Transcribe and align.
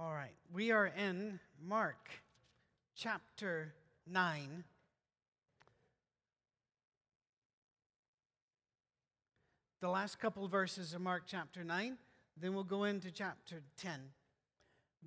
All 0.00 0.12
right, 0.12 0.34
we 0.54 0.70
are 0.70 0.86
in 0.86 1.40
Mark 1.60 2.08
chapter 2.94 3.74
9. 4.08 4.62
The 9.80 9.88
last 9.88 10.20
couple 10.20 10.44
of 10.44 10.52
verses 10.52 10.94
of 10.94 11.00
Mark 11.00 11.24
chapter 11.26 11.64
9, 11.64 11.98
then 12.40 12.54
we'll 12.54 12.62
go 12.62 12.84
into 12.84 13.10
chapter 13.10 13.60
10. 13.78 13.98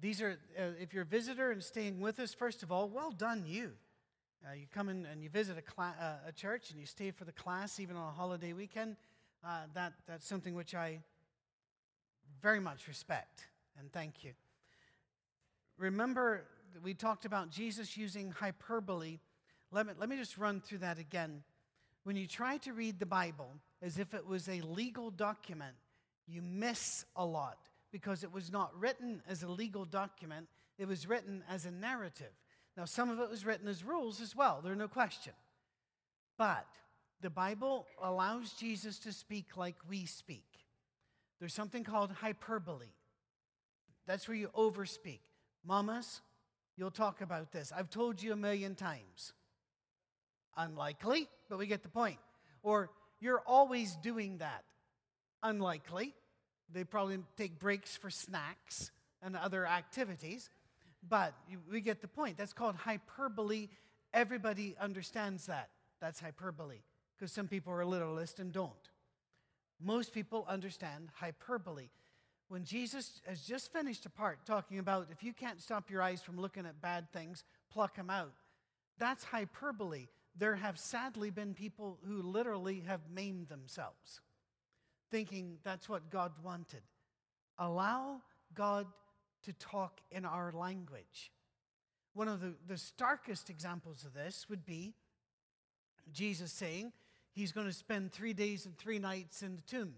These 0.01 0.21
are, 0.21 0.37
uh, 0.59 0.71
if 0.77 0.93
you're 0.93 1.03
a 1.03 1.05
visitor 1.05 1.51
and 1.51 1.63
staying 1.63 2.01
with 2.01 2.19
us, 2.19 2.33
first 2.33 2.61
of 2.61 2.69
all, 2.69 2.89
well 2.89 3.11
done, 3.11 3.45
you. 3.47 3.71
Uh, 4.45 4.55
you 4.55 4.65
come 4.73 4.89
in 4.89 5.05
and 5.05 5.23
you 5.23 5.29
visit 5.29 5.57
a, 5.57 5.61
cla- 5.61 5.95
uh, 6.01 6.27
a, 6.27 6.33
church 6.33 6.69
and 6.69 6.77
you 6.77 6.85
stay 6.85 7.11
for 7.11 7.23
the 7.23 7.31
class, 7.31 7.79
even 7.79 7.95
on 7.95 8.09
a 8.09 8.11
holiday 8.11 8.51
weekend. 8.51 8.97
Uh, 9.41 9.61
that, 9.73 9.93
that's 10.05 10.27
something 10.27 10.53
which 10.53 10.75
I 10.75 10.99
very 12.41 12.59
much 12.59 12.89
respect 12.89 13.47
and 13.79 13.89
thank 13.93 14.25
you. 14.25 14.33
Remember, 15.81 16.43
we 16.83 16.93
talked 16.93 17.25
about 17.25 17.49
Jesus 17.49 17.97
using 17.97 18.29
hyperbole. 18.29 19.17
Let 19.71 19.87
me, 19.87 19.93
let 19.97 20.09
me 20.09 20.15
just 20.15 20.37
run 20.37 20.61
through 20.61 20.77
that 20.79 20.99
again. 20.99 21.41
When 22.03 22.15
you 22.15 22.27
try 22.27 22.57
to 22.57 22.73
read 22.73 22.99
the 22.99 23.07
Bible 23.07 23.49
as 23.81 23.97
if 23.97 24.13
it 24.13 24.27
was 24.27 24.47
a 24.47 24.61
legal 24.61 25.09
document, 25.09 25.73
you 26.27 26.43
miss 26.43 27.03
a 27.15 27.25
lot 27.25 27.57
because 27.91 28.23
it 28.23 28.31
was 28.31 28.51
not 28.51 28.79
written 28.79 29.23
as 29.27 29.41
a 29.41 29.47
legal 29.47 29.83
document, 29.85 30.47
it 30.77 30.87
was 30.87 31.07
written 31.07 31.43
as 31.49 31.65
a 31.65 31.71
narrative. 31.71 32.31
Now, 32.77 32.85
some 32.85 33.09
of 33.09 33.19
it 33.19 33.27
was 33.27 33.43
written 33.43 33.67
as 33.67 33.83
rules 33.83 34.21
as 34.21 34.35
well, 34.35 34.61
there's 34.63 34.77
no 34.77 34.87
question. 34.87 35.33
But 36.37 36.67
the 37.21 37.31
Bible 37.31 37.87
allows 37.99 38.53
Jesus 38.53 38.99
to 38.99 39.11
speak 39.11 39.57
like 39.57 39.77
we 39.89 40.05
speak. 40.05 40.45
There's 41.39 41.55
something 41.55 41.83
called 41.83 42.11
hyperbole. 42.11 42.93
That's 44.05 44.27
where 44.27 44.37
you 44.37 44.49
overspeak. 44.49 45.21
Mamas, 45.65 46.21
you'll 46.75 46.91
talk 46.91 47.21
about 47.21 47.51
this. 47.51 47.71
I've 47.75 47.89
told 47.89 48.21
you 48.21 48.33
a 48.33 48.35
million 48.35 48.75
times. 48.75 49.33
Unlikely, 50.57 51.27
but 51.49 51.57
we 51.57 51.67
get 51.67 51.83
the 51.83 51.89
point. 51.89 52.17
Or 52.63 52.89
you're 53.19 53.41
always 53.45 53.95
doing 53.97 54.39
that. 54.39 54.63
Unlikely. 55.43 56.13
They 56.73 56.83
probably 56.83 57.19
take 57.37 57.59
breaks 57.59 57.95
for 57.97 58.09
snacks 58.09 58.91
and 59.21 59.35
other 59.35 59.65
activities, 59.65 60.49
but 61.07 61.33
we 61.69 61.81
get 61.81 62.01
the 62.01 62.07
point. 62.07 62.37
That's 62.37 62.53
called 62.53 62.75
hyperbole. 62.75 63.67
Everybody 64.13 64.75
understands 64.79 65.47
that. 65.47 65.69
That's 65.99 66.19
hyperbole 66.19 66.77
because 67.17 67.31
some 67.31 67.47
people 67.47 67.73
are 67.73 67.85
literalist 67.85 68.39
and 68.39 68.51
don't. 68.51 68.89
Most 69.79 70.13
people 70.13 70.45
understand 70.47 71.09
hyperbole 71.13 71.89
when 72.51 72.65
Jesus 72.65 73.21
has 73.27 73.39
just 73.39 73.71
finished 73.71 74.05
a 74.05 74.09
part 74.09 74.45
talking 74.45 74.77
about 74.77 75.07
if 75.09 75.23
you 75.23 75.31
can't 75.31 75.61
stop 75.61 75.89
your 75.89 76.01
eyes 76.01 76.21
from 76.21 76.37
looking 76.37 76.65
at 76.65 76.81
bad 76.81 77.09
things, 77.13 77.45
pluck 77.71 77.95
them 77.95 78.09
out. 78.09 78.33
That's 78.99 79.23
hyperbole. 79.23 80.07
There 80.37 80.57
have 80.57 80.77
sadly 80.77 81.29
been 81.29 81.53
people 81.53 81.97
who 82.05 82.21
literally 82.21 82.83
have 82.85 82.99
maimed 83.09 83.47
themselves, 83.47 84.19
thinking 85.11 85.59
that's 85.63 85.87
what 85.87 86.09
God 86.11 86.33
wanted. 86.43 86.81
Allow 87.57 88.19
God 88.53 88.85
to 89.45 89.53
talk 89.53 90.01
in 90.11 90.25
our 90.25 90.51
language. 90.51 91.31
One 92.13 92.27
of 92.27 92.41
the, 92.41 92.55
the 92.67 92.77
starkest 92.77 93.49
examples 93.49 94.03
of 94.03 94.13
this 94.13 94.47
would 94.49 94.65
be 94.65 94.93
Jesus 96.11 96.51
saying 96.51 96.91
he's 97.31 97.53
going 97.53 97.67
to 97.67 97.73
spend 97.73 98.11
three 98.11 98.33
days 98.33 98.65
and 98.65 98.77
three 98.77 98.99
nights 98.99 99.41
in 99.41 99.55
the 99.55 99.61
tomb. 99.61 99.93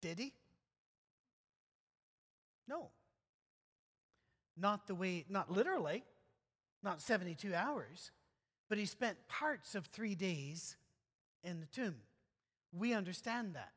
Did 0.00 0.18
he? 0.18 0.32
No. 2.68 2.90
Not 4.56 4.86
the 4.86 4.94
way, 4.94 5.24
not 5.28 5.50
literally, 5.50 6.04
not 6.82 7.00
72 7.00 7.54
hours, 7.54 8.10
but 8.68 8.78
he 8.78 8.86
spent 8.86 9.28
parts 9.28 9.74
of 9.74 9.86
three 9.86 10.14
days 10.14 10.76
in 11.44 11.60
the 11.60 11.66
tomb. 11.66 11.96
We 12.72 12.92
understand 12.92 13.54
that. 13.54 13.72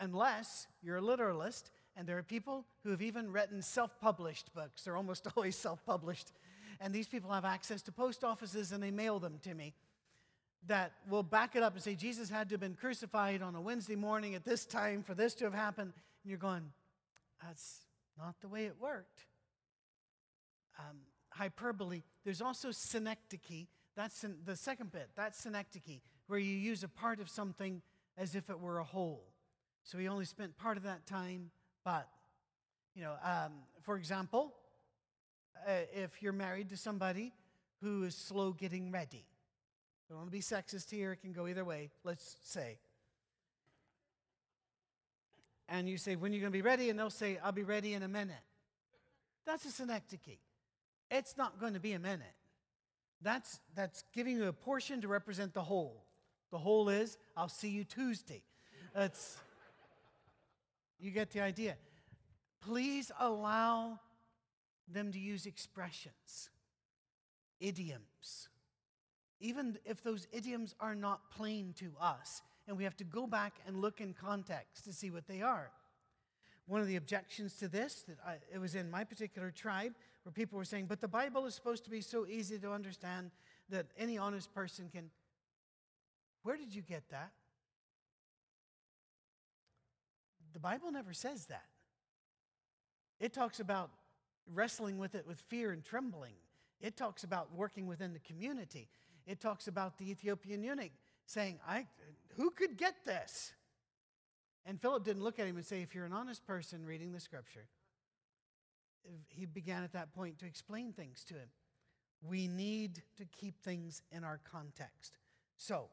Unless 0.00 0.66
you're 0.82 0.96
a 0.96 1.02
literalist, 1.02 1.70
and 1.96 2.06
there 2.06 2.18
are 2.18 2.22
people 2.22 2.66
who 2.82 2.90
have 2.90 3.02
even 3.02 3.30
written 3.30 3.62
self 3.62 3.98
published 4.00 4.52
books. 4.54 4.82
They're 4.82 4.96
almost 4.96 5.26
always 5.36 5.56
self 5.56 5.84
published. 5.84 6.32
And 6.80 6.92
these 6.92 7.06
people 7.06 7.30
have 7.30 7.44
access 7.44 7.82
to 7.82 7.92
post 7.92 8.24
offices 8.24 8.72
and 8.72 8.82
they 8.82 8.90
mail 8.90 9.20
them 9.20 9.38
to 9.42 9.54
me 9.54 9.74
that 10.66 10.92
will 11.08 11.22
back 11.22 11.56
it 11.56 11.62
up 11.62 11.74
and 11.74 11.82
say 11.82 11.94
Jesus 11.94 12.30
had 12.30 12.48
to 12.48 12.54
have 12.54 12.60
been 12.60 12.74
crucified 12.74 13.42
on 13.42 13.54
a 13.54 13.60
Wednesday 13.60 13.96
morning 13.96 14.34
at 14.34 14.44
this 14.44 14.64
time 14.64 15.02
for 15.02 15.14
this 15.14 15.34
to 15.34 15.44
have 15.44 15.54
happened. 15.54 15.92
And 16.22 16.30
you're 16.30 16.38
going, 16.38 16.72
that's 17.42 17.80
not 18.18 18.34
the 18.40 18.48
way 18.48 18.64
it 18.64 18.76
worked. 18.80 19.26
Um, 20.78 20.96
hyperbole. 21.30 22.02
There's 22.24 22.40
also 22.40 22.70
synecdoche. 22.70 23.66
That's 23.96 24.24
the 24.44 24.56
second 24.56 24.90
bit. 24.92 25.10
That's 25.14 25.38
synecdoche, 25.38 26.00
where 26.26 26.38
you 26.38 26.56
use 26.56 26.82
a 26.82 26.88
part 26.88 27.20
of 27.20 27.28
something 27.28 27.82
as 28.16 28.34
if 28.34 28.50
it 28.50 28.58
were 28.58 28.78
a 28.78 28.84
whole. 28.84 29.24
So 29.82 29.98
he 29.98 30.08
only 30.08 30.24
spent 30.24 30.56
part 30.56 30.76
of 30.76 30.84
that 30.84 31.06
time, 31.06 31.50
but, 31.84 32.08
you 32.94 33.02
know, 33.02 33.14
um, 33.22 33.52
for 33.82 33.96
example, 33.96 34.54
uh, 35.68 35.72
if 35.92 36.22
you're 36.22 36.32
married 36.32 36.70
to 36.70 36.76
somebody 36.76 37.32
who 37.82 38.04
is 38.04 38.14
slow 38.14 38.52
getting 38.52 38.90
ready, 38.90 39.26
don't 40.08 40.18
want 40.18 40.28
to 40.28 40.36
be 40.36 40.42
sexist 40.42 40.90
here, 40.90 41.12
it 41.12 41.20
can 41.22 41.32
go 41.32 41.46
either 41.46 41.64
way, 41.64 41.90
let's 42.04 42.36
say. 42.42 42.78
And 45.68 45.88
you 45.88 45.96
say, 45.96 46.16
When 46.16 46.32
are 46.32 46.34
you 46.34 46.40
going 46.40 46.52
to 46.52 46.56
be 46.56 46.62
ready? 46.62 46.90
And 46.90 46.98
they'll 46.98 47.10
say, 47.10 47.38
I'll 47.42 47.52
be 47.52 47.62
ready 47.62 47.94
in 47.94 48.02
a 48.02 48.08
minute. 48.08 48.36
That's 49.46 49.64
a 49.64 49.70
synecdoche. 49.70 50.38
It's 51.10 51.36
not 51.36 51.58
going 51.58 51.74
to 51.74 51.80
be 51.80 51.92
a 51.92 51.98
minute. 51.98 52.34
That's, 53.22 53.60
that's 53.74 54.04
giving 54.14 54.36
you 54.36 54.48
a 54.48 54.52
portion 54.52 55.00
to 55.00 55.08
represent 55.08 55.54
the 55.54 55.62
whole. 55.62 56.04
The 56.50 56.58
whole 56.58 56.88
is, 56.88 57.16
I'll 57.36 57.48
see 57.48 57.70
you 57.70 57.84
Tuesday. 57.84 58.42
That's, 58.94 59.38
you 61.00 61.10
get 61.10 61.30
the 61.30 61.40
idea. 61.40 61.76
Please 62.60 63.10
allow 63.18 63.98
them 64.86 65.12
to 65.12 65.18
use 65.18 65.46
expressions, 65.46 66.50
idioms 67.60 68.48
even 69.44 69.76
if 69.84 70.02
those 70.02 70.26
idioms 70.32 70.74
are 70.80 70.94
not 70.94 71.30
plain 71.30 71.74
to 71.78 71.92
us, 72.00 72.40
and 72.66 72.78
we 72.78 72.84
have 72.84 72.96
to 72.96 73.04
go 73.04 73.26
back 73.26 73.52
and 73.66 73.78
look 73.78 74.00
in 74.00 74.14
context 74.14 74.84
to 74.84 74.92
see 74.92 75.10
what 75.10 75.28
they 75.28 75.42
are. 75.42 75.70
One 76.66 76.80
of 76.80 76.86
the 76.86 76.96
objections 76.96 77.52
to 77.56 77.68
this, 77.68 78.06
that 78.08 78.16
I, 78.26 78.36
it 78.54 78.58
was 78.58 78.74
in 78.74 78.90
my 78.90 79.04
particular 79.04 79.50
tribe, 79.50 79.92
where 80.22 80.32
people 80.32 80.56
were 80.56 80.64
saying, 80.64 80.86
but 80.86 81.02
the 81.02 81.08
Bible 81.08 81.44
is 81.44 81.54
supposed 81.54 81.84
to 81.84 81.90
be 81.90 82.00
so 82.00 82.26
easy 82.26 82.58
to 82.58 82.72
understand 82.72 83.32
that 83.68 83.84
any 83.98 84.16
honest 84.16 84.50
person 84.54 84.88
can. 84.90 85.10
Where 86.42 86.56
did 86.56 86.74
you 86.74 86.80
get 86.80 87.02
that? 87.10 87.32
The 90.54 90.60
Bible 90.60 90.90
never 90.90 91.12
says 91.12 91.44
that. 91.46 91.66
It 93.20 93.34
talks 93.34 93.60
about 93.60 93.90
wrestling 94.54 94.96
with 94.96 95.14
it 95.14 95.26
with 95.26 95.38
fear 95.48 95.70
and 95.70 95.84
trembling. 95.84 96.32
It 96.80 96.96
talks 96.96 97.24
about 97.24 97.54
working 97.54 97.86
within 97.86 98.14
the 98.14 98.20
community 98.20 98.88
it 99.26 99.40
talks 99.40 99.68
about 99.68 99.98
the 99.98 100.10
Ethiopian 100.10 100.62
eunuch 100.62 100.92
saying, 101.26 101.58
I, 101.66 101.86
Who 102.36 102.50
could 102.50 102.76
get 102.76 103.04
this? 103.04 103.52
And 104.66 104.80
Philip 104.80 105.04
didn't 105.04 105.22
look 105.22 105.38
at 105.38 105.46
him 105.46 105.56
and 105.56 105.64
say, 105.64 105.82
If 105.82 105.94
you're 105.94 106.04
an 106.04 106.12
honest 106.12 106.46
person 106.46 106.84
reading 106.84 107.12
the 107.12 107.20
scripture, 107.20 107.66
he 109.28 109.46
began 109.46 109.82
at 109.82 109.92
that 109.92 110.14
point 110.14 110.38
to 110.38 110.46
explain 110.46 110.92
things 110.92 111.24
to 111.24 111.34
him. 111.34 111.48
We 112.22 112.48
need 112.48 113.02
to 113.18 113.24
keep 113.26 113.60
things 113.60 114.02
in 114.10 114.24
our 114.24 114.40
context. 114.50 115.18
So, 115.56 115.88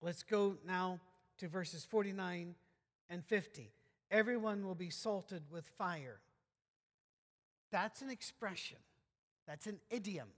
let's 0.00 0.24
go 0.24 0.56
now 0.66 0.98
to 1.38 1.48
verses 1.48 1.84
49 1.84 2.54
and 3.08 3.24
50. 3.24 3.72
Everyone 4.10 4.66
will 4.66 4.74
be 4.74 4.90
salted 4.90 5.44
with 5.50 5.66
fire. 5.78 6.20
That's 7.70 8.02
an 8.02 8.10
expression, 8.10 8.78
that's 9.46 9.66
an 9.66 9.78
idiom. 9.90 10.28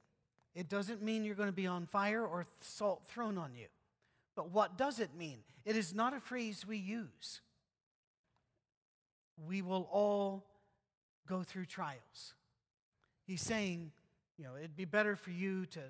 It 0.55 0.69
doesn't 0.69 1.03
mean 1.03 1.25
you're 1.25 1.35
going 1.35 1.49
to 1.49 1.53
be 1.53 1.67
on 1.67 1.87
fire 1.87 2.25
or 2.25 2.47
salt 2.61 3.06
thrown 3.06 3.39
on 3.39 3.55
you. 3.55 3.67
But 4.37 4.51
what 4.51 4.79
does 4.79 5.01
it 5.01 5.11
mean? 5.17 5.39
It 5.65 5.77
is 5.77 5.95
not 5.95 6.15
a 6.15 6.21
phrase 6.21 6.67
we 6.67 6.77
use. 6.77 7.41
We 9.49 9.62
will 9.62 9.89
all 9.91 10.45
go 11.29 11.43
through 11.43 11.67
trials. 11.67 12.35
He's 13.27 13.43
saying, 13.43 13.91
you 14.39 14.45
know, 14.45 14.56
it'd 14.56 14.77
be 14.77 14.85
better 14.85 15.17
for 15.17 15.31
you 15.31 15.67
to 15.67 15.81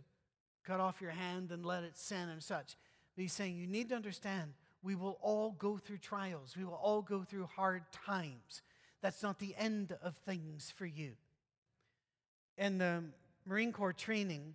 cut 0.65 0.81
off 0.81 1.01
your 1.01 1.11
hand 1.11 1.49
than 1.51 1.63
let 1.63 1.83
it 1.83 1.97
sin 1.99 2.29
and 2.29 2.43
such. 2.43 2.77
But 3.15 3.23
he's 3.23 3.33
saying, 3.33 3.57
you 3.57 3.67
need 3.67 3.91
to 3.91 3.97
understand, 3.97 4.53
we 4.83 4.95
will 4.95 5.19
all 5.21 5.53
go 5.59 5.77
through 5.77 5.99
trials. 5.99 6.57
We 6.57 6.65
will 6.65 6.81
all 6.83 7.03
go 7.03 7.23
through 7.23 7.49
hard 7.55 7.83
times. 7.93 8.63
That's 9.03 9.23
not 9.23 9.39
the 9.39 9.55
end 9.59 9.97
of 10.03 10.17
things 10.25 10.73
for 10.75 10.87
you. 10.87 11.13
And 12.57 12.81
the 12.81 13.03
Marine 13.47 13.73
Corps 13.73 13.93
training, 13.93 14.55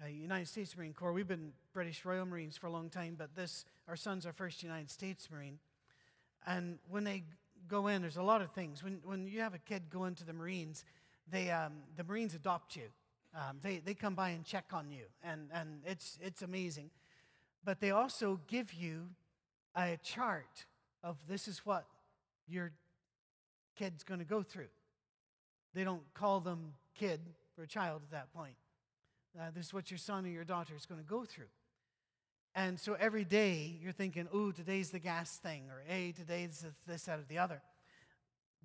uh, 0.00 0.06
United 0.06 0.46
States 0.46 0.76
Marine 0.76 0.92
Corps. 0.92 1.12
We've 1.12 1.26
been 1.26 1.52
British 1.72 2.04
Royal 2.04 2.24
Marines 2.24 2.56
for 2.56 2.68
a 2.68 2.70
long 2.70 2.88
time, 2.88 3.16
but 3.18 3.34
this, 3.34 3.64
our 3.88 3.96
son's 3.96 4.26
our 4.26 4.32
first 4.32 4.62
United 4.62 4.90
States 4.90 5.28
Marine. 5.28 5.58
And 6.46 6.78
when 6.88 7.02
they 7.02 7.24
go 7.66 7.88
in, 7.88 8.00
there's 8.00 8.16
a 8.16 8.22
lot 8.22 8.40
of 8.40 8.52
things. 8.52 8.84
When, 8.84 9.00
when 9.04 9.26
you 9.26 9.40
have 9.40 9.54
a 9.54 9.58
kid 9.58 9.90
go 9.90 10.04
into 10.04 10.24
the 10.24 10.32
Marines, 10.32 10.84
they, 11.28 11.50
um, 11.50 11.72
the 11.96 12.04
Marines 12.04 12.32
adopt 12.32 12.76
you. 12.76 12.84
Um, 13.34 13.58
they, 13.60 13.78
they 13.78 13.94
come 13.94 14.14
by 14.14 14.30
and 14.30 14.44
check 14.44 14.66
on 14.72 14.92
you, 14.92 15.04
and, 15.24 15.48
and 15.52 15.80
it's, 15.84 16.16
it's 16.22 16.42
amazing. 16.42 16.90
But 17.64 17.80
they 17.80 17.90
also 17.90 18.38
give 18.46 18.72
you 18.72 19.08
a 19.76 19.98
chart 20.04 20.64
of 21.02 21.16
this 21.28 21.48
is 21.48 21.66
what 21.66 21.86
your 22.46 22.70
kid's 23.76 24.04
going 24.04 24.20
to 24.20 24.26
go 24.26 24.44
through. 24.44 24.68
They 25.74 25.82
don't 25.82 26.02
call 26.14 26.38
them 26.38 26.74
kid 26.94 27.20
or 27.58 27.66
child 27.66 28.02
at 28.04 28.10
that 28.10 28.32
point. 28.32 28.54
Uh, 29.38 29.50
this 29.54 29.66
is 29.66 29.74
what 29.74 29.90
your 29.90 29.98
son 29.98 30.24
or 30.24 30.28
your 30.28 30.44
daughter 30.44 30.74
is 30.76 30.86
going 30.86 31.00
to 31.00 31.06
go 31.06 31.24
through. 31.24 31.48
And 32.54 32.78
so 32.80 32.96
every 32.98 33.24
day 33.24 33.78
you're 33.80 33.92
thinking, 33.92 34.26
ooh, 34.34 34.52
today's 34.52 34.90
the 34.90 34.98
gas 34.98 35.36
thing, 35.36 35.64
or 35.70 35.82
hey, 35.86 36.12
today's 36.12 36.64
this, 36.86 37.02
that, 37.04 37.20
or 37.20 37.24
the 37.28 37.38
other. 37.38 37.62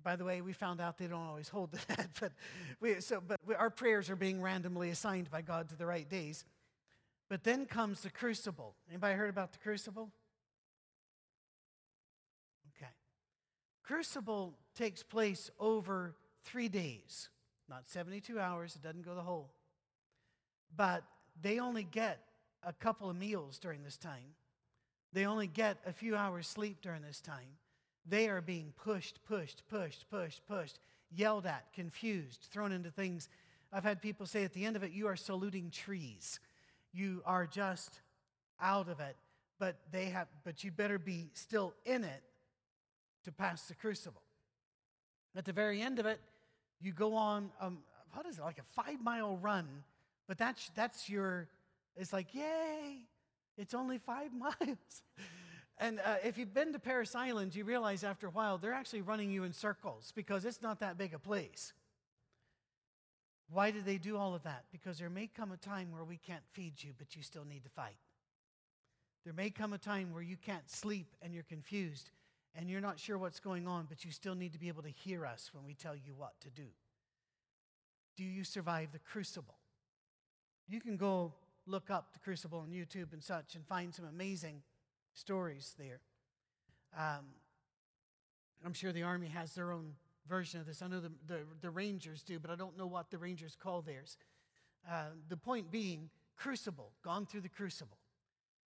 By 0.02 0.16
the 0.16 0.24
way, 0.24 0.40
we 0.40 0.52
found 0.52 0.80
out 0.80 0.98
they 0.98 1.06
don't 1.06 1.26
always 1.26 1.48
hold 1.48 1.72
to 1.72 1.88
that, 1.88 2.08
but, 2.20 2.32
we, 2.80 3.00
so, 3.00 3.22
but 3.26 3.40
we, 3.46 3.54
our 3.54 3.70
prayers 3.70 4.10
are 4.10 4.16
being 4.16 4.42
randomly 4.42 4.90
assigned 4.90 5.30
by 5.30 5.42
God 5.42 5.68
to 5.68 5.76
the 5.76 5.86
right 5.86 6.08
days. 6.08 6.44
But 7.28 7.44
then 7.44 7.66
comes 7.66 8.02
the 8.02 8.10
crucible. 8.10 8.74
Anybody 8.90 9.14
heard 9.14 9.30
about 9.30 9.52
the 9.52 9.58
crucible? 9.58 10.10
Okay. 12.76 12.90
Crucible 13.82 14.54
takes 14.74 15.02
place 15.02 15.50
over 15.58 16.14
three 16.42 16.68
days, 16.68 17.30
not 17.68 17.88
72 17.88 18.38
hours, 18.38 18.76
it 18.76 18.82
doesn't 18.82 19.04
go 19.04 19.14
the 19.14 19.22
whole. 19.22 19.50
But 20.76 21.04
they 21.40 21.58
only 21.58 21.84
get 21.84 22.20
a 22.62 22.72
couple 22.72 23.10
of 23.10 23.16
meals 23.16 23.58
during 23.58 23.82
this 23.82 23.96
time. 23.96 24.34
They 25.12 25.26
only 25.26 25.46
get 25.46 25.78
a 25.86 25.92
few 25.92 26.16
hours 26.16 26.46
sleep 26.46 26.78
during 26.82 27.02
this 27.02 27.20
time. 27.20 27.58
They 28.06 28.28
are 28.28 28.40
being 28.40 28.72
pushed, 28.76 29.20
pushed, 29.24 29.62
pushed, 29.68 30.10
pushed, 30.10 30.46
pushed, 30.46 30.78
yelled 31.10 31.46
at, 31.46 31.72
confused, 31.72 32.48
thrown 32.50 32.72
into 32.72 32.90
things. 32.90 33.28
I've 33.72 33.84
had 33.84 34.02
people 34.02 34.26
say 34.26 34.44
at 34.44 34.52
the 34.52 34.64
end 34.64 34.76
of 34.76 34.82
it, 34.82 34.92
you 34.92 35.06
are 35.06 35.16
saluting 35.16 35.70
trees. 35.70 36.40
You 36.92 37.22
are 37.24 37.46
just 37.46 38.00
out 38.60 38.88
of 38.88 39.00
it, 39.00 39.16
but 39.58 39.76
they 39.90 40.06
have 40.06 40.28
but 40.44 40.62
you 40.64 40.70
better 40.70 40.98
be 40.98 41.30
still 41.32 41.74
in 41.84 42.04
it 42.04 42.22
to 43.24 43.32
pass 43.32 43.62
the 43.62 43.74
crucible. 43.74 44.22
At 45.36 45.44
the 45.44 45.52
very 45.52 45.80
end 45.80 45.98
of 45.98 46.06
it, 46.06 46.20
you 46.80 46.92
go 46.92 47.14
on 47.14 47.50
um, 47.60 47.78
what 48.12 48.26
is 48.26 48.38
it, 48.38 48.42
like 48.42 48.58
a 48.58 48.82
five 48.82 49.02
mile 49.02 49.36
run, 49.36 49.66
but 50.28 50.38
that's 50.38 50.70
that's 50.74 51.08
your 51.08 51.48
it's 51.96 52.12
like, 52.12 52.34
yay, 52.34 53.02
it's 53.56 53.74
only 53.74 53.98
five 53.98 54.30
miles. 54.38 55.02
And 55.78 56.00
uh, 56.04 56.16
if 56.24 56.38
you've 56.38 56.54
been 56.54 56.72
to 56.72 56.78
Parris 56.78 57.14
Island, 57.14 57.54
you 57.54 57.64
realize 57.64 58.04
after 58.04 58.28
a 58.28 58.30
while 58.30 58.58
they're 58.58 58.72
actually 58.72 59.02
running 59.02 59.30
you 59.30 59.44
in 59.44 59.52
circles 59.52 60.12
because 60.14 60.44
it's 60.44 60.62
not 60.62 60.80
that 60.80 60.96
big 60.96 61.14
a 61.14 61.18
place. 61.18 61.72
Why 63.50 63.70
do 63.70 63.82
they 63.82 63.98
do 63.98 64.16
all 64.16 64.34
of 64.34 64.42
that? 64.44 64.64
Because 64.72 64.98
there 64.98 65.10
may 65.10 65.26
come 65.26 65.52
a 65.52 65.56
time 65.56 65.92
where 65.92 66.04
we 66.04 66.16
can't 66.16 66.42
feed 66.52 66.82
you, 66.82 66.92
but 66.96 67.14
you 67.14 67.22
still 67.22 67.44
need 67.44 67.64
to 67.64 67.70
fight. 67.70 67.96
There 69.24 69.34
may 69.34 69.50
come 69.50 69.72
a 69.72 69.78
time 69.78 70.12
where 70.12 70.22
you 70.22 70.36
can't 70.36 70.68
sleep 70.70 71.14
and 71.22 71.34
you're 71.34 71.44
confused 71.44 72.10
and 72.54 72.70
you're 72.70 72.80
not 72.80 72.98
sure 72.98 73.18
what's 73.18 73.40
going 73.40 73.66
on, 73.66 73.86
but 73.88 74.04
you 74.04 74.10
still 74.10 74.34
need 74.34 74.52
to 74.52 74.58
be 74.58 74.68
able 74.68 74.82
to 74.82 74.90
hear 74.90 75.26
us 75.26 75.50
when 75.52 75.64
we 75.64 75.74
tell 75.74 75.96
you 75.96 76.14
what 76.16 76.40
to 76.40 76.50
do. 76.50 76.66
Do 78.16 78.24
you 78.24 78.44
survive 78.44 78.92
the 78.92 79.00
crucible? 79.00 79.56
You 80.68 80.80
can 80.80 80.96
go 80.96 81.34
look 81.66 81.90
up 81.90 82.12
the 82.12 82.20
crucible 82.20 82.60
on 82.60 82.68
YouTube 82.68 83.12
and 83.12 83.22
such 83.22 83.54
and 83.54 83.66
find 83.66 83.94
some 83.94 84.04
amazing 84.06 84.62
stories 85.14 85.74
there. 85.78 86.00
Um, 86.96 87.26
I'm 88.64 88.72
sure 88.72 88.92
the 88.92 89.02
Army 89.02 89.28
has 89.28 89.54
their 89.54 89.72
own 89.72 89.94
version 90.28 90.60
of 90.60 90.66
this. 90.66 90.80
I 90.80 90.86
know 90.86 91.00
the, 91.00 91.10
the, 91.26 91.40
the 91.60 91.70
Rangers 91.70 92.22
do, 92.22 92.38
but 92.38 92.50
I 92.50 92.56
don't 92.56 92.78
know 92.78 92.86
what 92.86 93.10
the 93.10 93.18
Rangers 93.18 93.56
call 93.60 93.82
theirs. 93.82 94.16
Uh, 94.88 95.06
the 95.28 95.36
point 95.36 95.70
being, 95.70 96.08
crucible, 96.36 96.92
gone 97.02 97.26
through 97.26 97.40
the 97.40 97.48
crucible. 97.48 97.98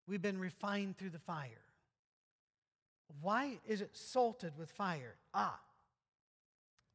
We've 0.07 0.23
been 0.23 0.39
refined 0.39 0.97
through 0.99 1.11
the 1.11 1.19
fire. 1.19 1.66
Why 3.21 3.59
is 3.67 3.81
it 3.81 3.91
salted 3.93 4.53
with 4.59 4.71
fire? 4.71 5.17
Ah, 5.35 5.59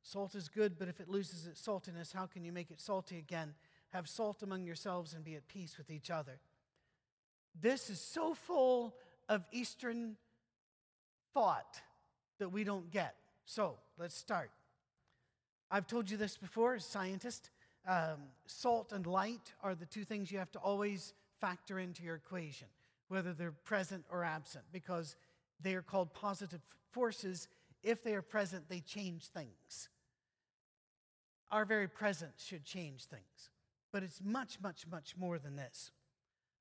salt 0.03 0.35
is 0.35 0.49
good, 0.49 0.77
but 0.77 0.87
if 0.87 0.99
it 0.99 1.09
loses 1.09 1.47
its 1.47 1.61
saltiness, 1.61 2.13
how 2.13 2.25
can 2.25 2.43
you 2.43 2.51
make 2.51 2.71
it 2.71 2.79
salty 2.79 3.17
again? 3.17 3.53
Have 3.89 4.07
salt 4.07 4.41
among 4.43 4.63
yourselves 4.63 5.13
and 5.13 5.23
be 5.23 5.35
at 5.35 5.47
peace 5.47 5.77
with 5.77 5.89
each 5.89 6.09
other. 6.09 6.39
This 7.59 7.89
is 7.89 7.99
so 7.99 8.33
full 8.33 8.95
of 9.27 9.43
Eastern 9.51 10.15
thought 11.33 11.81
that 12.39 12.49
we 12.49 12.63
don't 12.63 12.89
get. 12.91 13.15
So 13.45 13.77
let's 13.97 14.15
start. 14.15 14.51
I've 15.69 15.87
told 15.87 16.09
you 16.09 16.17
this 16.17 16.37
before 16.37 16.75
as 16.75 16.85
a 16.85 16.89
scientist. 16.89 17.49
Um, 17.87 18.19
salt 18.45 18.91
and 18.91 19.07
light 19.07 19.53
are 19.63 19.73
the 19.73 19.85
two 19.85 20.03
things 20.03 20.31
you 20.31 20.37
have 20.37 20.51
to 20.51 20.59
always 20.59 21.13
factor 21.39 21.79
into 21.79 22.03
your 22.03 22.15
equation, 22.15 22.67
whether 23.07 23.33
they're 23.33 23.51
present 23.51 24.05
or 24.11 24.23
absent, 24.23 24.65
because 24.71 25.15
they 25.63 25.75
are 25.75 25.81
called 25.81 26.13
positive 26.13 26.61
forces. 26.91 27.47
If 27.83 28.03
they 28.03 28.13
are 28.13 28.21
present, 28.21 28.69
they 28.69 28.79
change 28.79 29.27
things. 29.27 29.89
Our 31.51 31.65
very 31.65 31.87
presence 31.87 32.43
should 32.43 32.63
change 32.63 33.05
things. 33.05 33.49
But 33.91 34.03
it's 34.03 34.21
much, 34.23 34.57
much, 34.61 34.85
much 34.89 35.15
more 35.17 35.37
than 35.37 35.55
this. 35.55 35.91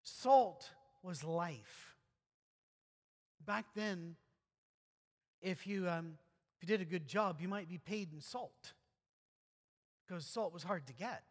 Salt 0.03 0.71
was 1.03 1.23
life. 1.23 1.97
Back 3.47 3.67
then, 3.75 4.17
if 5.41 5.67
you, 5.67 5.89
um, 5.89 6.15
if 6.57 6.69
you 6.69 6.77
did 6.77 6.83
a 6.83 6.91
good 6.91 7.07
job, 7.07 7.41
you 7.41 7.49
might 7.49 7.69
be 7.69 7.79
paid 7.79 8.13
in 8.13 8.21
salt 8.21 8.73
because 10.07 10.27
salt 10.27 10.53
was 10.53 10.63
hard 10.63 10.87
to 10.89 10.93
get. 10.93 11.23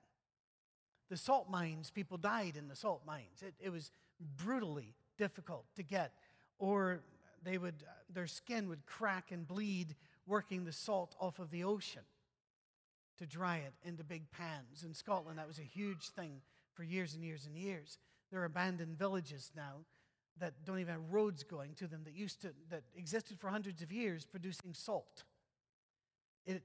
The 1.10 1.18
salt 1.18 1.50
mines, 1.50 1.92
people 1.92 2.18
died 2.18 2.56
in 2.56 2.68
the 2.68 2.76
salt 2.76 3.02
mines. 3.06 3.42
It, 3.46 3.54
it 3.60 3.72
was 3.72 3.92
brutally 4.38 4.96
difficult 5.18 5.66
to 5.76 5.84
get. 5.84 6.14
Or 6.60 7.02
they 7.44 7.58
would, 7.58 7.84
their 8.14 8.28
skin 8.28 8.70
would 8.70 8.86
crack 8.86 9.32
and 9.32 9.48
bleed 9.48 9.96
working 10.26 10.66
the 10.66 10.72
salt 10.72 11.16
off 11.20 11.40
of 11.40 11.52
the 11.52 11.64
ocean 11.64 12.04
to 13.18 13.26
dry 13.26 13.58
it 13.58 13.74
into 13.84 14.04
big 14.04 14.30
pans. 14.32 14.84
In 14.84 14.94
Scotland, 14.94 15.40
that 15.40 15.48
was 15.48 15.60
a 15.60 15.64
huge 15.64 16.10
thing 16.10 16.42
for 16.74 16.84
years 16.84 17.14
and 17.14 17.24
years 17.24 17.46
and 17.46 17.58
years. 17.58 17.98
There 18.32 18.42
are 18.42 18.46
abandoned 18.46 18.98
villages 18.98 19.52
now 19.56 19.86
that 20.40 20.54
don't 20.66 20.80
even 20.80 20.94
have 20.94 21.12
roads 21.12 21.44
going 21.44 21.74
to 21.76 21.88
them 21.88 22.02
that 22.06 22.14
used 22.14 22.42
to 22.42 22.50
that 22.70 22.84
existed 22.96 23.38
for 23.40 23.50
hundreds 23.50 23.82
of 23.82 23.92
years 23.92 24.26
producing 24.26 24.74
salt. 24.74 25.24
It 26.46 26.64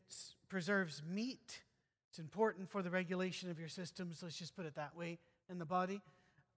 preserves 0.49 1.03
meat. 1.09 1.63
It's 2.11 2.19
important 2.21 2.71
for 2.71 2.83
the 2.83 2.91
regulation 2.91 3.51
of 3.51 3.59
your 3.59 3.69
systems. 3.69 4.21
Let's 4.23 4.39
just 4.39 4.55
put 4.55 4.67
it 4.67 4.77
that 4.77 4.97
way 4.97 5.19
in 5.51 5.59
the 5.59 5.65
body. 5.65 6.01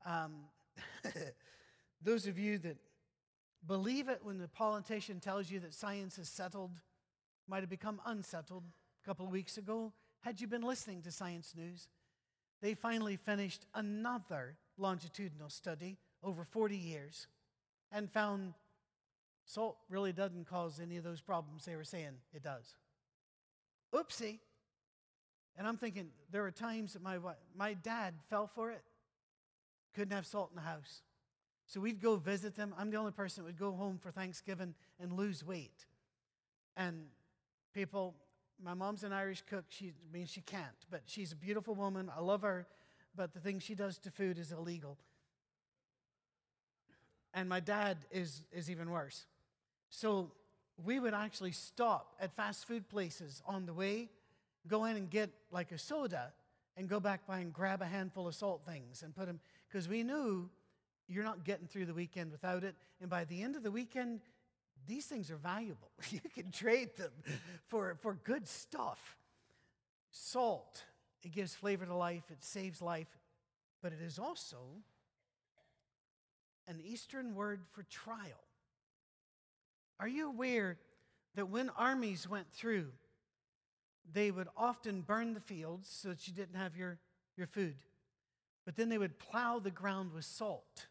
Um, 0.05 0.33
those 2.03 2.27
of 2.27 2.37
you 2.37 2.59
that 2.59 2.77
believe 3.67 4.09
it 4.09 4.19
when 4.23 4.37
the 4.37 4.47
politician 4.47 5.19
tells 5.19 5.51
you 5.51 5.59
that 5.59 5.73
science 5.73 6.17
is 6.17 6.29
settled 6.29 6.71
might 7.47 7.61
have 7.61 7.69
become 7.69 8.01
unsettled 8.05 8.63
a 9.03 9.05
couple 9.05 9.25
of 9.25 9.31
weeks 9.31 9.57
ago. 9.57 9.93
Had 10.21 10.41
you 10.41 10.47
been 10.47 10.61
listening 10.61 11.01
to 11.03 11.11
Science 11.11 11.53
News? 11.55 11.87
They 12.61 12.73
finally 12.73 13.17
finished 13.17 13.65
another 13.73 14.57
longitudinal 14.77 15.49
study 15.49 15.97
over 16.23 16.43
40 16.43 16.75
years 16.75 17.27
and 17.91 18.11
found 18.11 18.53
salt 19.45 19.77
really 19.89 20.11
doesn't 20.11 20.47
cause 20.47 20.79
any 20.79 20.97
of 20.97 21.03
those 21.03 21.21
problems 21.21 21.65
they 21.65 21.75
were 21.75 21.83
saying 21.83 22.15
it 22.33 22.43
does. 22.43 22.75
Oopsie. 23.93 24.39
And 25.57 25.67
I'm 25.67 25.77
thinking, 25.77 26.09
there 26.31 26.45
are 26.45 26.51
times 26.51 26.93
that 26.93 27.01
my, 27.01 27.17
my 27.55 27.73
dad 27.73 28.13
fell 28.29 28.45
for 28.45 28.69
it, 28.69 28.83
couldn't 29.95 30.13
have 30.13 30.27
salt 30.27 30.51
in 30.51 30.55
the 30.55 30.61
house. 30.61 31.01
So 31.67 31.81
we'd 31.81 32.01
go 32.01 32.15
visit 32.15 32.55
them. 32.55 32.73
I'm 32.77 32.89
the 32.89 32.97
only 32.97 33.11
person 33.11 33.43
that 33.43 33.49
would 33.49 33.59
go 33.59 33.73
home 33.73 33.99
for 34.01 34.09
Thanksgiving 34.09 34.73
and 35.01 35.11
lose 35.11 35.45
weight. 35.45 35.85
And 36.77 37.07
people, 37.73 38.15
my 38.63 38.73
mom's 38.73 39.03
an 39.03 39.11
Irish 39.11 39.43
cook. 39.49 39.65
She 39.67 39.87
I 39.87 40.13
mean 40.13 40.25
she 40.25 40.41
can't, 40.41 40.85
but 40.89 41.01
she's 41.05 41.33
a 41.33 41.35
beautiful 41.35 41.75
woman. 41.75 42.09
I 42.15 42.21
love 42.21 42.41
her, 42.43 42.67
but 43.15 43.33
the 43.33 43.41
thing 43.41 43.59
she 43.59 43.75
does 43.75 43.97
to 43.99 44.11
food 44.11 44.39
is 44.39 44.53
illegal. 44.53 44.97
And 47.33 47.49
my 47.49 47.59
dad 47.59 47.97
is 48.11 48.43
is 48.53 48.71
even 48.71 48.89
worse. 48.89 49.25
So 49.89 50.31
we 50.85 51.01
would 51.01 51.13
actually 51.13 51.51
stop 51.51 52.15
at 52.21 52.33
fast 52.33 52.65
food 52.65 52.87
places 52.87 53.41
on 53.45 53.65
the 53.65 53.73
way, 53.73 54.09
go 54.67 54.85
in 54.85 54.95
and 54.95 55.09
get 55.09 55.31
like 55.51 55.73
a 55.73 55.77
soda, 55.77 56.31
and 56.77 56.87
go 56.87 57.01
back 57.01 57.27
by 57.27 57.39
and 57.39 57.51
grab 57.51 57.81
a 57.81 57.85
handful 57.85 58.27
of 58.27 58.35
salt 58.35 58.61
things 58.65 59.01
and 59.03 59.13
put 59.13 59.25
them 59.25 59.41
because 59.67 59.89
we 59.89 60.03
knew 60.03 60.49
you're 61.07 61.23
not 61.23 61.43
getting 61.43 61.67
through 61.67 61.85
the 61.85 61.93
weekend 61.93 62.31
without 62.31 62.63
it. 62.63 62.75
And 63.01 63.09
by 63.09 63.23
the 63.25 63.41
end 63.41 63.55
of 63.55 63.63
the 63.63 63.71
weekend, 63.71 64.21
these 64.85 65.05
things 65.05 65.31
are 65.31 65.37
valuable. 65.37 65.91
You 66.11 66.21
can 66.33 66.51
trade 66.51 66.95
them 66.97 67.11
for, 67.67 67.95
for 68.01 68.13
good 68.23 68.47
stuff. 68.47 69.17
Salt, 70.11 70.83
it 71.23 71.31
gives 71.31 71.53
flavor 71.53 71.85
to 71.85 71.95
life, 71.95 72.23
it 72.29 72.43
saves 72.43 72.81
life, 72.81 73.07
but 73.81 73.91
it 73.93 73.99
is 74.01 74.19
also 74.19 74.57
an 76.67 76.79
Eastern 76.83 77.35
word 77.35 77.61
for 77.71 77.83
trial. 77.83 78.43
Are 79.99 80.07
you 80.07 80.27
aware 80.27 80.77
that 81.35 81.49
when 81.49 81.69
armies 81.77 82.27
went 82.27 82.51
through, 82.51 82.87
they 84.11 84.31
would 84.31 84.47
often 84.55 85.01
burn 85.01 85.33
the 85.33 85.39
fields 85.39 85.89
so 85.89 86.09
that 86.09 86.27
you 86.27 86.33
didn't 86.33 86.55
have 86.55 86.75
your, 86.75 86.97
your 87.35 87.47
food. 87.47 87.75
But 88.65 88.75
then 88.75 88.89
they 88.89 88.97
would 88.97 89.19
plow 89.19 89.59
the 89.59 89.71
ground 89.71 90.13
with 90.13 90.25
salt 90.25 90.87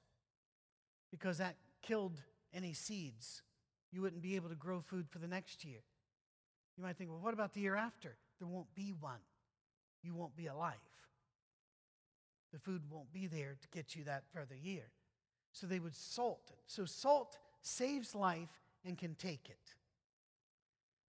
because 1.10 1.38
that 1.38 1.56
killed 1.82 2.20
any 2.52 2.72
seeds. 2.72 3.42
You 3.92 4.02
wouldn't 4.02 4.22
be 4.22 4.36
able 4.36 4.48
to 4.48 4.54
grow 4.54 4.80
food 4.80 5.08
for 5.08 5.18
the 5.18 5.28
next 5.28 5.64
year. 5.64 5.80
You 6.76 6.84
might 6.84 6.96
think, 6.96 7.10
well, 7.10 7.20
what 7.20 7.34
about 7.34 7.54
the 7.54 7.60
year 7.60 7.76
after? 7.76 8.16
There 8.38 8.48
won't 8.48 8.74
be 8.74 8.92
one. 8.98 9.20
You 10.02 10.14
won't 10.14 10.36
be 10.36 10.46
alive. 10.46 10.74
The 12.52 12.58
food 12.58 12.82
won't 12.90 13.12
be 13.12 13.26
there 13.26 13.56
to 13.60 13.68
get 13.68 13.96
you 13.96 14.04
that 14.04 14.24
further 14.32 14.54
year. 14.54 14.90
So 15.52 15.66
they 15.66 15.78
would 15.78 15.96
salt 15.96 16.50
it. 16.50 16.58
So 16.66 16.84
salt 16.84 17.38
saves 17.62 18.14
life 18.14 18.60
and 18.84 18.98
can 18.98 19.14
take 19.14 19.48
it. 19.48 19.74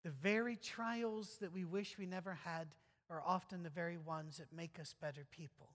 The 0.03 0.11
very 0.11 0.55
trials 0.55 1.37
that 1.41 1.51
we 1.51 1.65
wish 1.65 1.97
we 1.97 2.05
never 2.05 2.37
had 2.45 2.67
are 3.09 3.23
often 3.25 3.63
the 3.63 3.69
very 3.69 3.97
ones 3.97 4.37
that 4.37 4.55
make 4.55 4.79
us 4.79 4.93
better 4.99 5.25
people, 5.29 5.69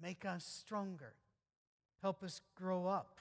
make 0.00 0.24
us 0.24 0.44
stronger, 0.44 1.14
help 2.06 2.22
us 2.22 2.40
grow 2.54 2.86
up. 2.86 3.18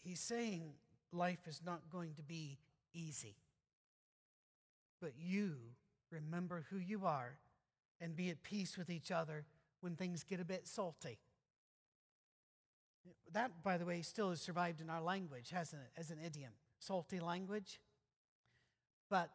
He's 0.00 0.18
saying 0.18 0.72
life 1.12 1.46
is 1.46 1.60
not 1.64 1.82
going 1.88 2.14
to 2.14 2.22
be 2.24 2.58
easy. 2.92 3.36
But 5.00 5.12
you 5.16 5.52
remember 6.10 6.64
who 6.68 6.78
you 6.78 7.06
are 7.06 7.38
and 8.00 8.16
be 8.16 8.30
at 8.30 8.42
peace 8.42 8.76
with 8.76 8.90
each 8.90 9.12
other 9.12 9.44
when 9.82 9.94
things 9.94 10.24
get 10.24 10.40
a 10.40 10.44
bit 10.44 10.66
salty. 10.66 11.20
That, 13.32 13.62
by 13.62 13.78
the 13.78 13.84
way, 13.84 14.02
still 14.02 14.30
has 14.30 14.40
survived 14.40 14.80
in 14.80 14.90
our 14.90 15.00
language, 15.00 15.50
hasn't 15.50 15.80
it, 15.80 15.92
as 15.96 16.10
an 16.10 16.18
idiom? 16.26 16.50
Salty 16.80 17.20
language. 17.20 17.78
But 19.08 19.30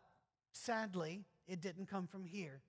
sadly, 0.52 1.24
it 1.48 1.62
didn't 1.62 1.86
come 1.86 2.06
from 2.06 2.26
here. 2.26 2.60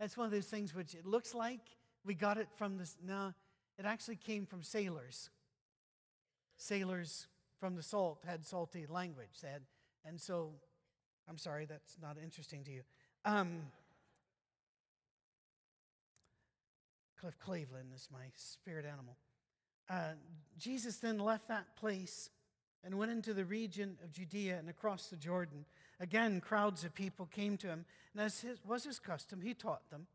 That's 0.00 0.16
one 0.16 0.26
of 0.26 0.32
those 0.32 0.46
things 0.46 0.74
which 0.74 0.94
it 0.94 1.06
looks 1.06 1.36
like 1.36 1.60
we 2.04 2.14
got 2.14 2.38
it 2.38 2.48
from 2.56 2.78
this. 2.78 2.96
No, 3.04 3.32
it 3.78 3.84
actually 3.84 4.16
came 4.16 4.46
from 4.46 4.62
sailors. 4.62 5.30
Sailors 6.56 7.26
from 7.58 7.76
the 7.76 7.82
salt 7.82 8.20
had 8.26 8.44
salty 8.44 8.86
language. 8.88 9.42
And 10.04 10.20
so, 10.20 10.50
I'm 11.28 11.38
sorry, 11.38 11.64
that's 11.64 11.96
not 12.00 12.16
interesting 12.22 12.62
to 12.64 12.70
you. 12.70 12.82
Um, 13.24 13.62
Cliff 17.18 17.38
Clavin 17.38 17.94
is 17.94 18.08
my 18.12 18.26
spirit 18.36 18.84
animal. 18.84 19.16
Uh, 19.88 20.12
Jesus 20.58 20.96
then 20.96 21.18
left 21.18 21.48
that 21.48 21.74
place 21.76 22.30
and 22.84 22.98
went 22.98 23.10
into 23.10 23.32
the 23.32 23.44
region 23.44 23.96
of 24.04 24.12
Judea 24.12 24.58
and 24.58 24.68
across 24.68 25.06
the 25.06 25.16
Jordan. 25.16 25.64
Again, 26.00 26.40
crowds 26.40 26.84
of 26.84 26.94
people 26.94 27.26
came 27.26 27.56
to 27.58 27.68
him, 27.68 27.86
and 28.12 28.22
as 28.22 28.40
his, 28.40 28.58
was 28.64 28.84
his 28.84 28.98
custom, 28.98 29.40
he 29.40 29.54
taught 29.54 29.88
them. 29.90 30.06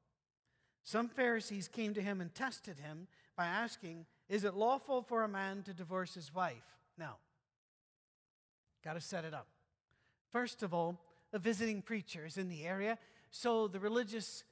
Some 0.89 1.08
Pharisees 1.08 1.67
came 1.67 1.93
to 1.93 2.01
him 2.01 2.19
and 2.19 2.34
tested 2.34 2.79
him 2.79 3.05
by 3.38 3.46
asking, 3.46 4.08
Is 4.27 4.43
it 4.43 4.55
lawful 4.55 5.03
for 5.03 5.24
a 5.24 5.27
man 5.27 5.62
to 5.67 5.72
divorce 5.72 6.15
his 6.15 6.34
wife? 6.34 6.65
Now, 6.98 7.17
got 8.84 8.93
to 8.93 9.00
set 9.00 9.24
it 9.24 9.31
up. 9.31 9.46
First 10.31 10.63
of 10.63 10.74
all, 10.74 11.00
a 11.31 11.38
visiting 11.38 11.84
preacher 11.84 12.25
is 12.25 12.39
in 12.39 12.50
the 12.50 12.65
area, 12.65 12.98
so 13.29 13.67
the 13.67 13.79
religious 13.79 14.43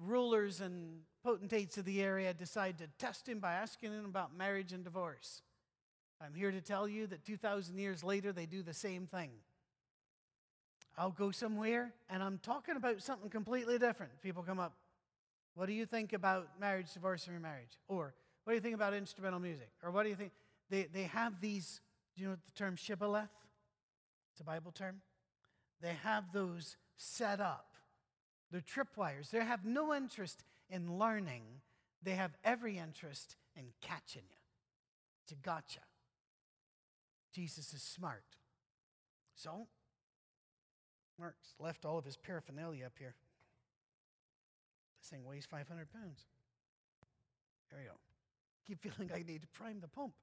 rulers 0.00 0.62
and 0.62 1.00
potentates 1.22 1.76
of 1.76 1.84
the 1.84 2.02
area 2.02 2.32
decide 2.32 2.78
to 2.78 2.86
test 2.98 3.28
him 3.28 3.38
by 3.38 3.52
asking 3.52 3.92
him 3.92 4.06
about 4.06 4.34
marriage 4.34 4.72
and 4.72 4.82
divorce. 4.82 5.42
I'm 6.22 6.32
here 6.32 6.52
to 6.52 6.62
tell 6.62 6.88
you 6.88 7.06
that 7.08 7.26
2,000 7.26 7.76
years 7.76 8.02
later, 8.02 8.32
they 8.32 8.46
do 8.46 8.62
the 8.62 8.72
same 8.72 9.06
thing. 9.06 9.28
I'll 10.96 11.10
go 11.10 11.32
somewhere 11.32 11.92
and 12.08 12.22
I'm 12.22 12.38
talking 12.38 12.76
about 12.76 13.02
something 13.02 13.28
completely 13.28 13.78
different. 13.78 14.12
People 14.22 14.42
come 14.42 14.58
up, 14.58 14.72
What 15.56 15.66
do 15.66 15.72
you 15.72 15.86
think 15.86 16.12
about 16.12 16.48
marriage, 16.60 16.92
divorce, 16.92 17.26
and 17.26 17.34
remarriage? 17.34 17.80
Or, 17.88 18.14
What 18.44 18.52
do 18.52 18.54
you 18.54 18.60
think 18.60 18.74
about 18.74 18.94
instrumental 18.94 19.40
music? 19.40 19.70
Or, 19.82 19.90
What 19.90 20.04
do 20.04 20.10
you 20.10 20.14
think? 20.14 20.32
They, 20.68 20.84
they 20.92 21.04
have 21.04 21.40
these, 21.40 21.80
do 22.14 22.22
you 22.22 22.28
know 22.28 22.34
the 22.34 22.52
term 22.52 22.76
shibboleth? 22.76 23.30
It's 24.32 24.40
a 24.40 24.44
Bible 24.44 24.70
term. 24.70 25.00
They 25.80 25.94
have 26.02 26.24
those 26.32 26.76
set 26.98 27.40
up. 27.40 27.74
They're 28.50 28.60
tripwires. 28.60 29.30
They 29.30 29.42
have 29.42 29.64
no 29.64 29.94
interest 29.94 30.44
in 30.68 30.98
learning, 30.98 31.42
they 32.02 32.12
have 32.12 32.32
every 32.44 32.76
interest 32.76 33.36
in 33.56 33.64
catching 33.80 34.22
you. 34.28 34.36
It's 35.22 35.32
a 35.32 35.36
gotcha. 35.36 35.80
Jesus 37.32 37.72
is 37.72 37.82
smart. 37.82 38.24
So, 39.34 39.68
Mark's 41.18 41.54
left 41.58 41.84
all 41.84 41.98
of 41.98 42.04
his 42.04 42.16
paraphernalia 42.16 42.86
up 42.86 42.92
here. 42.98 43.14
This 45.06 45.12
thing 45.12 45.24
weighs 45.24 45.46
500 45.46 45.88
pounds. 45.92 46.24
There 47.70 47.78
we 47.78 47.86
go. 47.86 47.92
Keep 48.66 48.80
feeling 48.92 49.12
I 49.14 49.22
need 49.22 49.42
to 49.42 49.48
prime 49.48 49.78
the 49.80 49.86
pump. 49.86 50.14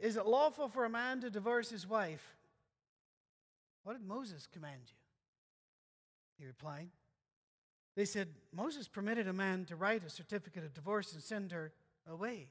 Is 0.00 0.16
it 0.16 0.24
lawful 0.24 0.68
for 0.68 0.86
a 0.86 0.88
man 0.88 1.20
to 1.20 1.30
divorce 1.30 1.68
his 1.68 1.86
wife? 1.86 2.36
What 3.84 3.98
did 3.98 4.06
Moses 4.06 4.46
command 4.50 4.80
you? 4.86 4.96
He 6.38 6.46
replied, 6.46 6.88
they 7.96 8.06
said, 8.06 8.28
Moses 8.50 8.88
permitted 8.88 9.28
a 9.28 9.32
man 9.34 9.66
to 9.66 9.76
write 9.76 10.02
a 10.06 10.10
certificate 10.10 10.64
of 10.64 10.72
divorce 10.72 11.12
and 11.12 11.22
send 11.22 11.52
her 11.52 11.72
away. 12.08 12.48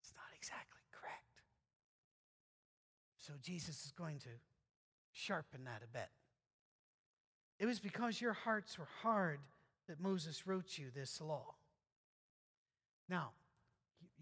It's 0.00 0.14
not 0.16 0.24
exactly 0.34 0.80
correct. 0.90 1.42
So 3.18 3.34
Jesus 3.42 3.84
is 3.84 3.92
going 3.92 4.20
to 4.20 4.30
sharpen 5.12 5.64
that 5.64 5.82
a 5.84 5.86
bit. 5.86 6.08
It 7.60 7.66
was 7.66 7.78
because 7.78 8.20
your 8.20 8.32
hearts 8.32 8.78
were 8.78 8.88
hard 9.02 9.38
that 9.86 10.00
Moses 10.00 10.46
wrote 10.46 10.78
you 10.78 10.86
this 10.94 11.20
law. 11.20 11.54
Now, 13.08 13.30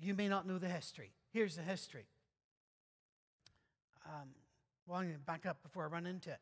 you 0.02 0.14
may 0.14 0.28
not 0.28 0.47
know 0.47 0.59
the 0.59 0.68
history. 0.68 1.12
Here's 1.33 1.54
the 1.57 1.62
history. 1.62 2.07
Um, 4.04 4.30
well, 4.87 4.99
I'm 4.99 5.04
going 5.04 5.14
to 5.14 5.21
back 5.21 5.47
up 5.47 5.62
before 5.62 5.85
I 5.85 5.87
run 5.87 6.04
into 6.04 6.30
it. 6.30 6.40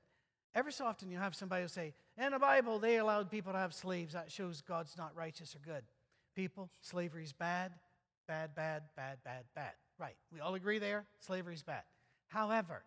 Every 0.55 0.73
so 0.73 0.87
often 0.87 1.11
you'll 1.11 1.21
have 1.21 1.35
somebody 1.35 1.63
who 1.63 1.69
say, 1.69 1.93
in 2.17 2.33
the 2.33 2.39
Bible, 2.39 2.79
they 2.79 2.97
allowed 2.97 3.31
people 3.31 3.53
to 3.53 3.59
have 3.59 3.75
slaves. 3.75 4.15
That 4.15 4.33
shows 4.33 4.63
God's 4.63 4.97
not 4.97 5.15
righteous 5.15 5.55
or 5.55 5.59
good. 5.59 5.83
People, 6.35 6.71
slavery's 6.81 7.33
bad, 7.33 7.73
bad, 8.27 8.55
bad, 8.55 8.85
bad, 8.97 9.19
bad, 9.23 9.45
bad. 9.55 9.73
Right. 9.99 10.17
We 10.33 10.41
all 10.41 10.55
agree 10.55 10.79
there? 10.79 11.05
Slavery's 11.19 11.63
bad. 11.63 11.83
However, 12.29 12.83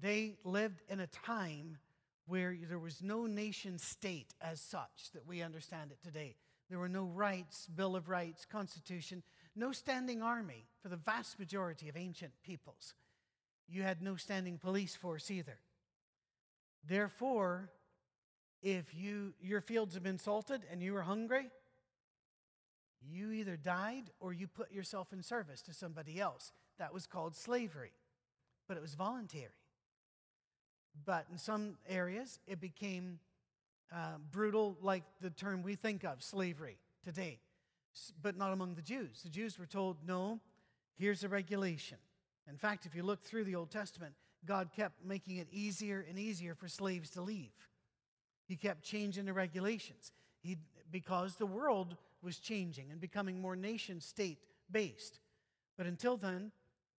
they 0.00 0.34
lived 0.42 0.80
in 0.88 0.98
a 0.98 1.06
time 1.06 1.78
where 2.30 2.56
there 2.68 2.78
was 2.78 3.02
no 3.02 3.26
nation 3.26 3.76
state 3.76 4.34
as 4.40 4.60
such 4.60 5.10
that 5.12 5.26
we 5.26 5.42
understand 5.42 5.90
it 5.90 5.98
today. 6.00 6.36
There 6.68 6.78
were 6.78 6.88
no 6.88 7.06
rights, 7.06 7.66
Bill 7.66 7.96
of 7.96 8.08
Rights, 8.08 8.44
Constitution, 8.44 9.24
no 9.56 9.72
standing 9.72 10.22
army 10.22 10.68
for 10.80 10.88
the 10.88 10.96
vast 10.96 11.40
majority 11.40 11.88
of 11.88 11.96
ancient 11.96 12.32
peoples. 12.44 12.94
You 13.68 13.82
had 13.82 14.00
no 14.00 14.14
standing 14.14 14.58
police 14.58 14.94
force 14.94 15.28
either. 15.28 15.58
Therefore, 16.86 17.68
if 18.62 18.94
you, 18.94 19.34
your 19.40 19.60
fields 19.60 19.94
have 19.94 20.04
been 20.04 20.18
salted 20.18 20.64
and 20.70 20.80
you 20.80 20.92
were 20.92 21.02
hungry, 21.02 21.50
you 23.02 23.32
either 23.32 23.56
died 23.56 24.04
or 24.20 24.32
you 24.32 24.46
put 24.46 24.70
yourself 24.70 25.12
in 25.12 25.24
service 25.24 25.62
to 25.62 25.74
somebody 25.74 26.20
else. 26.20 26.52
That 26.78 26.94
was 26.94 27.08
called 27.08 27.34
slavery, 27.34 27.92
but 28.68 28.76
it 28.76 28.80
was 28.80 28.94
voluntary. 28.94 29.59
But 31.04 31.26
in 31.30 31.38
some 31.38 31.76
areas, 31.88 32.38
it 32.46 32.60
became 32.60 33.18
uh, 33.92 34.18
brutal, 34.30 34.76
like 34.80 35.04
the 35.20 35.30
term 35.30 35.62
we 35.62 35.74
think 35.74 36.04
of, 36.04 36.22
slavery, 36.22 36.78
today, 37.04 37.40
but 38.22 38.36
not 38.36 38.52
among 38.52 38.74
the 38.74 38.82
Jews. 38.82 39.22
The 39.22 39.30
Jews 39.30 39.58
were 39.58 39.66
told, 39.66 39.96
no, 40.06 40.40
here's 40.96 41.24
a 41.24 41.28
regulation. 41.28 41.98
In 42.48 42.56
fact, 42.56 42.86
if 42.86 42.94
you 42.94 43.02
look 43.02 43.22
through 43.22 43.44
the 43.44 43.54
Old 43.54 43.70
Testament, 43.70 44.14
God 44.44 44.70
kept 44.74 45.04
making 45.04 45.36
it 45.36 45.48
easier 45.50 46.04
and 46.08 46.18
easier 46.18 46.54
for 46.54 46.68
slaves 46.68 47.10
to 47.10 47.22
leave. 47.22 47.52
He 48.46 48.56
kept 48.56 48.82
changing 48.82 49.26
the 49.26 49.32
regulations 49.32 50.12
he, 50.40 50.56
because 50.90 51.36
the 51.36 51.46
world 51.46 51.96
was 52.22 52.38
changing 52.38 52.90
and 52.90 53.00
becoming 53.00 53.40
more 53.40 53.56
nation 53.56 54.00
state 54.00 54.38
based. 54.70 55.20
But 55.76 55.86
until 55.86 56.16
then, 56.16 56.52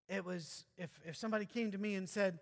it 0.07 0.23
was 0.25 0.65
if, 0.77 0.89
if 1.05 1.15
somebody 1.15 1.45
came 1.45 1.71
to 1.71 1.77
me 1.77 1.95
and 1.95 2.07
said, 2.07 2.39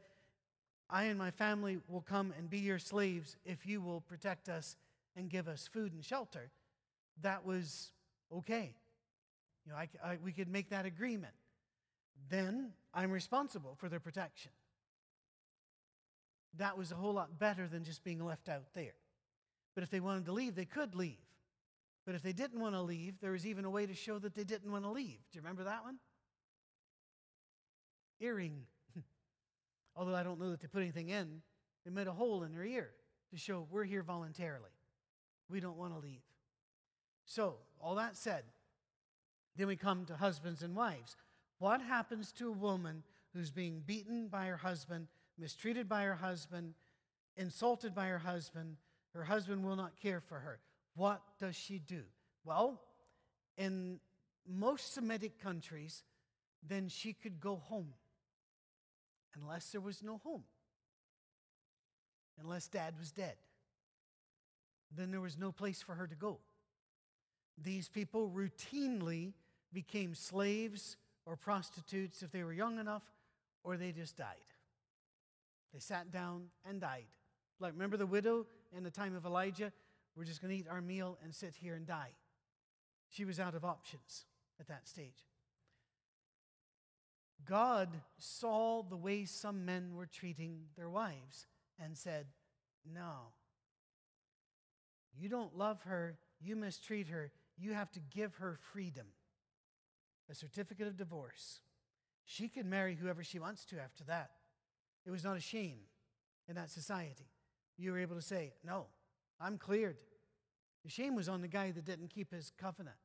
I 0.90 1.06
and 1.06 1.20
my 1.20 1.32
family 1.32 1.80
will 1.88 2.02
come 2.02 2.34
and 2.38 2.50
be 2.50 2.60
your 2.60 2.80
slaves 2.80 3.38
if 3.46 3.66
you 3.66 3.82
will 3.82 4.02
protect 4.02 4.50
us 4.50 4.76
and 5.16 5.30
give 5.30 5.48
us 5.48 5.70
food 5.72 5.94
and 5.94 6.04
shelter, 6.04 6.50
that 7.22 7.46
was 7.46 7.92
okay. 8.36 8.74
You 9.66 9.72
know, 9.72 9.78
I, 9.78 9.90
I, 10.04 10.18
we 10.24 10.32
could 10.32 10.50
make 10.50 10.70
that 10.70 10.86
agreement. 10.86 11.34
Then 12.30 12.72
I'm 12.94 13.12
responsible 13.12 13.76
for 13.78 13.90
their 13.90 14.00
protection 14.00 14.52
that 16.58 16.78
was 16.78 16.92
a 16.92 16.96
whole 16.96 17.14
lot 17.14 17.40
better 17.40 17.68
than 17.68 17.84
just 17.84 18.04
being 18.04 18.24
left 18.26 18.50
out 18.50 18.74
there. 18.74 18.96
But 19.76 19.84
if 19.84 19.90
they 19.90 20.00
wanted 20.00 20.26
to 20.26 20.32
leave, 20.32 20.56
they 20.56 20.66
could 20.66 20.96
leave. 20.96 21.18
But 22.06 22.16
if 22.16 22.24
they 22.24 22.34
didn't 22.34 22.60
want 22.60 22.74
to 22.74 22.82
leave, 22.82 23.20
there 23.22 23.32
was 23.32 23.46
even 23.46 23.66
a 23.66 23.70
way 23.70 23.86
to 23.86 23.94
show 23.94 24.18
that 24.20 24.34
they 24.34 24.44
didn't 24.44 24.72
want 24.72 24.84
to 24.84 24.90
leave. 24.90 25.20
Do 25.32 25.38
you 25.38 25.42
remember 25.42 25.66
that 25.66 25.84
one? 25.84 26.00
earring. 28.22 28.64
Although 29.96 30.16
I 30.16 30.24
don't 30.24 30.40
know 30.40 30.52
that 30.52 30.62
they 30.62 30.68
put 30.68 30.82
anything 30.82 31.10
in, 31.10 31.42
they 31.86 31.92
made 31.92 32.08
a 32.08 32.14
hole 32.14 32.44
in 32.44 32.54
her 32.54 32.64
ear 32.64 32.92
to 33.32 33.38
show 33.38 33.68
we're 33.70 33.84
here 33.84 34.04
voluntarily. 34.04 34.72
We 35.50 35.60
don't 35.60 35.78
want 35.78 35.94
to 35.94 36.00
leave. 36.00 36.22
So, 37.26 37.56
all 37.82 37.96
that 37.96 38.18
said, 38.18 38.44
then 39.56 39.68
we 39.68 39.76
come 39.76 40.06
to 40.06 40.16
husbands 40.16 40.64
and 40.64 40.76
wives. 40.76 41.16
What 41.58 41.82
happens 41.82 42.32
to 42.34 42.48
a 42.48 42.52
woman 42.52 43.04
who's 43.34 43.52
being 43.52 43.84
beaten 43.86 44.28
by 44.28 44.46
her 44.46 44.58
husband, 44.58 45.08
mistreated 45.38 45.88
by 45.90 46.04
her 46.04 46.16
husband, 46.16 46.74
insulted 47.36 47.94
by 47.94 48.08
her 48.08 48.20
husband? 48.20 48.78
Her 49.14 49.24
husband 49.24 49.64
will 49.64 49.76
not 49.76 50.00
care 50.02 50.22
for 50.22 50.40
her. 50.40 50.60
What 50.96 51.22
does 51.40 51.56
she 51.56 51.80
do? 51.80 52.04
Well, 52.44 52.82
in 53.58 54.00
most 54.48 54.94
Semitic 54.94 55.42
countries, 55.42 56.04
then 56.68 56.88
she 56.90 57.14
could 57.14 57.40
go 57.40 57.58
home 57.58 57.94
unless 59.36 59.72
there 59.72 59.82
was 59.82 60.04
no 60.04 60.18
home, 60.18 60.44
unless 62.42 62.68
dad 62.68 62.96
was 62.98 63.12
dead. 63.12 63.36
Then 64.96 65.12
there 65.12 65.22
was 65.22 65.38
no 65.38 65.52
place 65.52 65.82
for 65.82 65.96
her 65.96 66.08
to 66.08 66.16
go. 66.16 66.40
These 67.62 67.90
people 67.90 68.30
routinely 68.30 69.34
became 69.72 70.16
slaves 70.16 70.98
or 71.26 71.36
prostitutes 71.36 72.24
if 72.24 72.32
they 72.32 72.44
were 72.44 72.54
young 72.54 72.80
enough, 72.80 73.04
or 73.64 73.78
they 73.78 73.92
just 73.92 74.18
died. 74.18 74.38
They 75.74 75.80
sat 75.80 76.12
down 76.12 76.46
and 76.68 76.82
died. 76.82 77.06
Like, 77.60 77.74
remember 77.74 77.98
the 77.98 78.08
widow 78.08 78.48
in 78.76 78.84
the 78.84 78.90
time 78.90 79.16
of 79.16 79.26
Elijah? 79.26 79.72
We're 80.16 80.24
just 80.24 80.42
going 80.42 80.52
to 80.54 80.60
eat 80.60 80.68
our 80.70 80.82
meal 80.82 81.18
and 81.24 81.36
sit 81.36 81.54
here 81.56 81.76
and 81.76 81.86
die. 81.86 82.12
She 83.10 83.26
was 83.26 83.40
out 83.40 83.54
of 83.54 83.64
options 83.64 84.26
at 84.60 84.68
that 84.68 84.88
stage. 84.88 85.29
God 87.46 87.90
saw 88.18 88.84
the 88.84 88.98
way 88.98 89.26
some 89.26 89.66
men 89.66 89.96
were 89.96 90.06
treating 90.06 90.66
their 90.76 90.90
wives 90.90 91.48
and 91.84 91.98
said, 91.98 92.28
No, 92.86 93.34
you 95.18 95.30
don't 95.30 95.58
love 95.58 95.82
her, 95.84 96.18
you 96.42 96.56
mistreat 96.56 97.08
her, 97.08 97.32
you 97.58 97.74
have 97.74 97.92
to 97.92 98.00
give 98.00 98.36
her 98.36 98.58
freedom 98.72 99.08
a 100.30 100.36
certificate 100.36 100.88
of 100.88 100.98
divorce. 100.98 101.62
She 102.26 102.48
can 102.48 102.70
marry 102.70 102.96
whoever 102.96 103.24
she 103.24 103.40
wants 103.40 103.66
to 103.66 103.80
after 103.80 104.04
that. 104.06 104.32
It 105.06 105.12
was 105.12 105.24
not 105.24 105.38
a 105.38 105.42
shame 105.42 105.80
in 106.48 106.56
that 106.56 106.70
society. 106.70 107.28
You 107.78 107.92
were 107.92 108.00
able 108.00 108.16
to 108.16 108.22
say, 108.22 108.54
No, 108.64 108.86
I'm 109.40 109.58
cleared. 109.58 109.98
The 110.84 110.92
shame 110.92 111.16
was 111.16 111.28
on 111.28 111.42
the 111.42 111.48
guy 111.48 111.72
that 111.72 111.86
didn't 111.86 112.10
keep 112.10 112.32
his 112.32 112.52
covenant. 112.58 112.96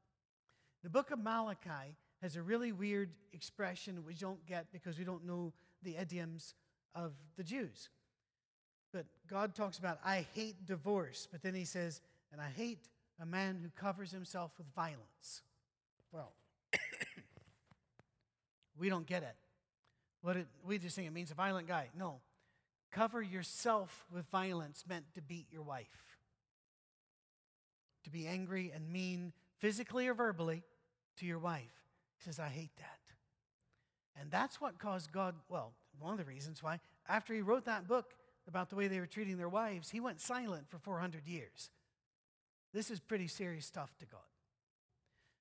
The 0.82 0.90
book 0.90 1.10
of 1.10 1.18
Malachi 1.18 1.96
has 2.25 2.37
a 2.37 2.43
really 2.43 2.73
weird 2.73 3.11
expression 3.35 4.02
we 4.07 4.14
don't 4.14 4.47
get 4.47 4.73
because 4.73 4.99
we 4.99 5.04
don't 5.04 5.26
know 5.26 5.52
the 5.83 5.95
idioms 5.95 6.54
of 6.95 7.12
the 7.37 7.45
Jews. 7.45 7.90
But 8.95 9.04
God 9.28 9.54
talks 9.54 9.78
about, 9.78 9.99
I 10.02 10.26
hate 10.33 10.64
divorce, 10.64 11.28
but 11.31 11.43
then 11.43 11.54
he 11.54 11.66
says, 11.66 12.00
and 12.33 12.40
I 12.40 12.49
hate 12.57 12.88
a 13.21 13.26
man 13.26 13.59
who 13.62 13.69
covers 13.78 14.11
himself 14.11 14.52
with 14.57 14.66
violence. 14.75 15.43
Well, 16.12 16.33
we 18.78 18.88
don't 18.88 19.07
get 19.07 19.23
it. 19.23 19.37
What 20.23 20.38
it, 20.38 20.47
we 20.66 20.78
just 20.78 20.97
think 20.97 21.07
it 21.07 21.12
means 21.12 21.31
a 21.31 21.35
violent 21.35 21.69
guy. 21.69 21.90
No. 21.95 22.21
Cover 22.90 23.21
yourself 23.21 24.07
with 24.11 24.25
violence 24.31 24.85
meant 24.88 25.04
to 25.14 25.21
beat 25.21 25.49
your 25.52 25.62
wife, 25.62 26.16
to 28.04 28.11
be 28.11 28.26
angry 28.26 28.73
and 28.75 28.90
mean 28.90 29.35
physically 29.59 30.09
or 30.09 30.14
verbally 30.14 30.62
to 31.19 31.26
your 31.26 31.38
wife. 31.38 31.83
He 32.18 32.25
says, 32.25 32.38
I 32.38 32.49
hate 32.49 32.75
that. 32.78 32.99
And 34.21 34.30
that's 34.30 34.61
what 34.61 34.78
caused 34.78 35.12
God, 35.12 35.35
well, 35.49 35.73
one 35.99 36.12
of 36.12 36.18
the 36.18 36.25
reasons 36.25 36.62
why, 36.62 36.80
after 37.09 37.35
he 37.35 37.40
wrote 37.40 37.64
that 37.64 37.88
book 37.88 38.14
about 38.47 38.71
the 38.71 38.76
way 38.76 38.88
they 38.88 39.00
were 39.00 39.06
treating 39.06 39.37
their 39.37 39.49
wives, 39.49 39.91
he 39.91 40.00
went 40.00 40.21
silent 40.21 40.69
for 40.69 40.78
400 40.78 41.26
years. 41.26 41.71
This 42.73 42.91
is 42.91 43.00
pretty 43.00 43.28
serious 43.28 43.67
stuff 43.67 43.95
to 44.00 44.06
God. 44.06 44.21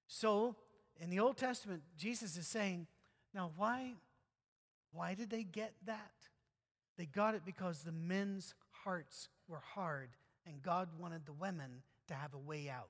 So, 0.07 0.55
in 0.99 1.09
the 1.09 1.19
Old 1.19 1.37
Testament, 1.37 1.81
Jesus 1.97 2.37
is 2.37 2.47
saying, 2.47 2.87
now 3.33 3.51
why, 3.57 3.93
why 4.91 5.15
did 5.15 5.29
they 5.29 5.43
get 5.43 5.73
that? 5.85 6.11
They 6.97 7.05
got 7.05 7.33
it 7.33 7.41
because 7.45 7.79
the 7.79 7.91
men's 7.91 8.53
hearts 8.83 9.29
were 9.47 9.61
hard 9.73 10.09
and 10.45 10.61
God 10.61 10.89
wanted 10.99 11.25
the 11.25 11.33
women 11.33 11.81
to 12.07 12.13
have 12.13 12.33
a 12.33 12.37
way 12.37 12.69
out. 12.69 12.89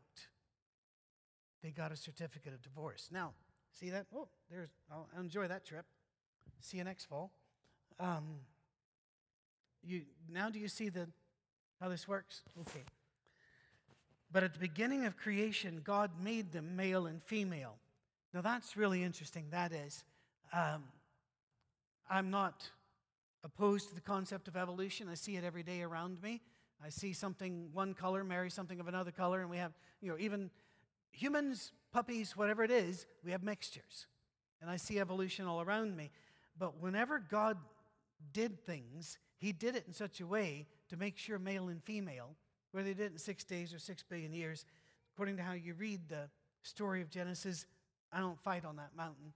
They 1.62 1.71
got 1.71 1.93
a 1.93 1.95
certificate 1.95 2.53
of 2.53 2.62
divorce. 2.62 3.07
Now, 3.12 3.31
see 3.73 3.89
that? 3.89 4.05
Oh, 4.15 4.27
there's, 4.49 4.69
I'll 4.91 5.07
enjoy 5.19 5.47
that 5.47 5.65
trip. 5.65 5.86
See 6.62 6.77
you 6.77 6.83
next 6.83 7.05
fall. 7.05 7.31
Um, 7.99 8.23
you, 9.83 10.01
now 10.31 10.49
do 10.49 10.59
you 10.59 10.67
see 10.67 10.89
the, 10.89 11.07
how 11.81 11.89
this 11.89 12.07
works? 12.07 12.41
Okay. 12.62 12.83
But 14.31 14.43
at 14.43 14.53
the 14.53 14.59
beginning 14.59 15.05
of 15.05 15.17
creation, 15.17 15.81
God 15.83 16.12
made 16.23 16.51
them 16.51 16.75
male 16.75 17.05
and 17.05 17.21
female. 17.21 17.75
Now 18.33 18.41
that's 18.41 18.75
really 18.75 19.03
interesting. 19.03 19.45
That 19.51 19.71
is, 19.71 20.03
um, 20.51 20.83
I'm 22.09 22.31
not 22.31 22.69
opposed 23.43 23.89
to 23.89 23.95
the 23.95 24.01
concept 24.01 24.47
of 24.47 24.55
evolution. 24.55 25.07
I 25.09 25.15
see 25.15 25.36
it 25.36 25.43
every 25.43 25.63
day 25.63 25.81
around 25.81 26.21
me. 26.21 26.41
I 26.83 26.89
see 26.89 27.13
something 27.13 27.69
one 27.73 27.93
color 27.93 28.23
marry 28.23 28.49
something 28.49 28.79
of 28.79 28.88
another 28.88 29.12
color, 29.12 29.41
and 29.41 29.49
we 29.49 29.57
have, 29.57 29.73
you 30.01 30.09
know, 30.09 30.17
even 30.19 30.49
humans, 31.12 31.71
puppies, 31.93 32.36
whatever 32.36 32.63
it 32.63 32.71
is, 32.71 33.06
we 33.23 33.32
have 33.32 33.43
mixtures. 33.43 34.08
And 34.62 34.69
I 34.69 34.77
see 34.77 34.99
evolution 34.99 35.45
all 35.45 35.62
around 35.62 35.95
me. 35.95 36.12
But 36.58 36.82
whenever 36.82 37.19
God 37.19 37.58
did 38.34 38.65
things, 38.65 39.17
He 39.38 39.51
did 39.51 39.75
it 39.75 39.86
in 39.88 39.93
such 39.93 40.19
a 40.19 40.27
way 40.27 40.67
to 40.89 40.97
make 40.97 41.17
sure 41.17 41.39
male 41.39 41.69
and 41.69 41.84
female 41.84 42.36
whether 42.73 42.88
they 42.88 42.93
did 42.95 43.06
it 43.06 43.12
in 43.13 43.17
six 43.19 43.43
days 43.43 43.73
or 43.73 43.79
six 43.79 44.03
billion 44.03 44.34
years, 44.34 44.65
according 45.13 45.38
to 45.38 45.43
how 45.43 45.53
you 45.53 45.75
read 45.75 46.10
the 46.10 46.27
story 46.63 47.01
of 47.01 47.10
Genesis, 47.10 47.65
I 48.12 48.19
don't 48.19 48.39
fight 48.39 48.65
on 48.65 48.75
that 48.77 48.95
mountain. 48.97 49.32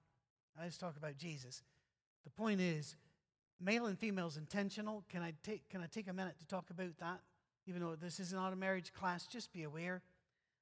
I 0.60 0.66
just 0.66 0.80
talk 0.80 0.98
about 0.98 1.18
Jesus. 1.18 1.62
The 2.24 2.32
point 2.32 2.60
is, 2.60 2.96
male 3.62 3.86
and 3.86 3.98
female 3.98 4.26
is 4.26 4.38
intentional. 4.38 5.04
Can 5.08 5.22
I 5.22 5.34
take, 5.44 5.70
can 5.70 5.82
I 5.82 5.86
take 5.86 6.08
a 6.08 6.14
minute 6.14 6.40
to 6.40 6.48
talk 6.48 6.72
about 6.72 6.98
that? 7.00 7.20
Even 7.68 7.82
though 7.82 7.96
this 7.96 8.20
is 8.20 8.34
not 8.34 8.54
a 8.54 8.56
marriage 8.56 8.92
class, 8.92 9.28
just 9.28 9.54
be 9.54 9.64
aware. 9.64 10.02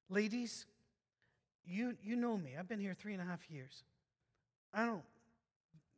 Ladies, 0.10 0.66
you, 1.68 1.96
you 2.04 2.16
know 2.16 2.38
me. 2.38 2.52
I've 2.58 2.68
been 2.68 2.80
here 2.80 2.96
three 2.98 3.14
and 3.14 3.22
a 3.22 3.26
half 3.26 3.50
years. 3.50 3.84
I 4.74 4.86
don't 4.86 5.04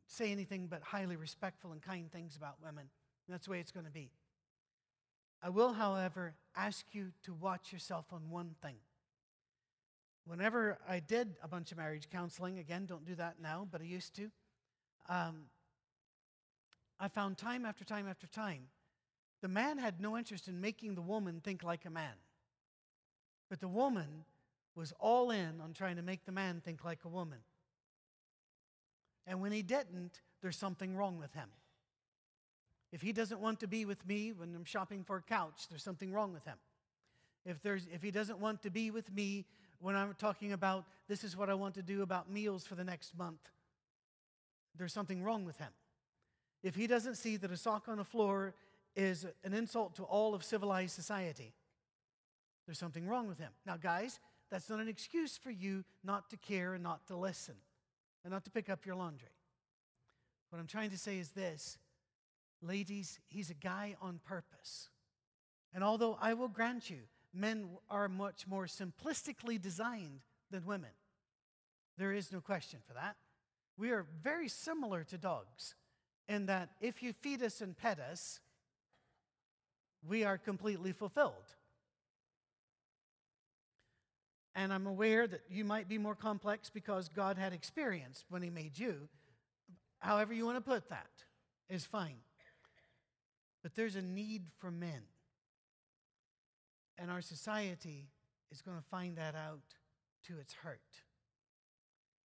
say 0.06 0.32
anything 0.32 0.66
but 0.66 0.82
highly 0.82 1.16
respectful 1.16 1.72
and 1.72 1.82
kind 1.82 2.10
things 2.10 2.36
about 2.36 2.56
women. 2.64 2.86
That's 3.28 3.44
the 3.44 3.52
way 3.52 3.60
it's 3.60 3.72
going 3.72 3.86
to 3.86 3.92
be. 3.92 4.10
I 5.42 5.50
will, 5.50 5.74
however, 5.74 6.34
ask 6.56 6.86
you 6.92 7.12
to 7.24 7.34
watch 7.34 7.72
yourself 7.72 8.06
on 8.12 8.30
one 8.30 8.54
thing. 8.62 8.76
Whenever 10.26 10.78
I 10.88 11.00
did 11.00 11.36
a 11.42 11.48
bunch 11.48 11.72
of 11.72 11.78
marriage 11.78 12.08
counseling, 12.10 12.58
again, 12.58 12.86
don't 12.86 13.06
do 13.06 13.14
that 13.16 13.36
now, 13.40 13.66
but 13.70 13.80
I 13.80 13.84
used 13.84 14.14
to, 14.16 14.30
um, 15.08 15.44
I 16.98 17.08
found 17.08 17.38
time 17.38 17.64
after 17.64 17.84
time 17.84 18.08
after 18.08 18.26
time, 18.26 18.68
the 19.40 19.48
man 19.48 19.78
had 19.78 20.00
no 20.00 20.18
interest 20.18 20.48
in 20.48 20.60
making 20.60 20.96
the 20.96 21.02
woman 21.02 21.40
think 21.42 21.62
like 21.62 21.84
a 21.84 21.90
man. 21.90 22.14
But 23.48 23.60
the 23.60 23.68
woman 23.68 24.24
was 24.78 24.94
all 25.00 25.32
in 25.32 25.60
on 25.60 25.72
trying 25.74 25.96
to 25.96 26.02
make 26.02 26.24
the 26.24 26.30
man 26.30 26.62
think 26.64 26.84
like 26.84 27.00
a 27.04 27.08
woman. 27.08 27.38
And 29.26 29.40
when 29.40 29.50
he 29.50 29.60
didn't, 29.60 30.22
there's 30.40 30.56
something 30.56 30.96
wrong 30.96 31.18
with 31.18 31.34
him. 31.34 31.48
If 32.92 33.02
he 33.02 33.12
doesn't 33.12 33.40
want 33.40 33.58
to 33.60 33.66
be 33.66 33.84
with 33.84 34.06
me 34.06 34.32
when 34.32 34.54
I'm 34.54 34.64
shopping 34.64 35.02
for 35.02 35.16
a 35.16 35.22
couch, 35.22 35.66
there's 35.68 35.82
something 35.82 36.12
wrong 36.12 36.32
with 36.32 36.44
him. 36.44 36.56
If, 37.44 37.60
there's, 37.60 37.88
if 37.92 38.02
he 38.02 38.12
doesn't 38.12 38.38
want 38.38 38.62
to 38.62 38.70
be 38.70 38.92
with 38.92 39.12
me 39.12 39.46
when 39.80 39.96
I'm 39.96 40.14
talking 40.14 40.52
about 40.52 40.84
this 41.08 41.24
is 41.24 41.36
what 41.36 41.50
I 41.50 41.54
want 41.54 41.74
to 41.74 41.82
do 41.82 42.02
about 42.02 42.30
meals 42.30 42.64
for 42.64 42.76
the 42.76 42.84
next 42.84 43.18
month, 43.18 43.50
there's 44.76 44.92
something 44.92 45.24
wrong 45.24 45.44
with 45.44 45.58
him. 45.58 45.72
If 46.62 46.76
he 46.76 46.86
doesn't 46.86 47.16
see 47.16 47.36
that 47.36 47.50
a 47.50 47.56
sock 47.56 47.88
on 47.88 47.98
the 47.98 48.04
floor 48.04 48.54
is 48.94 49.26
an 49.42 49.54
insult 49.54 49.96
to 49.96 50.04
all 50.04 50.34
of 50.34 50.44
civilized 50.44 50.94
society, 50.94 51.52
there's 52.64 52.78
something 52.78 53.08
wrong 53.08 53.26
with 53.26 53.38
him. 53.38 53.50
Now, 53.66 53.76
guys, 53.76 54.20
that's 54.50 54.70
not 54.70 54.80
an 54.80 54.88
excuse 54.88 55.36
for 55.36 55.50
you 55.50 55.84
not 56.02 56.30
to 56.30 56.36
care 56.36 56.74
and 56.74 56.82
not 56.82 57.06
to 57.08 57.16
listen 57.16 57.54
and 58.24 58.32
not 58.32 58.44
to 58.44 58.50
pick 58.50 58.68
up 58.68 58.86
your 58.86 58.96
laundry. 58.96 59.28
What 60.50 60.58
I'm 60.58 60.66
trying 60.66 60.90
to 60.90 60.98
say 60.98 61.18
is 61.18 61.30
this 61.30 61.78
Ladies, 62.60 63.20
he's 63.28 63.50
a 63.50 63.54
guy 63.54 63.94
on 64.02 64.20
purpose. 64.24 64.88
And 65.72 65.84
although 65.84 66.18
I 66.20 66.34
will 66.34 66.48
grant 66.48 66.90
you, 66.90 67.02
men 67.32 67.68
are 67.88 68.08
much 68.08 68.46
more 68.48 68.66
simplistically 68.66 69.60
designed 69.60 70.24
than 70.50 70.66
women, 70.66 70.90
there 71.98 72.12
is 72.12 72.32
no 72.32 72.40
question 72.40 72.80
for 72.86 72.94
that. 72.94 73.16
We 73.76 73.90
are 73.90 74.06
very 74.22 74.48
similar 74.48 75.04
to 75.04 75.18
dogs 75.18 75.76
in 76.28 76.46
that 76.46 76.70
if 76.80 77.02
you 77.02 77.12
feed 77.12 77.42
us 77.42 77.60
and 77.60 77.76
pet 77.76 78.00
us, 78.00 78.40
we 80.06 80.24
are 80.24 80.38
completely 80.38 80.92
fulfilled. 80.92 81.54
And 84.54 84.72
I'm 84.72 84.86
aware 84.86 85.26
that 85.26 85.42
you 85.48 85.64
might 85.64 85.88
be 85.88 85.98
more 85.98 86.14
complex 86.14 86.70
because 86.70 87.08
God 87.08 87.38
had 87.38 87.52
experience 87.52 88.24
when 88.28 88.42
He 88.42 88.50
made 88.50 88.78
you. 88.78 89.08
however 90.00 90.32
you 90.32 90.44
want 90.44 90.56
to 90.56 90.60
put 90.60 90.88
that 90.90 91.10
is 91.68 91.84
fine. 91.84 92.18
But 93.62 93.74
there's 93.74 93.96
a 93.96 94.02
need 94.02 94.46
for 94.58 94.70
men. 94.70 95.02
And 96.96 97.10
our 97.10 97.20
society 97.20 98.08
is 98.50 98.62
going 98.62 98.76
to 98.76 98.84
find 98.90 99.16
that 99.16 99.34
out 99.34 99.74
to 100.26 100.38
its 100.38 100.54
hurt. 100.54 100.80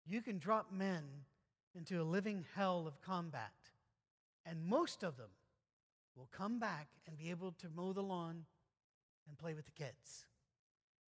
You 0.05 0.21
can 0.21 0.37
drop 0.37 0.71
men 0.71 1.03
into 1.75 2.01
a 2.01 2.03
living 2.03 2.45
hell 2.55 2.85
of 2.87 3.01
combat, 3.01 3.53
and 4.45 4.65
most 4.65 5.03
of 5.03 5.17
them 5.17 5.29
will 6.15 6.29
come 6.31 6.59
back 6.59 6.87
and 7.07 7.17
be 7.17 7.29
able 7.29 7.51
to 7.53 7.67
mow 7.75 7.91
the 7.91 8.01
lawn 8.01 8.45
and 9.27 9.37
play 9.37 9.53
with 9.53 9.65
the 9.65 9.71
kids. 9.71 10.25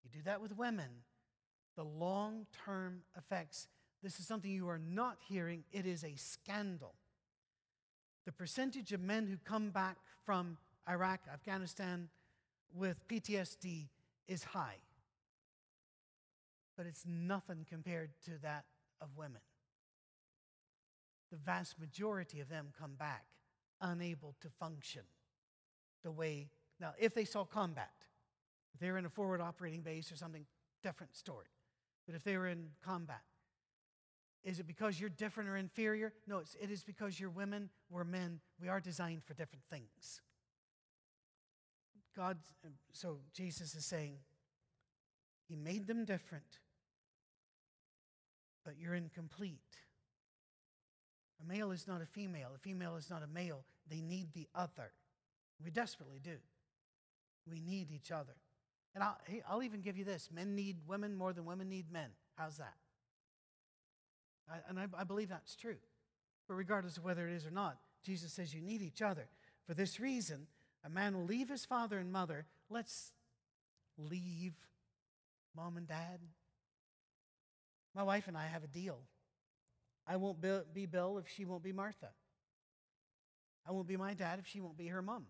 You 0.04 0.10
do 0.12 0.24
that 0.26 0.42
with 0.42 0.58
women, 0.58 0.90
the 1.76 1.84
long 1.84 2.46
term 2.66 3.02
effects. 3.18 3.68
This 4.04 4.20
is 4.20 4.28
something 4.28 4.52
you 4.52 4.70
are 4.70 4.80
not 4.80 5.18
hearing, 5.28 5.64
it 5.72 5.86
is 5.86 6.04
a 6.04 6.16
scandal. 6.16 6.94
The 8.26 8.32
percentage 8.32 8.92
of 8.92 9.02
men 9.02 9.26
who 9.26 9.38
come 9.38 9.70
back 9.70 9.98
from 10.26 10.58
Iraq, 10.90 11.22
Afghanistan 11.34 12.10
with 12.74 13.08
PTSD 13.08 13.88
is 14.28 14.44
high. 14.44 14.78
But 16.76 16.86
it's 16.86 17.06
nothing 17.08 17.66
compared 17.68 18.10
to 18.26 18.32
that 18.44 18.66
of 19.02 19.10
women. 19.16 19.42
The 21.32 21.38
vast 21.38 21.80
majority 21.80 22.40
of 22.40 22.50
them 22.50 22.68
come 22.78 22.96
back 22.96 23.26
unable 23.82 24.36
to 24.42 24.50
function 24.60 25.02
the 26.04 26.12
way. 26.12 26.50
Now, 26.80 26.94
if 26.98 27.14
they 27.14 27.26
saw 27.26 27.44
combat, 27.44 27.92
if 28.74 28.80
they 28.80 28.92
were 28.92 28.98
in 28.98 29.06
a 29.06 29.10
forward 29.10 29.42
operating 29.42 29.82
base 29.82 30.12
or 30.12 30.16
something, 30.16 30.46
different 30.84 31.16
story. 31.16 31.48
But 32.06 32.16
if 32.16 32.24
they 32.24 32.38
were 32.38 32.48
in 32.48 32.70
combat, 32.84 33.22
is 34.44 34.60
it 34.60 34.68
because 34.68 35.00
you're 35.00 35.10
different 35.10 35.50
or 35.50 35.58
inferior? 35.58 36.14
No, 36.26 36.38
it's, 36.38 36.56
it 36.62 36.72
is 36.72 36.84
because 36.84 37.20
you're 37.20 37.30
women, 37.30 37.70
we're 37.90 38.04
men. 38.04 38.40
We 38.62 38.70
are 38.70 38.80
designed 38.80 39.24
for 39.24 39.34
different 39.34 39.64
things. 39.70 40.22
God, 42.16 42.38
so 42.94 43.20
Jesus 43.34 43.76
is 43.76 43.86
saying, 43.86 44.16
He 45.48 45.56
made 45.56 45.86
them 45.86 46.06
different, 46.06 46.60
but 48.64 48.76
you're 48.80 48.96
incomplete. 48.96 49.60
A 51.44 51.48
male 51.48 51.72
is 51.72 51.88
not 51.88 52.02
a 52.02 52.06
female, 52.06 52.50
a 52.56 52.58
female 52.58 52.96
is 52.96 53.10
not 53.10 53.24
a 53.24 53.28
male. 53.28 53.66
They 53.90 54.02
need 54.02 54.34
the 54.34 54.48
other. 54.56 54.92
We 55.64 55.72
desperately 55.72 56.20
do. 56.24 56.38
We 57.50 57.60
need 57.60 57.92
each 57.92 58.12
other. 58.12 58.34
And 58.98 59.04
I'll, 59.04 59.18
I'll 59.48 59.62
even 59.62 59.82
give 59.82 59.96
you 59.96 60.04
this 60.04 60.30
men 60.34 60.56
need 60.56 60.78
women 60.88 61.16
more 61.16 61.32
than 61.32 61.46
women 61.46 61.70
need 61.70 61.92
men. 61.92 62.10
How's 62.36 62.58
that? 62.58 62.74
I, 64.52 64.56
and 64.68 64.80
I, 64.80 64.88
I 64.98 65.04
believe 65.04 65.30
that's 65.30 65.56
true. 65.56 65.76
But 66.48 66.56
regardless 66.56 66.98
of 66.98 67.04
whether 67.04 67.28
it 67.28 67.36
is 67.36 67.46
or 67.46 67.52
not, 67.52 67.78
Jesus 68.04 68.34
says 68.34 68.56
you 68.56 68.62
need 68.62 68.82
each 68.82 69.04
other. 69.04 69.28
For 69.68 69.76
this 69.76 70.00
reason, 70.00 70.48
a 70.84 70.90
man 70.90 71.16
will 71.16 71.26
leave 71.26 71.48
his 71.48 71.64
father 71.64 72.00
and 72.00 72.12
mother. 72.12 72.48
Let's 72.72 73.12
leave 74.00 74.56
mom 75.56 75.78
and 75.78 75.88
dad. 75.88 76.20
My 77.94 78.02
wife 78.02 78.28
and 78.28 78.36
I 78.36 78.48
have 78.48 78.64
a 78.64 78.68
deal. 78.68 79.02
I 80.08 80.16
won't 80.16 80.40
be 80.74 80.88
Bill 80.88 81.20
if 81.20 81.30
she 81.30 81.46
won't 81.46 81.62
be 81.62 81.72
Martha. 81.72 82.10
I 83.64 83.74
won't 83.74 83.88
be 83.88 83.98
my 83.98 84.16
dad 84.16 84.40
if 84.40 84.48
she 84.48 84.60
won't 84.60 84.76
be 84.76 84.88
her 84.88 85.04
mom. 85.04 85.28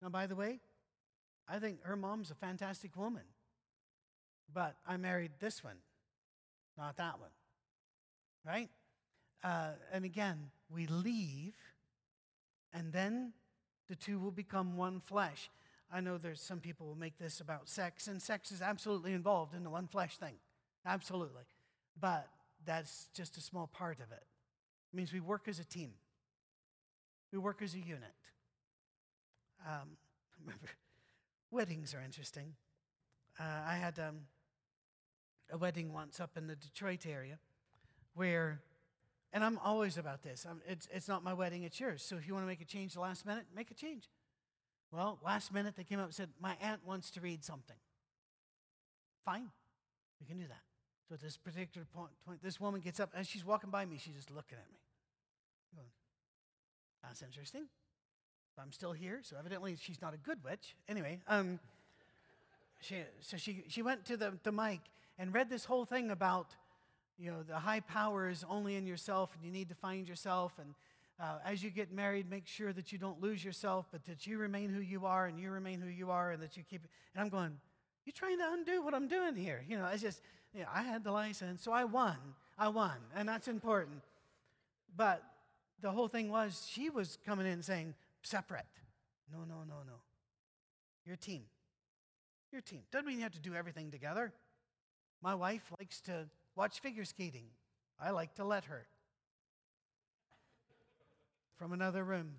Now, 0.00 0.08
by 0.08 0.26
the 0.26 0.34
way, 0.34 0.60
I 1.48 1.58
think 1.58 1.82
her 1.84 1.96
mom's 1.96 2.30
a 2.30 2.34
fantastic 2.34 2.96
woman. 2.96 3.22
But 4.52 4.76
I 4.86 4.96
married 4.96 5.32
this 5.40 5.64
one, 5.64 5.78
not 6.78 6.96
that 6.96 7.18
one. 7.18 7.30
Right? 8.46 8.68
Uh, 9.42 9.72
and 9.92 10.04
again, 10.04 10.50
we 10.70 10.86
leave, 10.86 11.54
and 12.72 12.92
then 12.92 13.32
the 13.88 13.96
two 13.96 14.18
will 14.18 14.30
become 14.30 14.76
one 14.76 15.00
flesh. 15.00 15.50
I 15.92 16.00
know 16.00 16.18
there's 16.18 16.40
some 16.40 16.60
people 16.60 16.86
will 16.86 16.94
make 16.94 17.18
this 17.18 17.40
about 17.40 17.68
sex, 17.68 18.06
and 18.06 18.20
sex 18.20 18.52
is 18.52 18.62
absolutely 18.62 19.12
involved 19.12 19.54
in 19.54 19.64
the 19.64 19.70
one 19.70 19.86
flesh 19.86 20.16
thing. 20.16 20.34
Absolutely. 20.86 21.44
But 22.00 22.28
that's 22.64 23.08
just 23.14 23.36
a 23.36 23.40
small 23.40 23.66
part 23.66 23.98
of 23.98 24.10
it. 24.10 24.24
It 24.92 24.96
means 24.96 25.12
we 25.12 25.20
work 25.20 25.48
as 25.48 25.58
a 25.58 25.64
team, 25.64 25.92
we 27.32 27.38
work 27.38 27.62
as 27.62 27.74
a 27.74 27.78
unit. 27.78 28.14
Um, 29.66 29.96
remember, 30.40 30.68
weddings 31.54 31.94
are 31.94 32.02
interesting. 32.04 32.54
Uh, 33.38 33.44
I 33.66 33.76
had 33.76 33.98
um, 33.98 34.20
a 35.50 35.56
wedding 35.56 35.92
once 35.92 36.20
up 36.20 36.36
in 36.36 36.46
the 36.46 36.56
Detroit 36.56 37.06
area 37.06 37.38
where 38.14 38.60
and 39.32 39.42
I'm 39.42 39.58
always 39.64 39.98
about 39.98 40.22
this. 40.22 40.46
I'm, 40.48 40.62
it's, 40.64 40.88
it's 40.92 41.08
not 41.08 41.24
my 41.24 41.34
wedding, 41.34 41.64
it's 41.64 41.80
yours. 41.80 42.04
So 42.04 42.16
if 42.16 42.28
you 42.28 42.34
want 42.34 42.44
to 42.44 42.46
make 42.46 42.60
a 42.60 42.64
change 42.64 42.94
the 42.94 43.00
last 43.00 43.26
minute, 43.26 43.46
make 43.54 43.68
a 43.72 43.74
change. 43.74 44.08
Well, 44.92 45.18
last 45.24 45.52
minute 45.52 45.74
they 45.76 45.82
came 45.82 45.98
up 45.98 46.04
and 46.04 46.14
said, 46.14 46.28
My 46.40 46.56
aunt 46.62 46.86
wants 46.86 47.10
to 47.12 47.20
read 47.20 47.44
something. 47.44 47.76
Fine, 49.24 49.50
we 50.20 50.26
can 50.26 50.38
do 50.38 50.46
that. 50.46 50.62
So 51.08 51.14
at 51.14 51.20
this 51.20 51.36
particular 51.36 51.84
point, 51.92 52.12
this 52.44 52.60
woman 52.60 52.80
gets 52.80 53.00
up, 53.00 53.10
as 53.12 53.26
she's 53.26 53.44
walking 53.44 53.70
by 53.70 53.84
me, 53.84 53.98
she's 53.98 54.14
just 54.14 54.30
looking 54.30 54.56
at 54.56 54.70
me. 54.70 54.78
That's 57.02 57.20
interesting. 57.20 57.66
I'm 58.60 58.72
still 58.72 58.92
here, 58.92 59.20
so 59.22 59.36
evidently 59.38 59.76
she's 59.80 60.00
not 60.00 60.14
a 60.14 60.16
good 60.16 60.38
witch. 60.44 60.76
Anyway, 60.88 61.20
um, 61.28 61.58
she, 62.80 62.96
so 63.20 63.36
she, 63.36 63.64
she 63.68 63.82
went 63.82 64.04
to 64.06 64.16
the, 64.16 64.34
the 64.42 64.52
mic 64.52 64.80
and 65.18 65.32
read 65.32 65.50
this 65.50 65.64
whole 65.64 65.84
thing 65.84 66.10
about 66.10 66.54
you 67.18 67.30
know, 67.30 67.42
the 67.42 67.58
high 67.58 67.80
power 67.80 68.28
is 68.28 68.44
only 68.48 68.76
in 68.76 68.86
yourself 68.86 69.30
and 69.34 69.44
you 69.44 69.52
need 69.52 69.68
to 69.68 69.74
find 69.74 70.08
yourself. 70.08 70.52
And 70.58 70.74
uh, 71.20 71.38
as 71.44 71.62
you 71.62 71.70
get 71.70 71.92
married, 71.92 72.28
make 72.28 72.46
sure 72.46 72.72
that 72.72 72.92
you 72.92 72.98
don't 72.98 73.20
lose 73.22 73.44
yourself, 73.44 73.86
but 73.92 74.04
that 74.06 74.26
you 74.26 74.38
remain 74.38 74.70
who 74.70 74.80
you 74.80 75.06
are 75.06 75.26
and 75.26 75.38
you 75.38 75.50
remain 75.50 75.80
who 75.80 75.88
you 75.88 76.10
are 76.10 76.32
and 76.32 76.42
that 76.42 76.56
you 76.56 76.64
keep 76.68 76.84
it. 76.84 76.90
And 77.14 77.22
I'm 77.22 77.28
going, 77.28 77.56
you're 78.04 78.12
trying 78.12 78.38
to 78.38 78.52
undo 78.52 78.82
what 78.82 78.94
I'm 78.94 79.08
doing 79.08 79.36
here. 79.36 79.64
You 79.68 79.78
know, 79.78 79.86
it's 79.92 80.02
just, 80.02 80.20
know, 80.54 80.66
I 80.72 80.82
had 80.82 81.04
the 81.04 81.12
license, 81.12 81.62
so 81.62 81.72
I 81.72 81.84
won. 81.84 82.16
I 82.58 82.68
won, 82.68 82.96
and 83.16 83.28
that's 83.28 83.48
important. 83.48 84.02
But 84.96 85.22
the 85.80 85.90
whole 85.90 86.08
thing 86.08 86.30
was 86.30 86.66
she 86.70 86.90
was 86.90 87.18
coming 87.26 87.46
in 87.46 87.62
saying, 87.62 87.94
separate. 88.26 88.66
No, 89.32 89.40
no, 89.40 89.60
no, 89.66 89.76
no. 89.86 90.00
Your 91.04 91.16
team. 91.16 91.42
Your 92.52 92.60
team. 92.60 92.82
Doesn't 92.90 93.06
mean 93.06 93.16
you 93.16 93.22
have 93.22 93.32
to 93.32 93.40
do 93.40 93.54
everything 93.54 93.90
together. 93.90 94.32
My 95.22 95.34
wife 95.34 95.62
likes 95.78 96.00
to 96.02 96.26
watch 96.56 96.80
figure 96.80 97.04
skating. 97.04 97.46
I 98.00 98.10
like 98.10 98.34
to 98.34 98.44
let 98.44 98.64
her. 98.64 98.86
From 101.56 101.72
another 101.72 102.04
room. 102.04 102.34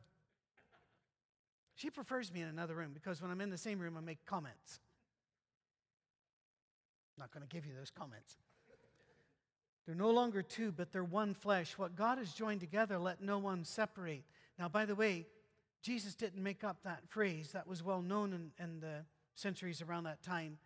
She 1.75 1.89
prefers 1.89 2.31
me 2.31 2.41
in 2.41 2.47
another 2.47 2.75
room 2.75 2.91
because 2.93 3.21
when 3.21 3.31
I'm 3.31 3.41
in 3.41 3.49
the 3.49 3.57
same 3.57 3.79
room, 3.79 3.97
I 3.97 4.01
make 4.01 4.25
comments. 4.25 4.79
I'm 7.17 7.21
not 7.21 7.33
going 7.33 7.45
to 7.45 7.53
give 7.53 7.65
you 7.65 7.73
those 7.77 7.91
comments. 7.91 8.37
They're 9.85 9.95
no 9.95 10.09
longer 10.09 10.41
two, 10.41 10.71
but 10.71 10.91
they're 10.91 11.03
one 11.03 11.33
flesh. 11.33 11.77
What 11.77 11.95
God 11.95 12.17
has 12.17 12.31
joined 12.33 12.59
together, 12.59 12.97
let 12.97 13.21
no 13.21 13.37
one 13.37 13.63
separate. 13.63 14.23
Now, 14.57 14.67
by 14.67 14.85
the 14.85 14.95
way, 14.95 15.27
Jesus 15.85 16.15
didn't 16.15 16.41
make 16.41 16.63
up 16.63 16.77
that 16.83 17.07
phrase. 17.07 17.51
That 17.51 17.67
was 17.67 17.83
well 17.83 18.01
known 18.01 18.33
in, 18.33 18.63
in 18.63 18.79
the 18.79 19.05
centuries 19.35 19.83
around 19.83 20.05
that 20.05 20.23
time 20.23 20.57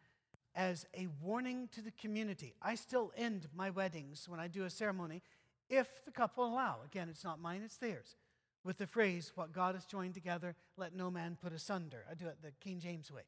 as 0.56 0.86
a 0.98 1.08
warning 1.22 1.68
to 1.74 1.82
the 1.82 1.92
community. 1.92 2.56
I 2.62 2.76
still 2.76 3.12
end 3.18 3.50
my 3.54 3.70
weddings 3.70 4.30
when 4.30 4.40
I 4.40 4.48
do 4.48 4.64
a 4.64 4.70
ceremony 4.70 5.22
if 5.70 6.06
the 6.06 6.12
couple 6.12 6.46
allow. 6.46 6.78
Again, 6.86 7.10
it's 7.10 7.26
not 7.26 7.42
mine, 7.42 7.64
it's 7.66 7.76
theirs. 7.76 8.16
With 8.64 8.78
the 8.78 8.88
phrase, 8.88 9.34
What 9.36 9.52
God 9.52 9.76
has 9.76 9.84
joined 9.84 10.14
together, 10.14 10.56
let 10.78 10.96
no 10.96 11.12
man 11.12 11.38
put 11.42 11.52
asunder. 11.52 12.06
I 12.10 12.14
do 12.14 12.28
it 12.28 12.38
the 12.42 12.52
King 12.62 12.80
James 12.80 13.12
way. 13.12 13.24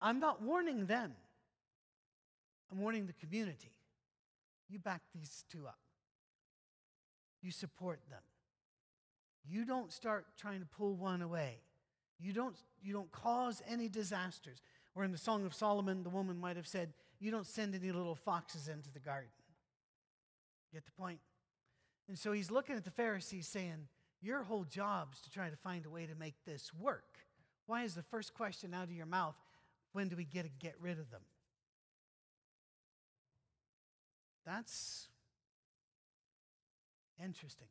I'm 0.00 0.20
not 0.20 0.42
warning 0.42 0.86
them, 0.86 1.12
I'm 2.70 2.78
warning 2.78 3.06
the 3.06 3.14
community. 3.14 3.72
You 4.68 4.78
back 4.78 5.02
these 5.12 5.44
two 5.50 5.66
up, 5.66 5.80
you 7.42 7.50
support 7.50 7.98
them. 8.08 8.22
You 9.48 9.64
don't 9.64 9.92
start 9.92 10.26
trying 10.36 10.60
to 10.60 10.66
pull 10.66 10.96
one 10.96 11.22
away. 11.22 11.58
You 12.18 12.32
don't, 12.32 12.56
you 12.82 12.92
don't 12.92 13.10
cause 13.12 13.62
any 13.68 13.88
disasters. 13.88 14.60
Or 14.94 15.04
in 15.04 15.12
the 15.12 15.18
Song 15.18 15.44
of 15.44 15.54
Solomon, 15.54 16.02
the 16.02 16.10
woman 16.10 16.38
might 16.38 16.56
have 16.56 16.66
said, 16.66 16.92
You 17.20 17.30
don't 17.30 17.46
send 17.46 17.74
any 17.74 17.92
little 17.92 18.14
foxes 18.14 18.68
into 18.68 18.90
the 18.92 18.98
garden. 18.98 19.28
Get 20.72 20.84
the 20.84 20.92
point? 20.92 21.20
And 22.08 22.18
so 22.18 22.32
he's 22.32 22.50
looking 22.50 22.76
at 22.76 22.84
the 22.84 22.90
Pharisees 22.90 23.46
saying, 23.46 23.88
Your 24.22 24.42
whole 24.42 24.64
job 24.64 25.08
is 25.12 25.20
to 25.20 25.30
try 25.30 25.50
to 25.50 25.56
find 25.56 25.84
a 25.86 25.90
way 25.90 26.06
to 26.06 26.14
make 26.14 26.34
this 26.44 26.72
work. 26.74 27.18
Why 27.66 27.82
is 27.82 27.94
the 27.94 28.02
first 28.02 28.34
question 28.34 28.72
out 28.72 28.84
of 28.84 28.92
your 28.92 29.06
mouth, 29.06 29.34
when 29.92 30.08
do 30.08 30.16
we 30.16 30.24
get 30.24 30.44
to 30.44 30.50
get 30.58 30.74
rid 30.80 30.98
of 30.98 31.10
them? 31.10 31.22
That's 34.46 35.08
interesting. 37.22 37.66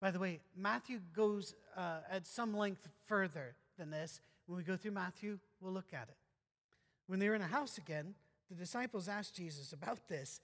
By 0.00 0.10
the 0.10 0.18
way, 0.18 0.40
Matthew 0.56 1.00
goes 1.14 1.54
uh, 1.76 1.98
at 2.10 2.26
some 2.26 2.56
length 2.56 2.88
further 3.06 3.56
than 3.78 3.90
this. 3.90 4.20
When 4.46 4.56
we 4.56 4.62
go 4.62 4.76
through 4.76 4.92
Matthew, 4.92 5.38
we'll 5.60 5.72
look 5.72 5.92
at 5.92 6.08
it. 6.08 6.16
When 7.06 7.18
they 7.18 7.28
were 7.28 7.34
in 7.34 7.42
a 7.42 7.46
house 7.46 7.78
again, 7.78 8.14
the 8.48 8.54
disciples 8.54 9.08
asked 9.08 9.34
Jesus 9.34 9.72
about 9.72 10.08
this. 10.08 10.40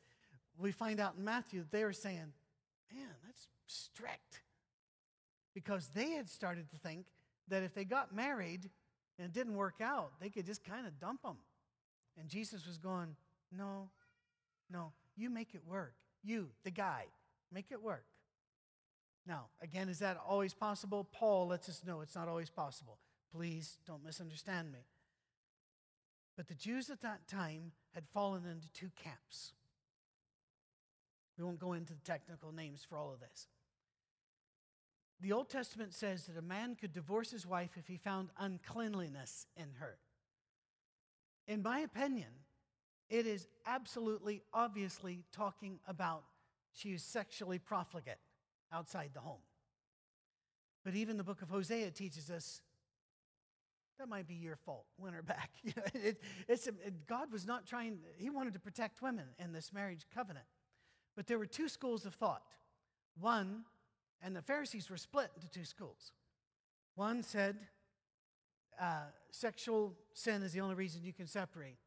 We 0.59 0.73
find 0.73 1.01
out 1.01 1.15
in 1.19 1.25
Matthew 1.25 1.65
they 1.71 1.85
were 1.85 1.93
saying, 1.93 2.33
Man, 2.93 3.09
that's 3.25 3.49
strict. 3.67 4.43
Because 5.55 5.89
they 5.95 6.11
had 6.11 6.29
started 6.29 6.71
to 6.71 6.77
think 6.77 7.07
that 7.49 7.63
if 7.63 7.75
they 7.75 7.85
got 7.85 8.15
married 8.15 8.69
and 9.19 9.27
it 9.27 9.33
didn't 9.33 9.55
work 9.55 9.81
out, 9.81 10.13
they 10.21 10.29
could 10.29 10.47
just 10.47 10.65
kind 10.65 10.87
of 10.87 10.99
dump 10.99 11.23
them. 11.23 11.37
And 12.19 12.29
Jesus 12.29 12.67
was 12.67 12.79
going, 12.79 13.17
No, 13.57 13.89
no, 14.71 14.93
you 15.17 15.31
make 15.31 15.55
it 15.55 15.63
work. 15.67 15.95
You, 16.23 16.49
the 16.65 16.71
guy, 16.71 17.05
make 17.53 17.67
it 17.71 17.83
work. 17.83 18.05
Now, 19.27 19.47
again, 19.63 19.89
is 19.89 20.01
that 20.01 20.19
always 20.29 20.53
possible? 20.53 21.09
Paul 21.11 21.49
lets 21.49 21.69
us 21.69 21.83
know 21.87 22.01
it's 22.03 22.15
not 22.15 22.29
always 22.29 22.51
possible. 22.51 22.99
Please 23.33 23.79
don't 23.87 24.05
misunderstand 24.05 24.71
me. 24.71 24.81
But 26.37 26.49
the 26.49 26.55
Jews 26.55 26.91
at 26.91 27.01
that 27.03 27.27
time 27.27 27.73
had 27.95 28.05
fallen 28.13 28.43
into 28.47 28.71
two 28.73 28.91
camps. 29.03 29.53
We 31.39 31.45
won't 31.45 31.59
go 31.59 31.73
into 31.73 31.95
the 31.95 32.01
technical 32.01 32.53
names 32.53 32.85
for 32.89 32.99
all 32.99 33.13
of 33.13 33.21
this. 33.21 33.49
The 35.21 35.33
Old 35.33 35.49
Testament 35.49 35.95
says 35.95 36.27
that 36.27 36.39
a 36.39 36.43
man 36.43 36.75
could 36.75 36.93
divorce 36.93 37.31
his 37.31 37.47
wife 37.47 37.71
if 37.77 37.87
he 37.87 37.97
found 37.97 38.31
uncleanliness 38.39 39.47
in 39.57 39.69
her. 39.79 39.97
In 41.47 41.63
my 41.63 41.81
opinion, 41.81 42.29
it 43.09 43.27
is 43.27 43.47
absolutely, 43.67 44.43
obviously 44.53 45.25
talking 45.33 45.79
about 45.87 46.25
she 46.73 46.91
is 46.91 47.03
sexually 47.03 47.59
profligate 47.59 48.19
outside 48.75 49.11
the 49.15 49.21
home. 49.21 49.41
But 50.85 50.95
even 50.95 51.17
the 51.17 51.25
book 51.25 51.41
of 51.41 51.49
Hosea 51.49 51.91
teaches 51.93 52.31
us 52.31 52.61
that 53.99 54.09
might 54.09 54.27
be 54.27 54.35
your 54.35 54.57
fault. 54.57 54.87
Win 54.99 55.15
her 55.15 55.23
back. 55.23 55.51
it, 55.95 56.21
it's, 56.49 56.67
it, 56.67 57.07
God 57.07 57.33
was 57.33 57.47
not 57.47 57.67
trying, 57.67 57.99
He 58.17 58.29
wanted 58.29 58.55
to 58.55 58.61
protect 58.61 59.01
women 59.03 59.27
in 59.39 59.53
this 59.53 59.73
marriage 59.73 60.07
covenant. 60.15 60.47
But 61.17 61.27
there 61.27 61.39
were 61.39 61.47
two 61.47 61.69
schools 61.69 62.05
of 62.05 62.15
thought. 62.15 62.43
One, 63.21 63.63
and 64.21 64.35
the 64.35 64.43
Pharisees 64.43 64.91
were 64.91 64.97
split 64.97 65.31
into 65.37 65.49
two 65.49 65.65
schools. 65.65 66.13
One 66.97 67.23
said 67.23 67.57
uh, 68.81 69.07
sexual 69.31 69.95
sin 70.13 70.43
is 70.43 70.53
the 70.53 70.61
only 70.61 70.75
reason 70.75 71.05
you 71.05 71.13
can 71.13 71.27
separate. 71.29 71.79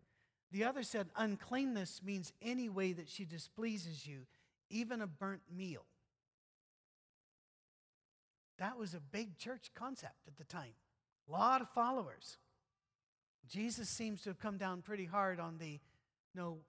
The 0.52 0.64
other 0.64 0.84
said 0.84 1.08
uncleanness 1.18 2.02
means 2.04 2.32
any 2.42 2.70
way 2.70 2.94
that 2.94 3.10
she 3.10 3.26
displeases 3.26 4.08
you, 4.08 4.20
even 4.70 5.02
a 5.02 5.08
burnt 5.08 5.42
meal. 5.54 5.84
That 8.60 8.78
was 8.78 8.94
a 8.94 9.00
big 9.00 9.38
church 9.38 9.72
concept 9.76 10.28
at 10.28 10.38
the 10.38 10.44
time. 10.44 10.74
A 11.28 11.32
lot 11.32 11.62
of 11.62 11.70
followers. 11.70 12.38
Jesus 13.48 13.90
seems 13.90 14.22
to 14.22 14.30
have 14.30 14.40
come 14.40 14.58
down 14.58 14.82
pretty 14.82 15.06
hard 15.06 15.40
on 15.40 15.58
the 15.58 15.80
no, 16.36 16.60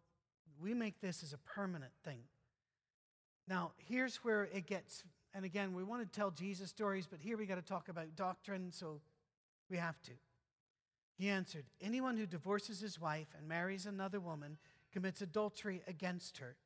we 0.61 0.73
make 0.73 1.01
this 1.01 1.23
as 1.23 1.33
a 1.35 1.39
permanent 1.39 1.93
thing. 2.03 2.21
Now, 3.47 3.73
here's 3.77 4.17
where 4.17 4.45
it 4.45 4.67
gets, 4.67 5.05
and 5.35 5.45
again, 5.45 5.75
we 5.75 5.85
want 5.85 6.01
to 6.01 6.19
tell 6.19 6.31
Jesus 6.31 6.71
stories, 6.71 7.07
but 7.07 7.21
here 7.21 7.37
we 7.37 7.45
got 7.47 7.57
to 7.57 7.63
talk 7.63 7.89
about 7.89 8.17
doctrine, 8.17 8.73
so 8.73 9.01
we 9.71 9.77
have 9.77 10.01
to. 10.03 10.13
He 11.19 11.29
answered, 11.29 11.65
Anyone 11.81 12.17
who 12.17 12.27
divorces 12.27 12.81
his 12.81 13.01
wife 13.01 13.29
and 13.37 13.47
marries 13.47 13.85
another 13.85 14.21
woman 14.21 14.57
commits 14.93 15.21
adultery 15.21 15.83
against 15.87 16.39
her. 16.39 16.57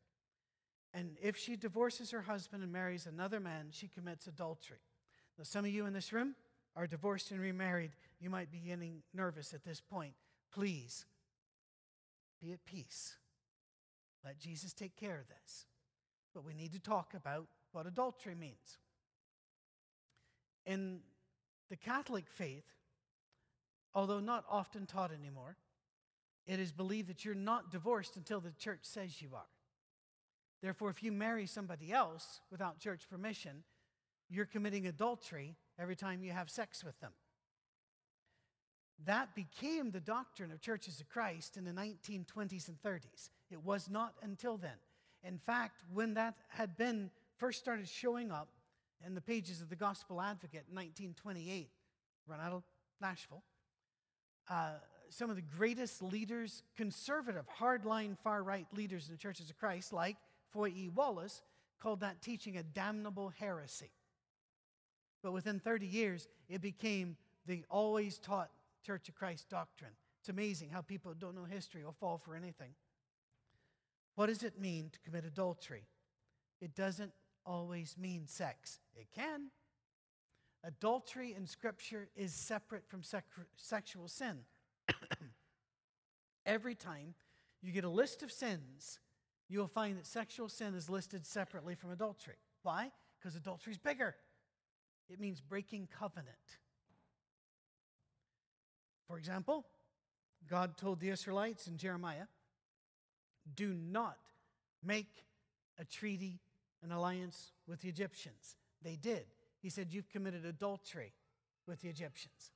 And 0.95 1.17
if 1.23 1.37
she 1.37 1.57
divorces 1.57 2.11
her 2.11 2.23
husband 2.23 2.63
and 2.63 2.71
marries 2.71 3.07
another 3.07 3.41
man, 3.41 3.69
she 3.71 3.89
commits 3.89 4.27
adultery. 4.27 4.79
Now, 5.39 5.45
some 5.45 5.65
of 5.65 5.71
you 5.71 5.87
in 5.87 5.93
this 5.93 6.13
room 6.13 6.35
are 6.77 6.87
divorced 6.87 7.31
and 7.31 7.41
remarried. 7.41 7.93
You 8.21 8.31
might 8.31 8.51
be 8.51 8.59
getting 8.59 9.03
nervous 9.15 9.55
at 9.55 9.65
this 9.65 9.81
point. 9.81 10.15
Please 10.53 11.07
be 12.41 12.53
at 12.53 12.65
peace. 12.65 13.17
Let 14.25 14.39
Jesus 14.39 14.73
take 14.73 14.97
care 14.97 15.19
of 15.19 15.29
this. 15.29 15.67
But 16.35 16.45
we 16.45 16.55
need 16.55 16.73
to 16.73 16.79
talk 16.79 17.15
about 17.15 17.47
what 17.73 17.87
adultery 17.87 18.35
means. 18.35 18.79
In 20.65 21.01
the 21.71 21.77
Catholic 21.77 22.25
faith, 22.29 22.65
although 23.95 24.21
not 24.21 24.45
often 24.49 24.87
taught 24.87 25.13
anymore, 25.13 25.57
it 26.47 26.59
is 26.59 26.73
believed 26.73 27.09
that 27.09 27.25
you're 27.25 27.35
not 27.35 27.71
divorced 27.71 28.17
until 28.17 28.41
the 28.41 28.53
church 28.53 28.81
says 28.83 29.21
you 29.21 29.31
are. 29.35 29.49
Therefore, 30.63 30.91
if 30.91 31.03
you 31.03 31.13
marry 31.13 31.47
somebody 31.47 31.93
else 31.93 32.41
without 32.51 32.79
church 32.79 33.09
permission, 33.11 33.65
you're 34.33 34.47
committing 34.47 34.87
adultery 34.87 35.57
every 35.79 35.97
time 35.97 36.23
you 36.23 36.33
have 36.33 36.49
sex 36.49 36.83
with 36.83 36.99
them. 37.01 37.13
That 39.05 39.35
became 39.35 39.91
the 39.91 40.01
doctrine 40.01 40.53
of 40.53 40.61
churches 40.61 41.01
of 41.01 41.09
Christ 41.09 41.57
in 41.57 41.65
the 41.65 41.73
1920s 41.73 42.69
and 42.69 42.81
30s. 42.83 43.31
It 43.51 43.63
was 43.63 43.91
not 43.91 44.15
until 44.23 44.57
then. 44.57 44.79
In 45.25 45.39
fact, 45.39 45.83
when 45.93 46.15
that 46.15 46.35
had 46.49 46.77
been 46.77 47.11
first 47.37 47.59
started 47.59 47.89
showing 47.89 48.31
up 48.31 48.49
in 49.05 49.15
the 49.15 49.21
pages 49.21 49.61
of 49.61 49.69
the 49.69 49.77
Gospel 49.77 50.21
Advocate 50.21 50.65
in 50.69 50.77
1928, 50.77 51.69
run 52.27 52.41
out 52.41 52.53
of 52.53 52.63
Nashville, 53.01 53.43
uh, 54.49 54.75
some 55.11 55.31
of 55.31 55.37
the 55.37 55.43
greatest 55.43 56.03
leaders, 56.03 56.63
conservative, 56.77 57.45
hardline, 57.61 58.17
far 58.23 58.43
right 58.43 58.67
leaders 58.75 59.09
in 59.09 59.15
the 59.15 59.19
churches 59.19 59.51
of 59.51 59.59
Christ, 59.59 59.93
like 59.93 60.17
Foy 60.53 60.69
E. 60.69 60.89
Wallace, 60.95 61.43
called 61.81 62.01
that 62.01 62.23
teaching 62.23 62.57
a 62.57 62.63
damnable 62.63 63.33
heresy. 63.37 63.91
But 65.23 65.33
within 65.33 65.59
30 65.59 65.87
years, 65.87 66.29
it 66.49 66.61
became 66.61 67.17
the 67.47 67.65
always 67.71 68.19
taught 68.19 68.51
Church 68.85 69.09
of 69.09 69.15
Christ 69.15 69.49
doctrine. 69.49 69.93
It's 70.21 70.29
amazing 70.29 70.71
how 70.71 70.83
people 70.83 71.13
who 71.13 71.19
don't 71.19 71.35
know 71.35 71.45
history 71.45 71.85
will 71.85 71.93
fall 71.93 72.19
for 72.19 72.35
anything. 72.35 72.71
What 74.15 74.27
does 74.27 74.43
it 74.43 74.61
mean 74.61 74.91
to 74.93 75.01
commit 75.01 75.25
adultery? 75.25 75.87
It 76.61 76.75
doesn't 76.75 77.13
always 77.47 77.97
mean 77.99 78.27
sex. 78.27 78.79
It 78.95 79.09
can. 79.15 79.51
Adultery 80.65 81.35
in 81.37 81.47
Scripture 81.47 82.09
is 82.15 82.33
separate 82.33 82.87
from 82.89 83.03
sec- 83.03 83.25
sexual 83.57 84.07
sin. 84.09 84.39
Every 86.47 86.75
time 86.75 87.15
you 87.63 87.73
get 87.73 87.85
a 87.85 87.89
list 87.89 88.23
of 88.23 88.31
sins, 88.31 89.01
you'll 89.49 89.67
find 89.67 89.99
that 89.99 90.07
sexual 90.07 90.49
sin 90.49 90.75
is 90.75 90.89
listed 90.89 91.27
separately 91.27 91.75
from 91.75 91.91
adultery. 91.91 92.37
Why? 92.63 92.93
Because 93.19 93.35
adultery 93.35 93.73
is 93.73 93.79
bigger. 93.79 94.15
It 95.13 95.21
means 95.21 95.41
breaking 95.43 95.89
covenant. 95.99 96.29
For 99.07 99.19
example, 99.19 99.67
God 100.49 100.79
told 100.79 101.01
the 101.01 101.11
Israelites 101.11 101.67
in 101.67 101.77
Jeremiah, 101.77 102.27
do 103.55 103.75
not 103.75 104.17
make 104.83 105.27
a 105.79 105.85
treaty, 105.85 106.41
an 106.83 106.93
alliance 106.93 107.53
with 107.67 107.83
the 107.83 107.89
Egyptians. 107.89 108.57
They 108.83 108.97
did. 108.97 109.27
He 109.61 109.69
said, 109.69 109.89
You've 109.93 110.09
committed 110.09 110.47
adultery 110.47 111.13
with 111.67 111.83
the 111.83 111.89
Egyptians. 111.89 112.53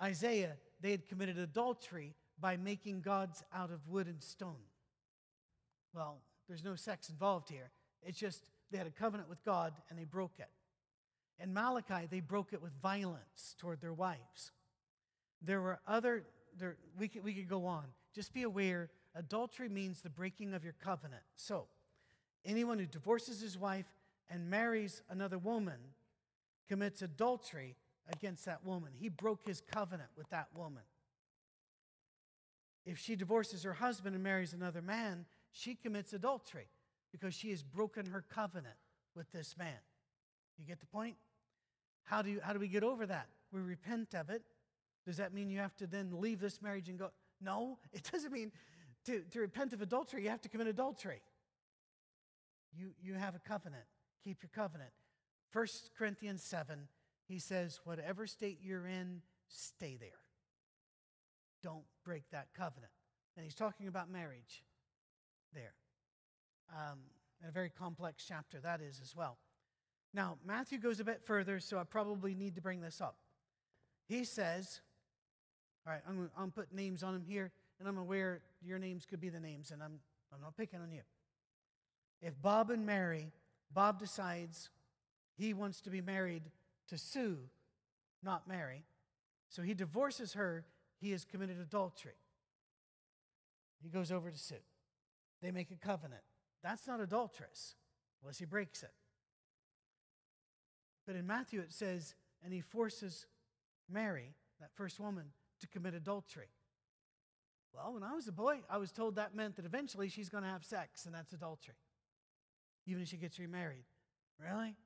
Isaiah, 0.00 0.56
they 0.80 0.90
had 0.90 1.06
committed 1.06 1.38
adultery 1.38 2.14
by 2.38 2.56
making 2.58 3.00
gods 3.00 3.42
out 3.54 3.70
of 3.70 3.88
wood 3.88 4.08
and 4.08 4.22
stone. 4.22 4.66
Well, 5.94 6.20
there's 6.48 6.64
no 6.64 6.74
sex 6.74 7.08
involved 7.08 7.48
here. 7.48 7.70
It's 8.02 8.18
just 8.18 8.50
they 8.70 8.78
had 8.78 8.86
a 8.86 8.90
covenant 8.90 9.28
with 9.28 9.42
God 9.44 9.72
and 9.88 9.98
they 9.98 10.04
broke 10.04 10.38
it. 10.38 10.50
In 11.42 11.52
Malachi, 11.52 12.06
they 12.08 12.20
broke 12.20 12.52
it 12.52 12.62
with 12.62 12.72
violence 12.80 13.56
toward 13.58 13.80
their 13.80 13.92
wives. 13.92 14.52
There 15.42 15.60
were 15.60 15.80
other, 15.88 16.22
there, 16.56 16.76
we, 16.96 17.08
could, 17.08 17.24
we 17.24 17.34
could 17.34 17.48
go 17.48 17.66
on. 17.66 17.84
Just 18.14 18.32
be 18.32 18.44
aware 18.44 18.90
adultery 19.16 19.68
means 19.68 20.00
the 20.00 20.08
breaking 20.08 20.54
of 20.54 20.62
your 20.62 20.74
covenant. 20.74 21.22
So, 21.34 21.66
anyone 22.44 22.78
who 22.78 22.86
divorces 22.86 23.40
his 23.40 23.58
wife 23.58 23.86
and 24.30 24.48
marries 24.48 25.02
another 25.10 25.36
woman 25.36 25.78
commits 26.68 27.02
adultery 27.02 27.74
against 28.12 28.44
that 28.44 28.64
woman. 28.64 28.92
He 28.96 29.08
broke 29.08 29.44
his 29.44 29.60
covenant 29.60 30.10
with 30.16 30.30
that 30.30 30.46
woman. 30.54 30.84
If 32.86 32.98
she 32.98 33.16
divorces 33.16 33.64
her 33.64 33.74
husband 33.74 34.14
and 34.14 34.22
marries 34.22 34.52
another 34.52 34.82
man, 34.82 35.26
she 35.50 35.74
commits 35.74 36.12
adultery 36.12 36.68
because 37.10 37.34
she 37.34 37.50
has 37.50 37.64
broken 37.64 38.06
her 38.06 38.24
covenant 38.32 38.76
with 39.16 39.30
this 39.32 39.56
man. 39.58 39.78
You 40.56 40.64
get 40.64 40.80
the 40.80 40.86
point? 40.86 41.16
How 42.04 42.22
do, 42.22 42.30
you, 42.30 42.40
how 42.42 42.52
do 42.52 42.58
we 42.58 42.68
get 42.68 42.82
over 42.82 43.06
that? 43.06 43.28
We 43.52 43.60
repent 43.60 44.14
of 44.14 44.30
it. 44.30 44.42
Does 45.06 45.16
that 45.16 45.34
mean 45.34 45.50
you 45.50 45.58
have 45.58 45.76
to 45.76 45.86
then 45.86 46.20
leave 46.20 46.40
this 46.40 46.62
marriage 46.62 46.88
and 46.88 46.98
go? 46.98 47.10
No, 47.40 47.78
it 47.92 48.08
doesn't 48.10 48.32
mean 48.32 48.52
to, 49.06 49.20
to 49.30 49.40
repent 49.40 49.72
of 49.72 49.82
adultery, 49.82 50.22
you 50.22 50.30
have 50.30 50.42
to 50.42 50.48
commit 50.48 50.68
adultery. 50.68 51.22
You, 52.76 52.92
you 53.02 53.14
have 53.14 53.34
a 53.34 53.40
covenant. 53.40 53.84
Keep 54.24 54.42
your 54.42 54.50
covenant. 54.54 54.90
1 55.52 55.66
Corinthians 55.98 56.42
7, 56.42 56.88
he 57.28 57.38
says, 57.38 57.80
whatever 57.84 58.26
state 58.26 58.60
you're 58.62 58.86
in, 58.86 59.20
stay 59.48 59.96
there. 60.00 60.08
Don't 61.62 61.84
break 62.04 62.22
that 62.30 62.48
covenant. 62.56 62.92
And 63.36 63.44
he's 63.44 63.54
talking 63.54 63.88
about 63.88 64.10
marriage 64.10 64.62
there. 65.52 65.74
Um, 66.72 66.98
a 67.46 67.50
very 67.50 67.70
complex 67.70 68.24
chapter 68.26 68.60
that 68.60 68.80
is 68.80 69.00
as 69.02 69.14
well. 69.14 69.36
Now, 70.14 70.36
Matthew 70.46 70.78
goes 70.78 71.00
a 71.00 71.04
bit 71.04 71.22
further, 71.24 71.58
so 71.60 71.78
I 71.78 71.84
probably 71.84 72.34
need 72.34 72.54
to 72.56 72.60
bring 72.60 72.80
this 72.80 73.00
up. 73.00 73.16
He 74.08 74.24
says, 74.24 74.80
all 75.86 75.92
right, 75.92 76.02
I'm 76.08 76.16
going 76.16 76.50
to 76.50 76.54
put 76.54 76.72
names 76.74 77.02
on 77.02 77.14
him 77.14 77.24
here, 77.26 77.50
and 77.78 77.88
I'm 77.88 77.98
aware 77.98 78.42
your 78.62 78.78
names 78.78 79.06
could 79.06 79.20
be 79.20 79.30
the 79.30 79.40
names, 79.40 79.70
and 79.70 79.82
I'm, 79.82 80.00
I'm 80.34 80.40
not 80.40 80.56
picking 80.56 80.80
on 80.80 80.92
you. 80.92 81.00
If 82.20 82.40
Bob 82.40 82.70
and 82.70 82.84
Mary 82.84 83.32
Bob 83.74 83.98
decides 83.98 84.70
he 85.34 85.54
wants 85.54 85.80
to 85.82 85.90
be 85.90 86.00
married 86.00 86.42
to 86.88 86.98
Sue, 86.98 87.38
not 88.22 88.46
Mary. 88.46 88.84
So 89.48 89.62
he 89.62 89.74
divorces 89.74 90.34
her. 90.34 90.64
He 91.00 91.10
has 91.12 91.24
committed 91.24 91.58
adultery. 91.60 92.12
He 93.82 93.88
goes 93.88 94.12
over 94.12 94.30
to 94.30 94.38
Sue. 94.38 94.54
They 95.42 95.50
make 95.50 95.70
a 95.70 95.86
covenant. 95.86 96.22
That's 96.62 96.86
not 96.86 97.00
adulterous 97.00 97.74
unless 98.22 98.38
he 98.38 98.44
breaks 98.44 98.82
it. 98.82 98.92
But 101.06 101.16
in 101.16 101.26
Matthew 101.26 101.60
it 101.60 101.72
says, 101.72 102.14
and 102.44 102.52
he 102.52 102.60
forces 102.60 103.26
Mary, 103.90 104.34
that 104.60 104.70
first 104.74 105.00
woman, 105.00 105.26
to 105.60 105.66
commit 105.68 105.94
adultery. 105.94 106.48
Well, 107.74 107.94
when 107.94 108.02
I 108.02 108.14
was 108.14 108.28
a 108.28 108.32
boy, 108.32 108.60
I 108.68 108.78
was 108.78 108.92
told 108.92 109.16
that 109.16 109.34
meant 109.34 109.56
that 109.56 109.64
eventually 109.64 110.08
she's 110.08 110.28
going 110.28 110.44
to 110.44 110.50
have 110.50 110.64
sex, 110.64 111.06
and 111.06 111.14
that's 111.14 111.32
adultery, 111.32 111.74
even 112.86 113.02
if 113.02 113.08
she 113.08 113.16
gets 113.16 113.38
remarried. 113.38 113.84
Really? 114.38 114.76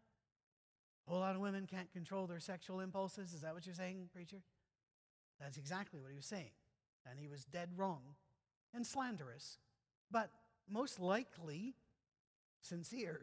A 1.07 1.11
whole 1.11 1.21
lot 1.21 1.35
of 1.35 1.41
women 1.41 1.67
can't 1.67 1.91
control 1.93 2.27
their 2.27 2.41
sexual 2.41 2.81
impulses. 2.81 3.33
Is 3.33 3.41
that 3.43 3.55
what 3.55 3.67
you're 3.67 3.75
saying, 3.75 4.09
preacher? 4.13 4.43
That's 5.41 5.57
exactly 5.57 6.01
what 6.01 6.11
he 6.11 6.17
was 6.17 6.27
saying. 6.27 6.51
And 7.09 7.19
he 7.19 7.29
was 7.29 7.45
dead 7.45 7.71
wrong 7.77 8.03
and 8.75 8.87
slanderous, 8.87 9.59
but 10.11 10.31
most 10.69 10.99
likely 10.99 11.75
sincere. 12.61 13.23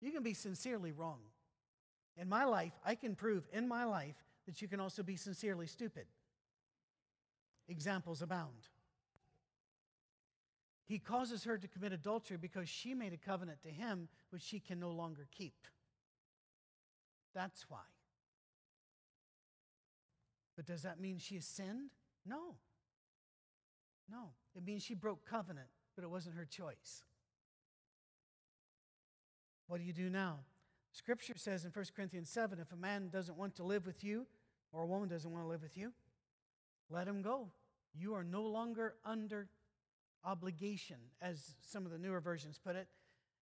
You 0.00 0.12
can 0.12 0.22
be 0.22 0.34
sincerely 0.34 0.92
wrong. 0.92 1.18
In 2.20 2.28
my 2.28 2.44
life, 2.44 2.74
I 2.84 2.94
can 2.96 3.14
prove 3.14 3.48
in 3.50 3.66
my 3.66 3.84
life 3.84 4.14
that 4.44 4.60
you 4.60 4.68
can 4.68 4.78
also 4.78 5.02
be 5.02 5.16
sincerely 5.16 5.66
stupid. 5.66 6.04
Examples 7.66 8.20
abound. 8.20 8.68
He 10.84 10.98
causes 10.98 11.44
her 11.44 11.56
to 11.56 11.66
commit 11.66 11.92
adultery 11.92 12.36
because 12.36 12.68
she 12.68 12.92
made 12.92 13.14
a 13.14 13.16
covenant 13.16 13.62
to 13.62 13.70
him 13.70 14.08
which 14.28 14.42
she 14.42 14.60
can 14.60 14.78
no 14.78 14.90
longer 14.90 15.26
keep. 15.34 15.66
That's 17.34 17.70
why. 17.70 17.78
But 20.56 20.66
does 20.66 20.82
that 20.82 21.00
mean 21.00 21.18
she 21.18 21.36
has 21.36 21.46
sinned? 21.46 21.90
No. 22.26 22.56
No. 24.10 24.32
It 24.54 24.66
means 24.66 24.82
she 24.82 24.94
broke 24.94 25.24
covenant, 25.24 25.68
but 25.96 26.04
it 26.04 26.10
wasn't 26.10 26.34
her 26.34 26.44
choice. 26.44 27.04
What 29.68 29.78
do 29.78 29.86
you 29.86 29.94
do 29.94 30.10
now? 30.10 30.40
Scripture 30.92 31.34
says 31.36 31.64
in 31.64 31.70
1 31.70 31.84
Corinthians 31.94 32.30
7 32.30 32.58
if 32.58 32.72
a 32.72 32.76
man 32.76 33.08
doesn't 33.08 33.38
want 33.38 33.54
to 33.56 33.62
live 33.62 33.86
with 33.86 34.02
you, 34.02 34.26
or 34.72 34.82
a 34.82 34.86
woman 34.86 35.08
doesn't 35.08 35.30
want 35.30 35.44
to 35.44 35.48
live 35.48 35.62
with 35.62 35.76
you, 35.76 35.92
let 36.90 37.06
him 37.06 37.22
go. 37.22 37.48
You 37.94 38.14
are 38.14 38.24
no 38.24 38.42
longer 38.42 38.94
under 39.04 39.48
obligation, 40.24 40.96
as 41.20 41.54
some 41.60 41.86
of 41.86 41.92
the 41.92 41.98
newer 41.98 42.20
versions 42.20 42.58
put 42.62 42.76
it. 42.76 42.88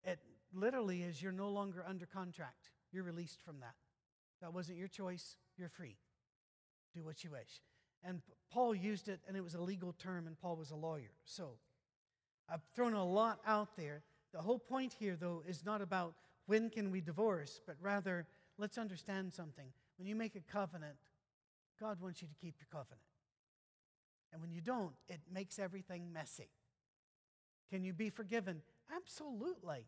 It 0.05 0.18
literally 0.52 1.02
is 1.02 1.22
you're 1.22 1.33
no 1.33 1.48
longer 1.50 1.85
under 1.87 2.07
contract. 2.07 2.70
You're 2.92 3.05
released 3.05 3.42
from 3.42 3.61
that. 3.61 3.74
That 4.40 4.52
wasn't 4.52 4.78
your 4.78 4.88
choice. 4.88 5.37
You're 5.57 5.68
free. 5.68 5.96
Do 6.94 7.05
what 7.05 7.22
you 7.24 7.31
wish. 7.31 7.61
And 8.05 8.20
Paul 8.50 8.74
used 8.74 9.09
it, 9.09 9.20
and 9.28 9.37
it 9.37 9.42
was 9.42 9.55
a 9.55 9.61
legal 9.61 9.92
term, 9.92 10.26
and 10.26 10.38
Paul 10.38 10.57
was 10.57 10.70
a 10.70 10.76
lawyer. 10.76 11.12
So 11.24 11.52
I've 12.48 12.62
thrown 12.74 12.94
a 12.94 13.05
lot 13.05 13.40
out 13.46 13.76
there. 13.76 14.02
The 14.33 14.40
whole 14.40 14.59
point 14.59 14.94
here, 14.98 15.16
though, 15.18 15.42
is 15.46 15.64
not 15.64 15.81
about 15.81 16.14
when 16.46 16.70
can 16.70 16.90
we 16.90 17.00
divorce, 17.00 17.61
but 17.66 17.76
rather 17.81 18.26
let's 18.59 18.78
understand 18.78 19.33
something. 19.33 19.66
When 19.98 20.09
you 20.09 20.16
make 20.16 20.35
a 20.35 20.40
covenant, 20.40 20.96
God 21.81 22.00
wants 22.00 22.22
you 22.22 22.28
to 22.28 22.35
keep 22.35 22.57
your 22.59 22.68
covenant. 22.70 23.02
And 24.33 24.40
when 24.40 24.52
you 24.52 24.61
don't, 24.61 24.92
it 25.09 25.20
makes 25.33 25.59
everything 25.59 26.12
messy. 26.12 26.48
Can 27.70 27.85
you 27.85 27.92
be 27.92 28.11
forgiven? 28.11 28.62
Absolutely. 28.94 29.87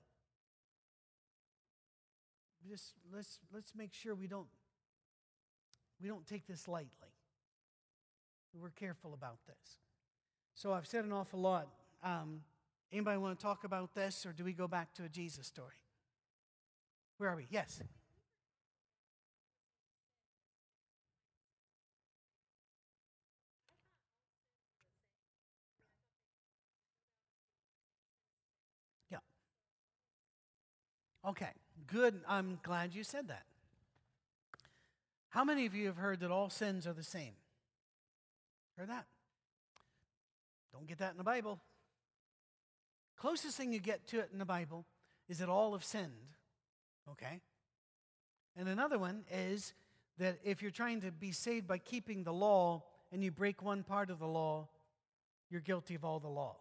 Just 2.69 2.95
let's 3.13 3.41
let's 3.53 3.75
make 3.75 3.93
sure 3.93 4.15
we 4.15 4.27
don't 4.27 4.47
we 6.01 6.09
don't 6.09 6.27
take 6.27 6.47
this 6.47 6.67
lightly. 6.67 7.13
We're 8.55 8.71
careful 8.71 9.13
about 9.13 9.39
this. 9.47 9.77
So 10.55 10.73
I've 10.73 10.87
said 10.87 11.05
an 11.05 11.13
awful 11.13 11.41
lot. 11.41 11.69
Um, 12.03 12.41
anybody 12.93 13.19
want 13.19 13.39
to 13.39 13.43
talk 13.43 13.65
about 13.65 13.95
this, 13.95 14.25
or 14.25 14.33
do 14.33 14.45
we 14.45 14.53
go 14.53 14.69
back 14.69 14.95
to 14.95 15.05
a 15.05 15.09
Jesus 15.09 15.47
story? 15.47 15.84
Where 17.19 17.31
are 17.31 17.37
we? 17.37 17.47
Yes. 17.51 17.81
Yeah. 29.11 29.19
Okay, 31.27 31.51
good. 31.87 32.21
I'm 32.29 32.59
glad 32.63 32.95
you 32.95 33.05
said 33.05 33.29
that. 33.29 33.45
How 35.31 35.45
many 35.45 35.67
of 35.67 35.75
you 35.75 35.87
have 35.87 35.97
heard 35.97 36.21
that 36.21 36.31
all 36.31 36.51
sins 36.51 36.87
are 36.87 36.93
the 36.93 37.03
same? 37.03 37.35
Heard 38.77 38.89
that? 38.89 39.07
Don't 40.73 40.87
get 40.87 40.99
that 40.99 41.13
in 41.13 41.19
the 41.19 41.25
Bible. 41.25 41.61
Closest 43.17 43.57
thing 43.57 43.73
you 43.73 43.79
get 43.79 44.07
to 44.09 44.19
it 44.19 44.31
in 44.33 44.39
the 44.39 44.45
Bible 44.45 44.85
is 45.29 45.39
that 45.39 45.49
all 45.49 45.73
have 45.73 45.85
sinned. 45.85 46.34
Okay? 47.11 47.41
And 48.57 48.69
another 48.69 48.99
one 48.99 49.25
is 49.31 49.75
that 50.19 50.39
if 50.45 50.63
you're 50.63 50.71
trying 50.71 51.01
to 51.01 51.11
be 51.11 51.33
saved 51.33 51.67
by 51.67 51.79
keeping 51.79 52.23
the 52.23 52.33
law 52.33 52.85
and 53.13 53.23
you 53.23 53.31
break 53.31 53.63
one 53.63 53.83
part 53.83 54.11
of 54.11 54.19
the 54.19 54.27
law, 54.27 54.69
you're 55.51 55.61
guilty 55.61 55.95
of 55.95 56.05
all 56.05 56.21
the 56.21 56.29
law. 56.29 56.57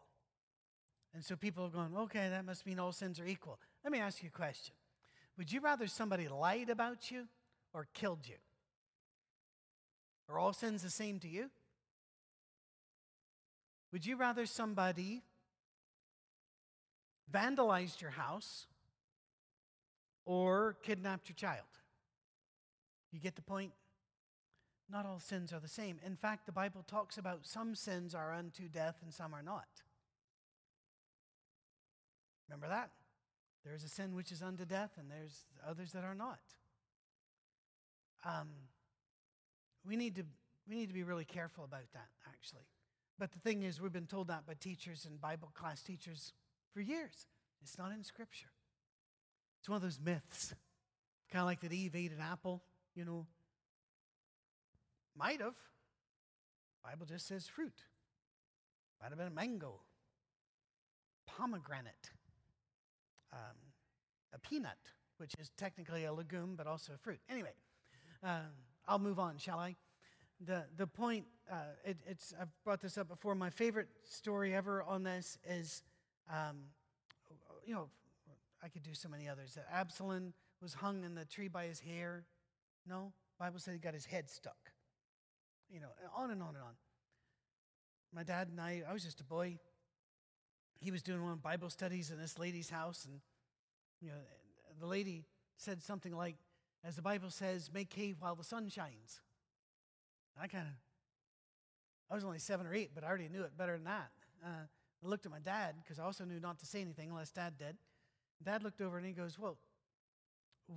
And 1.14 1.24
so 1.24 1.36
people 1.36 1.66
are 1.66 1.70
going, 1.70 1.96
okay, 1.96 2.30
that 2.30 2.46
must 2.46 2.66
mean 2.66 2.80
all 2.80 2.92
sins 2.92 3.20
are 3.20 3.26
equal. 3.26 3.60
Let 3.84 3.92
me 3.92 4.00
ask 4.00 4.24
you 4.24 4.30
a 4.34 4.38
question 4.38 4.74
Would 5.38 5.52
you 5.52 5.62
rather 5.62 5.88
somebody 5.88 6.28
lied 6.28 6.70
about 6.70 7.12
you 7.12 7.28
or 7.74 7.88
killed 7.94 8.28
you? 8.28 8.36
Are 10.30 10.40
all 10.40 10.54
sins 10.54 10.82
the 10.82 10.90
same 10.90 11.20
to 11.20 11.28
you? 11.28 11.50
Would 13.92 14.06
you 14.06 14.16
rather 14.16 14.48
somebody 14.48 15.22
vandalized 17.32 18.02
your 18.02 18.12
house 18.12 18.66
or 20.26 20.78
kidnapped 20.84 21.30
your 21.30 21.36
child? 21.36 21.68
You 23.12 23.20
get 23.20 23.36
the 23.36 23.42
point? 23.42 23.72
Not 24.90 25.06
all 25.06 25.20
sins 25.20 25.54
are 25.54 25.60
the 25.60 25.68
same. 25.68 26.00
In 26.06 26.16
fact, 26.16 26.46
the 26.46 26.52
Bible 26.52 26.84
talks 26.86 27.18
about 27.18 27.46
some 27.46 27.76
sins 27.76 28.14
are 28.14 28.34
unto 28.34 28.68
death 28.68 28.98
and 29.02 29.14
some 29.14 29.34
are 29.34 29.44
not. 29.44 29.68
Remember 32.48 32.68
that? 32.68 32.92
There's 33.66 33.84
a 33.84 33.88
sin 33.88 34.14
which 34.14 34.32
is 34.32 34.42
unto 34.42 34.66
death, 34.66 34.92
and 34.98 35.10
there's 35.10 35.46
others 35.68 35.94
that 35.94 36.04
are 36.04 36.16
not. 36.16 36.40
Um, 38.26 38.50
we 39.88 39.96
need 39.96 40.16
to 40.16 40.24
we 40.68 40.76
need 40.76 40.88
to 40.88 40.94
be 40.94 41.04
really 41.04 41.26
careful 41.26 41.64
about 41.64 41.92
that, 41.94 42.08
actually. 42.28 42.68
But 43.20 43.32
the 43.32 43.40
thing 43.40 43.64
is, 43.64 43.82
we've 43.82 43.92
been 43.92 44.08
told 44.08 44.28
that 44.30 44.46
by 44.46 44.54
teachers 44.54 45.06
and 45.06 45.20
Bible 45.20 45.52
class 45.54 45.82
teachers 45.82 46.34
for 46.74 46.82
years. 46.82 47.28
It's 47.62 47.78
not 47.78 47.92
in 47.92 48.04
Scripture. 48.04 48.53
It's 49.64 49.70
one 49.70 49.78
of 49.78 49.82
those 49.82 49.98
myths. 50.04 50.54
Kind 51.32 51.40
of 51.40 51.46
like 51.46 51.62
that 51.62 51.72
Eve 51.72 51.96
ate 51.96 52.12
an 52.12 52.20
apple, 52.20 52.62
you 52.96 53.06
know. 53.06 53.26
Might 55.18 55.40
have. 55.40 55.56
Bible 56.84 57.06
just 57.06 57.26
says 57.26 57.48
fruit. 57.48 57.86
Might 59.02 59.08
have 59.08 59.18
been 59.18 59.28
a 59.28 59.32
mango, 59.32 59.80
pomegranate, 61.26 62.12
um, 63.32 63.56
a 64.34 64.40
peanut, 64.40 64.78
which 65.16 65.34
is 65.40 65.50
technically 65.56 66.04
a 66.04 66.12
legume 66.12 66.56
but 66.58 66.68
also 66.68 66.92
a 66.96 66.98
fruit. 66.98 67.22
Anyway, 67.30 67.54
uh, 68.22 68.42
I'll 68.86 69.00
move 69.00 69.18
on, 69.18 69.38
shall 69.38 69.60
I? 69.60 69.78
the, 70.46 70.66
the 70.76 70.88
point, 70.88 71.26
uh, 71.50 71.56
it, 71.86 71.98
it's, 72.06 72.34
I've 72.38 72.50
brought 72.66 72.82
this 72.82 72.98
up 72.98 73.08
before. 73.08 73.34
My 73.34 73.50
favorite 73.50 73.88
story 74.04 74.54
ever 74.54 74.84
on 74.84 75.04
this 75.04 75.38
is, 75.48 75.84
um, 76.30 76.58
you 77.66 77.74
know, 77.74 77.88
I 78.64 78.70
could 78.70 78.84
do 78.84 78.94
so 78.94 79.10
many 79.10 79.28
others. 79.28 79.56
That 79.56 79.68
Absalom 79.72 80.34
was 80.62 80.74
hung 80.74 81.04
in 81.04 81.16
the 81.16 81.26
tree 81.26 81.50
by 81.50 81.66
his 81.66 81.80
hair. 81.80 82.24
No, 82.88 83.12
Bible 83.38 83.60
said 83.60 83.74
he 83.74 83.80
got 83.80 83.94
his 83.94 84.06
head 84.06 84.30
stuck. 84.30 84.72
You 85.70 85.82
know, 85.82 85.90
on 86.16 86.32
and 86.32 86.42
on 86.42 86.50
and 86.50 86.64
on. 86.64 86.74
My 88.14 88.24
dad 88.24 88.48
and 88.50 88.62
I, 88.62 88.84
I 88.88 88.94
was 88.94 89.04
just 89.04 89.20
a 89.20 89.24
boy. 89.24 89.58
He 90.80 90.92
was 90.92 91.02
doing 91.02 91.24
one 91.24 91.38
Bible 91.38 91.70
studies 91.70 92.12
in 92.12 92.18
this 92.18 92.38
lady's 92.40 92.70
house, 92.70 93.06
and 93.06 93.20
you 94.02 94.10
know, 94.10 94.16
the 94.80 94.86
lady 94.86 95.26
said 95.58 95.82
something 95.82 96.16
like, 96.16 96.36
"As 96.84 96.96
the 96.96 97.02
Bible 97.02 97.32
says, 97.32 97.70
make 97.74 97.92
hay 97.94 98.14
while 98.18 98.36
the 98.36 98.44
sun 98.44 98.70
shines." 98.70 99.22
I 100.40 100.48
kind 100.48 100.68
of, 100.68 100.74
I 102.10 102.16
was 102.16 102.24
only 102.24 102.40
seven 102.40 102.66
or 102.66 102.74
eight, 102.74 102.92
but 102.96 103.04
I 103.04 103.08
already 103.08 103.30
knew 103.30 103.44
it 103.44 103.58
better 103.58 103.74
than 103.74 103.86
that. 103.86 104.12
Uh, 104.44 104.66
I 105.04 105.08
looked 105.08 105.26
at 105.26 105.32
my 105.32 105.40
dad 105.40 105.76
because 105.84 106.00
I 106.00 106.04
also 106.04 106.24
knew 106.24 106.40
not 106.40 106.60
to 106.60 106.66
say 106.66 106.82
anything 106.82 107.10
unless 107.10 107.32
dad 107.32 107.58
did. 107.58 107.78
Dad 108.42 108.64
looked 108.64 108.82
over 108.82 108.98
and 108.98 109.06
he 109.06 109.14
goes, 109.14 109.38
Well, 109.38 109.58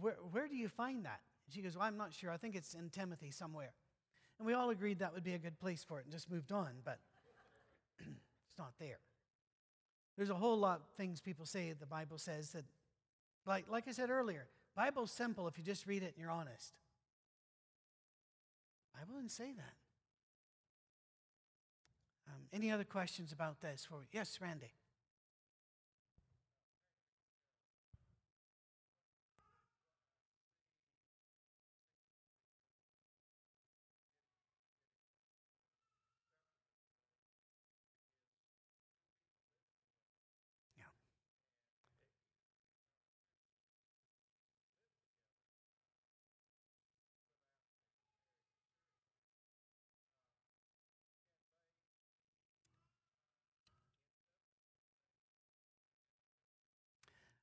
where, 0.01 0.17
where 0.33 0.49
do 0.49 0.57
you 0.57 0.69
find 0.69 1.05
that? 1.05 1.21
She 1.49 1.63
goes, 1.63 1.77
Well, 1.77 1.87
I'm 1.87 1.97
not 1.97 2.13
sure. 2.13 2.31
I 2.31 2.37
think 2.37 2.55
it's 2.55 2.75
in 2.75 2.91
Timothy 2.91 3.31
somewhere. 3.31 3.73
And 4.39 4.47
we 4.47 4.53
all 4.53 4.71
agreed 4.71 4.99
that 4.99 5.15
would 5.15 5.25
be 5.25 5.35
a 5.35 5.39
good 5.39 5.59
place 5.59 5.85
for 5.85 5.99
it 5.99 6.05
and 6.05 6.13
just 6.13 6.31
moved 6.31 6.53
on, 6.53 6.69
but 6.85 6.99
it's 7.99 8.59
not 8.59 8.73
there. 8.79 8.99
There's 10.17 10.31
a 10.31 10.35
whole 10.35 10.59
lot 10.59 10.81
of 10.81 10.87
things 10.97 11.21
people 11.21 11.47
say 11.47 11.73
the 11.73 11.87
Bible 11.87 12.19
says 12.19 12.51
that 12.51 12.65
Like, 13.47 13.67
like 13.71 13.89
I 13.89 13.93
said 13.93 14.11
earlier, 14.11 14.49
Bible's 14.75 15.11
simple 15.11 15.49
if 15.49 15.57
you 15.57 15.65
just 15.65 15.87
read 15.87 16.03
it 16.03 16.15
and 16.15 16.19
you're 16.19 16.31
honest. 16.31 16.75
Bible 18.99 19.15
didn't 19.15 19.33
say 19.33 19.53
that. 19.53 19.75
Um, 22.29 22.43
any 22.53 22.71
other 22.71 22.85
questions 22.85 23.33
about 23.33 23.61
this? 23.61 23.87
For 23.89 24.07
yes, 24.13 24.39
Randy. 24.41 24.73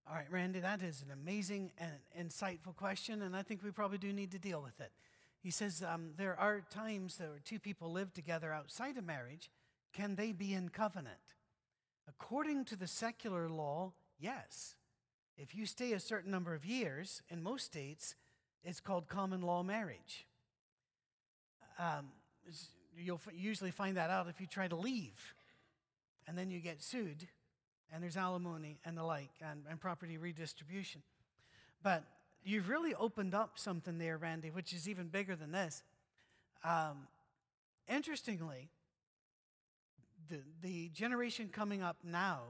All 0.05 0.15
right, 0.15 0.29
Randy, 0.29 0.59
that 0.59 0.81
is 0.81 1.01
an 1.01 1.11
amazing 1.11 1.71
and 1.77 2.29
insightful 2.29 2.75
question, 2.75 3.21
and 3.21 3.33
I 3.33 3.41
think 3.41 3.63
we 3.63 3.71
probably 3.71 3.97
do 3.97 4.11
need 4.11 4.31
to 4.31 4.39
deal 4.39 4.61
with 4.61 4.81
it. 4.81 4.91
He 5.39 5.49
says 5.49 5.81
um, 5.81 6.09
there 6.17 6.37
are 6.37 6.61
times 6.69 7.17
that 7.17 7.45
two 7.45 7.57
people 7.57 7.89
live 7.89 8.13
together 8.13 8.51
outside 8.51 8.97
of 8.97 9.05
marriage. 9.05 9.49
Can 9.93 10.15
they 10.15 10.33
be 10.33 10.53
in 10.53 10.69
covenant? 10.69 11.15
According 12.07 12.65
to 12.65 12.75
the 12.75 12.87
secular 12.87 13.47
law, 13.47 13.93
yes. 14.19 14.75
If 15.37 15.55
you 15.55 15.65
stay 15.65 15.93
a 15.93 15.99
certain 16.01 16.31
number 16.31 16.53
of 16.53 16.65
years, 16.65 17.21
in 17.29 17.41
most 17.41 17.65
states, 17.65 18.15
it's 18.63 18.81
called 18.81 19.07
common 19.07 19.41
law 19.41 19.63
marriage. 19.63 20.25
Um, 21.79 22.11
you'll 22.97 23.21
usually 23.33 23.71
find 23.71 23.95
that 23.95 24.09
out 24.09 24.27
if 24.27 24.41
you 24.41 24.47
try 24.47 24.67
to 24.67 24.75
leave 24.75 25.33
and 26.27 26.37
then 26.37 26.49
you 26.51 26.59
get 26.59 26.81
sued 26.83 27.27
and 27.93 28.01
there's 28.01 28.17
alimony 28.17 28.79
and 28.83 28.97
the 28.97 29.03
like, 29.03 29.29
and, 29.41 29.61
and 29.69 29.79
property 29.79 30.17
redistribution. 30.17 31.01
But 31.83 32.03
you've 32.43 32.67
really 32.67 32.95
opened 32.95 33.35
up 33.35 33.51
something 33.55 33.99
there, 33.99 34.17
Randy, 34.17 34.49
which 34.49 34.73
is 34.73 34.89
even 34.89 35.07
bigger 35.07 35.35
than 35.35 35.51
this. 35.51 35.83
Um, 36.63 37.07
interestingly, 37.87 38.69
the, 40.29 40.39
the 40.61 40.89
generation 40.89 41.49
coming 41.51 41.83
up 41.83 41.97
now 42.03 42.41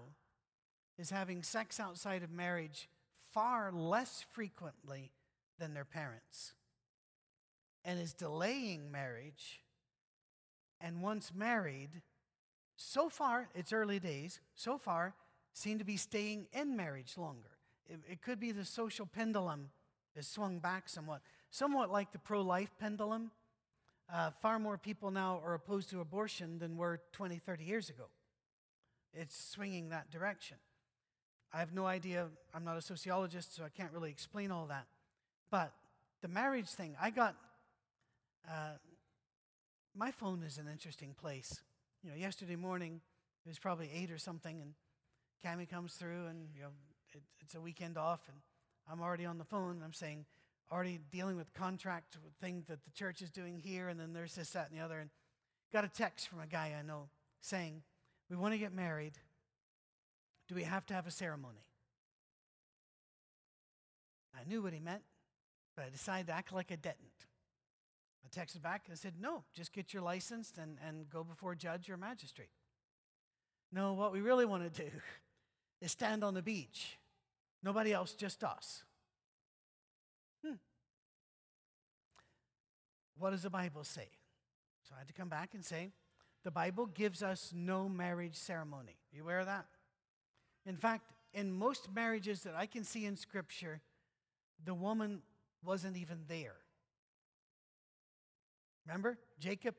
is 0.97 1.09
having 1.09 1.43
sex 1.43 1.79
outside 1.79 2.23
of 2.23 2.31
marriage 2.31 2.87
far 3.33 3.71
less 3.71 4.25
frequently 4.31 5.11
than 5.59 5.73
their 5.73 5.85
parents 5.85 6.53
and 7.83 7.99
is 7.99 8.13
delaying 8.13 8.91
marriage. 8.91 9.61
And 10.79 11.01
once 11.01 11.31
married, 11.35 12.01
so 12.75 13.09
far, 13.09 13.49
it's 13.55 13.73
early 13.73 13.99
days, 13.99 14.39
so 14.55 14.77
far, 14.77 15.13
seem 15.53 15.79
to 15.79 15.85
be 15.85 15.97
staying 15.97 16.47
in 16.51 16.75
marriage 16.75 17.17
longer. 17.17 17.51
It, 17.87 17.99
it 18.09 18.21
could 18.21 18.39
be 18.39 18.51
the 18.51 18.65
social 18.65 19.05
pendulum 19.05 19.69
is 20.15 20.27
swung 20.27 20.59
back 20.59 20.89
somewhat, 20.89 21.21
somewhat 21.49 21.91
like 21.91 22.11
the 22.11 22.19
pro 22.19 22.41
life 22.41 22.71
pendulum. 22.79 23.31
Uh, 24.11 24.31
far 24.41 24.59
more 24.59 24.77
people 24.77 25.11
now 25.11 25.41
are 25.43 25.53
opposed 25.53 25.89
to 25.89 26.01
abortion 26.01 26.59
than 26.59 26.77
were 26.77 26.99
20, 27.13 27.37
30 27.37 27.63
years 27.63 27.89
ago. 27.89 28.05
It's 29.13 29.35
swinging 29.35 29.89
that 29.89 30.11
direction. 30.11 30.57
I 31.53 31.59
have 31.59 31.73
no 31.73 31.85
idea. 31.85 32.27
I'm 32.53 32.63
not 32.63 32.77
a 32.77 32.81
sociologist, 32.81 33.55
so 33.55 33.63
I 33.63 33.69
can't 33.69 33.91
really 33.93 34.09
explain 34.09 34.51
all 34.51 34.65
that. 34.67 34.87
But 35.51 35.71
the 36.21 36.27
marriage 36.27 36.69
thing, 36.69 36.95
I 36.99 37.11
got. 37.11 37.35
Uh, 38.49 38.73
my 39.95 40.09
phone 40.11 40.41
is 40.43 40.57
an 40.57 40.67
interesting 40.67 41.13
place. 41.13 41.61
You 42.03 42.09
know, 42.09 42.15
yesterday 42.15 42.55
morning, 42.55 42.99
it 43.45 43.49
was 43.49 43.59
probably 43.59 43.89
eight 43.93 44.09
or 44.11 44.17
something, 44.17 44.59
and 44.59 44.73
Cami 45.45 45.69
comes 45.69 45.93
through 45.93 46.27
and, 46.27 46.47
you 46.55 46.61
know, 46.61 46.69
it, 47.13 47.21
it's 47.41 47.55
a 47.55 47.61
weekend 47.61 47.97
off 47.97 48.21
and 48.27 48.37
I'm 48.89 49.01
already 49.01 49.25
on 49.25 49.37
the 49.37 49.43
phone 49.43 49.71
and 49.71 49.83
I'm 49.83 49.93
saying, 49.93 50.25
already 50.71 50.99
dealing 51.11 51.37
with 51.37 51.53
contract 51.53 52.17
thing 52.41 52.63
that 52.67 52.83
the 52.83 52.91
church 52.91 53.21
is 53.21 53.29
doing 53.29 53.59
here 53.59 53.89
and 53.89 53.99
then 53.99 54.13
there's 54.13 54.35
this, 54.35 54.51
that, 54.51 54.69
and 54.69 54.79
the 54.79 54.83
other. 54.83 54.99
And 54.99 55.09
got 55.71 55.83
a 55.83 55.89
text 55.89 56.27
from 56.27 56.39
a 56.39 56.47
guy 56.47 56.73
I 56.77 56.81
know 56.85 57.09
saying, 57.41 57.83
we 58.29 58.35
want 58.35 58.53
to 58.53 58.57
get 58.57 58.73
married. 58.73 59.13
Do 60.47 60.55
we 60.55 60.63
have 60.63 60.85
to 60.87 60.93
have 60.93 61.07
a 61.07 61.11
ceremony? 61.11 61.65
I 64.35 64.47
knew 64.47 64.61
what 64.61 64.73
he 64.73 64.79
meant, 64.79 65.03
but 65.75 65.85
I 65.85 65.89
decided 65.89 66.27
to 66.27 66.33
act 66.33 66.51
like 66.51 66.71
I 66.71 66.75
didn't. 66.75 66.97
I 68.25 68.39
texted 68.39 68.61
back 68.61 68.85
and 68.89 68.97
said, 68.97 69.13
no, 69.19 69.43
just 69.53 69.73
get 69.73 69.93
your 69.93 70.01
license 70.01 70.53
and, 70.59 70.77
and 70.85 71.09
go 71.09 71.23
before 71.23 71.55
judge 71.55 71.89
or 71.89 71.97
magistrate. 71.97 72.49
No, 73.71 73.93
what 73.93 74.11
we 74.11 74.21
really 74.21 74.45
want 74.45 74.73
to 74.73 74.83
do 74.83 74.89
is 75.83 75.91
stand 75.91 76.23
on 76.23 76.33
the 76.33 76.41
beach. 76.41 76.97
Nobody 77.61 77.93
else, 77.93 78.13
just 78.13 78.43
us. 78.43 78.83
Hmm. 80.43 80.55
What 83.17 83.31
does 83.31 83.43
the 83.43 83.49
Bible 83.49 83.83
say? 83.83 84.07
So 84.87 84.95
I 84.95 84.99
had 84.99 85.07
to 85.09 85.13
come 85.13 85.29
back 85.29 85.53
and 85.53 85.63
say, 85.63 85.91
the 86.43 86.51
Bible 86.51 86.85
gives 86.85 87.21
us 87.21 87.51
no 87.53 87.87
marriage 87.87 88.35
ceremony. 88.35 88.95
Are 89.11 89.15
you 89.15 89.23
aware 89.23 89.39
of 89.39 89.45
that? 89.45 89.65
In 90.65 90.77
fact, 90.77 91.11
in 91.33 91.51
most 91.51 91.89
marriages 91.93 92.43
that 92.43 92.55
I 92.55 92.65
can 92.65 92.83
see 92.83 93.05
in 93.05 93.17
Scripture, 93.17 93.81
the 94.63 94.73
woman 94.73 95.21
wasn't 95.65 95.97
even 95.97 96.19
there. 96.27 96.55
Remember? 98.85 99.17
Jacob, 99.39 99.75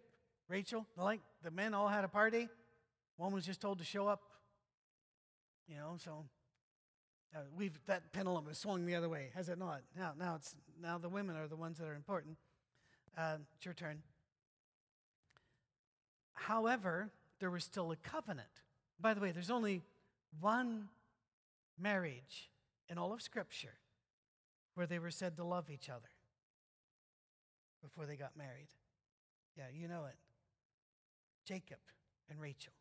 Rachel, 0.48 0.86
the 0.96 1.02
like, 1.02 1.20
the 1.42 1.50
men 1.50 1.72
all 1.72 1.88
had 1.88 2.04
a 2.04 2.08
party. 2.08 2.48
One 3.16 3.32
was 3.32 3.46
just 3.46 3.60
told 3.60 3.78
to 3.78 3.84
show 3.84 4.06
up 4.06 4.20
you 5.68 5.76
know, 5.76 5.96
so 6.02 6.24
uh, 7.34 7.40
we've 7.56 7.78
that 7.86 8.12
pendulum 8.12 8.46
has 8.46 8.58
swung 8.58 8.86
the 8.86 8.94
other 8.94 9.08
way, 9.08 9.30
has 9.34 9.48
it 9.48 9.58
not? 9.58 9.82
Now, 9.96 10.12
now 10.18 10.34
it's 10.36 10.54
now 10.80 10.98
the 10.98 11.08
women 11.08 11.36
are 11.36 11.48
the 11.48 11.56
ones 11.56 11.78
that 11.78 11.88
are 11.88 11.94
important. 11.94 12.36
Uh, 13.16 13.36
it's 13.56 13.64
your 13.64 13.74
turn. 13.74 14.02
However, 16.34 17.10
there 17.40 17.50
was 17.50 17.64
still 17.64 17.90
a 17.92 17.96
covenant. 17.96 18.48
By 19.00 19.14
the 19.14 19.20
way, 19.20 19.32
there's 19.32 19.50
only 19.50 19.82
one 20.40 20.88
marriage 21.78 22.50
in 22.88 22.98
all 22.98 23.12
of 23.12 23.22
Scripture 23.22 23.74
where 24.74 24.86
they 24.86 24.98
were 24.98 25.10
said 25.10 25.36
to 25.36 25.44
love 25.44 25.70
each 25.70 25.88
other 25.88 26.10
before 27.82 28.06
they 28.06 28.16
got 28.16 28.36
married. 28.36 28.68
Yeah, 29.56 29.64
you 29.72 29.88
know 29.88 30.04
it. 30.06 30.16
Jacob 31.44 31.78
and 32.28 32.40
Rachel. 32.40 32.72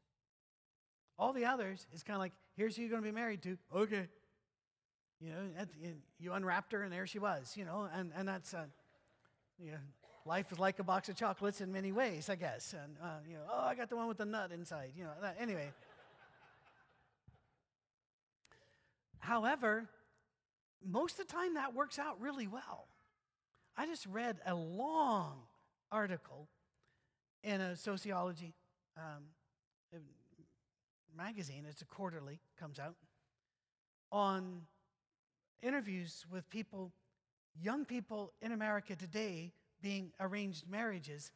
All 1.18 1.34
the 1.34 1.46
others 1.46 1.86
is 1.94 2.04
kind 2.04 2.16
of 2.16 2.22
like, 2.22 2.34
here's 2.56 2.76
who 2.76 2.82
you're 2.82 2.92
going 2.92 3.04
to 3.04 3.08
be 3.08 3.14
married 3.14 3.42
to. 3.44 3.58
Okay. 3.76 4.08
You 5.20 5.30
know, 5.30 5.66
you 6.20 6.34
unwrapped 6.34 6.74
her 6.74 6.84
and 6.84 6.92
there 6.92 7.08
she 7.08 7.20
was, 7.20 7.54
you 7.56 7.64
know, 7.64 7.88
and, 7.94 8.12
and 8.18 8.28
that's, 8.28 8.54
uh, 8.54 8.66
you 9.58 9.72
know, 9.72 9.78
life 10.26 10.52
is 10.52 10.60
like 10.60 10.80
a 10.80 10.84
box 10.84 11.08
of 11.08 11.16
chocolates 11.16 11.62
in 11.62 11.72
many 11.72 11.92
ways, 11.92 12.30
I 12.30 12.36
guess. 12.36 12.74
And, 12.74 12.98
uh, 13.02 13.20
you 13.28 13.36
know, 13.36 13.44
oh, 13.52 13.66
I 13.66 13.76
got 13.76 13.90
the 13.90 13.96
one 13.96 14.08
with 14.08 14.18
the 14.18 14.26
nut 14.26 14.52
inside, 14.52 14.92
you 14.98 15.04
know, 15.04 15.12
that, 15.22 15.38
anyway. 15.40 15.72
However, 19.20 19.88
most 20.86 21.20
of 21.20 21.28
the 21.28 21.34
time 21.34 21.54
that 21.54 21.74
works 21.74 21.98
out 22.00 22.20
really 22.20 22.48
well. 22.48 22.88
I 23.78 23.86
just 23.88 24.06
read 24.06 24.38
a 24.46 24.54
long 24.54 25.38
article 25.92 26.50
in 27.44 27.62
a 27.62 27.76
sociology 27.76 28.54
um, 28.98 29.24
magazine, 31.16 31.66
it's 31.70 31.82
a 31.82 31.86
quarterly, 31.86 32.40
comes 32.60 32.80
out, 32.80 32.96
on 34.12 34.62
interviews 35.62 36.26
with 36.32 36.50
people, 36.50 36.92
young 37.60 37.86
people 37.86 38.32
in 38.42 38.52
America 38.52 38.96
today 38.96 39.54
being 39.82 40.12
arranged 40.20 40.70
marriages 40.70 41.32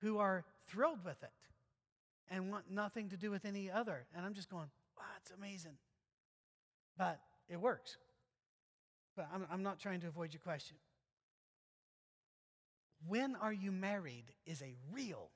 who 0.00 0.18
are 0.18 0.44
thrilled 0.68 1.04
with 1.04 1.22
it 1.22 1.30
and 2.30 2.50
want 2.50 2.70
nothing 2.70 3.08
to 3.08 3.16
do 3.16 3.30
with 3.30 3.44
any 3.44 3.70
other. 3.70 4.06
And 4.14 4.24
I'm 4.24 4.34
just 4.34 4.48
going, 4.48 4.70
wow, 4.96 5.04
it's 5.20 5.32
amazing. 5.32 5.76
But 6.96 7.20
it 7.48 7.60
works. 7.60 7.96
But 9.16 9.28
I'm, 9.34 9.46
I'm 9.50 9.62
not 9.62 9.80
trying 9.80 10.00
to 10.00 10.06
avoid 10.06 10.32
your 10.32 10.40
question. 10.40 10.76
When 13.06 13.34
are 13.36 13.52
you 13.52 13.72
married 13.72 14.26
is 14.46 14.62
a 14.62 14.74
real, 14.92 15.30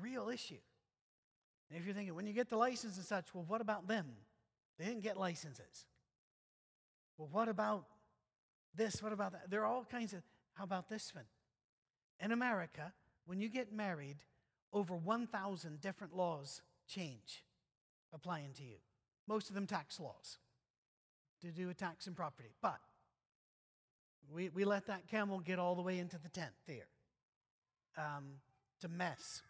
real 0.00 0.28
issue. 0.28 0.58
And 1.70 1.78
if 1.78 1.86
you're 1.86 1.94
thinking, 1.94 2.14
when 2.14 2.26
you 2.26 2.32
get 2.32 2.48
the 2.48 2.56
license 2.56 2.96
and 2.96 3.06
such, 3.06 3.32
well, 3.34 3.44
what 3.46 3.60
about 3.60 3.86
them? 3.86 4.06
They 4.78 4.86
didn't 4.86 5.02
get 5.02 5.16
licenses. 5.16 5.86
Well, 7.16 7.28
what 7.30 7.48
about 7.48 7.84
this? 8.74 9.02
What 9.02 9.12
about 9.12 9.32
that? 9.32 9.50
There 9.50 9.60
are 9.60 9.66
all 9.66 9.84
kinds 9.84 10.12
of, 10.12 10.22
how 10.54 10.64
about 10.64 10.88
this 10.88 11.14
one? 11.14 11.26
In 12.18 12.32
America, 12.32 12.92
when 13.26 13.40
you 13.40 13.48
get 13.48 13.72
married, 13.72 14.16
over 14.72 14.94
1,000 14.94 15.80
different 15.80 16.16
laws 16.16 16.62
change 16.88 17.44
applying 18.12 18.52
to 18.54 18.64
you. 18.64 18.76
Most 19.28 19.48
of 19.48 19.54
them 19.54 19.66
tax 19.66 20.00
laws. 20.00 20.38
to 21.42 21.52
do 21.52 21.70
a 21.70 21.74
tax 21.74 22.06
and 22.06 22.16
property. 22.16 22.50
But 22.60 22.80
we, 24.32 24.48
we 24.50 24.64
let 24.64 24.86
that 24.86 25.08
camel 25.08 25.40
get 25.40 25.58
all 25.58 25.74
the 25.74 25.82
way 25.82 25.98
into 25.98 26.18
the 26.18 26.28
tent 26.28 26.52
there. 26.66 26.88
Um, 27.96 28.40
a 28.84 28.88
mess. 28.88 29.42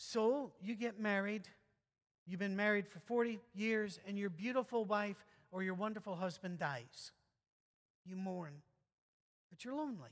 So 0.00 0.52
you 0.62 0.76
get 0.76 1.00
married, 1.00 1.48
you've 2.24 2.38
been 2.38 2.54
married 2.54 2.86
for 2.86 3.00
40 3.00 3.40
years, 3.52 3.98
and 4.06 4.16
your 4.16 4.30
beautiful 4.30 4.84
wife 4.84 5.26
or 5.50 5.64
your 5.64 5.74
wonderful 5.74 6.14
husband 6.14 6.60
dies. 6.60 7.10
You 8.06 8.14
mourn, 8.14 8.62
but 9.50 9.64
you're 9.64 9.74
lonely. 9.74 10.10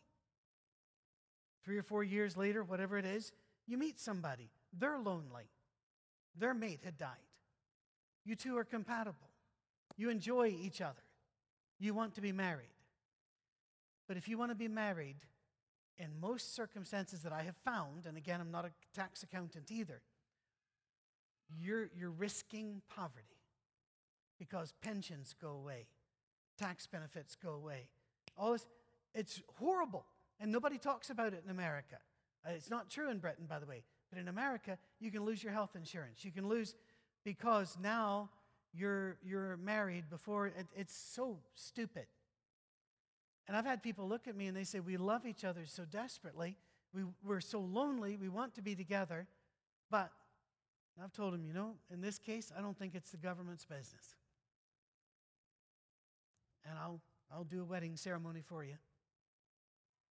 Three 1.64 1.78
or 1.78 1.84
four 1.84 2.02
years 2.02 2.36
later, 2.36 2.64
whatever 2.64 2.98
it 2.98 3.04
is, 3.04 3.32
you 3.68 3.78
meet 3.78 4.00
somebody. 4.00 4.50
They're 4.76 4.98
lonely. 4.98 5.44
Their 6.36 6.52
mate 6.52 6.80
had 6.84 6.98
died. 6.98 7.10
You 8.24 8.34
two 8.34 8.58
are 8.58 8.64
compatible. 8.64 9.30
You 9.96 10.10
enjoy 10.10 10.48
each 10.48 10.80
other. 10.80 11.02
You 11.78 11.94
want 11.94 12.16
to 12.16 12.20
be 12.20 12.32
married. 12.32 12.66
But 14.08 14.16
if 14.16 14.28
you 14.28 14.36
want 14.36 14.50
to 14.50 14.56
be 14.56 14.68
married, 14.68 15.16
in 15.98 16.20
most 16.20 16.54
circumstances 16.54 17.22
that 17.22 17.32
I 17.32 17.42
have 17.42 17.56
found, 17.64 18.06
and 18.06 18.16
again, 18.16 18.40
I'm 18.40 18.50
not 18.50 18.64
a 18.64 18.70
tax 18.94 19.22
accountant 19.22 19.70
either, 19.70 20.00
you're, 21.60 21.88
you're 21.98 22.10
risking 22.10 22.82
poverty 22.94 23.26
because 24.38 24.74
pensions 24.82 25.34
go 25.40 25.50
away, 25.50 25.86
tax 26.58 26.86
benefits 26.86 27.36
go 27.36 27.52
away. 27.52 27.88
All 28.36 28.52
this, 28.52 28.66
it's 29.14 29.42
horrible, 29.58 30.04
and 30.40 30.52
nobody 30.52 30.78
talks 30.78 31.10
about 31.10 31.32
it 31.32 31.42
in 31.44 31.50
America. 31.50 31.96
Uh, 32.46 32.52
it's 32.54 32.70
not 32.70 32.90
true 32.90 33.10
in 33.10 33.18
Britain, 33.18 33.46
by 33.48 33.58
the 33.58 33.66
way, 33.66 33.82
but 34.10 34.18
in 34.18 34.28
America, 34.28 34.78
you 35.00 35.10
can 35.10 35.24
lose 35.24 35.42
your 35.42 35.52
health 35.52 35.76
insurance. 35.76 36.24
You 36.24 36.32
can 36.32 36.48
lose 36.48 36.74
because 37.24 37.76
now 37.80 38.28
you're, 38.74 39.16
you're 39.24 39.56
married 39.56 40.10
before. 40.10 40.48
It, 40.48 40.66
it's 40.76 40.94
so 40.94 41.38
stupid. 41.54 42.06
And 43.48 43.56
I've 43.56 43.64
had 43.64 43.82
people 43.82 44.08
look 44.08 44.26
at 44.26 44.36
me 44.36 44.46
and 44.46 44.56
they 44.56 44.64
say, 44.64 44.80
We 44.80 44.96
love 44.96 45.26
each 45.26 45.44
other 45.44 45.66
so 45.66 45.84
desperately. 45.84 46.56
We, 46.92 47.02
we're 47.24 47.40
so 47.40 47.60
lonely. 47.60 48.16
We 48.16 48.28
want 48.28 48.54
to 48.54 48.62
be 48.62 48.74
together. 48.74 49.26
But 49.90 50.10
I've 51.02 51.12
told 51.12 51.34
them, 51.34 51.44
you 51.44 51.52
know, 51.52 51.74
in 51.92 52.00
this 52.00 52.18
case, 52.18 52.52
I 52.56 52.62
don't 52.62 52.76
think 52.76 52.94
it's 52.94 53.10
the 53.10 53.18
government's 53.18 53.64
business. 53.64 54.14
And 56.68 56.78
I'll, 56.78 57.00
I'll 57.32 57.44
do 57.44 57.60
a 57.60 57.64
wedding 57.64 57.96
ceremony 57.96 58.42
for 58.44 58.64
you. 58.64 58.74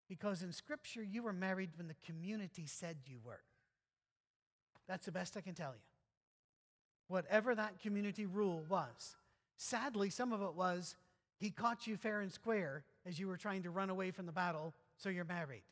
Because 0.08 0.42
in 0.42 0.52
Scripture, 0.52 1.02
you 1.02 1.22
were 1.22 1.32
married 1.32 1.70
when 1.76 1.88
the 1.88 1.96
community 2.06 2.66
said 2.66 2.96
you 3.06 3.18
were. 3.24 3.40
That's 4.86 5.06
the 5.06 5.12
best 5.12 5.36
I 5.36 5.40
can 5.40 5.54
tell 5.54 5.72
you. 5.72 5.82
Whatever 7.08 7.54
that 7.54 7.80
community 7.80 8.24
rule 8.24 8.62
was. 8.68 9.16
Sadly, 9.56 10.10
some 10.10 10.32
of 10.32 10.42
it 10.42 10.54
was 10.54 10.96
he 11.38 11.50
caught 11.50 11.86
you 11.86 11.96
fair 11.96 12.20
and 12.20 12.32
square 12.32 12.84
as 13.06 13.18
you 13.18 13.28
were 13.28 13.36
trying 13.36 13.62
to 13.62 13.70
run 13.70 13.88
away 13.88 14.10
from 14.10 14.26
the 14.26 14.32
battle, 14.32 14.74
so 14.96 15.08
you're 15.08 15.24
married. 15.24 15.62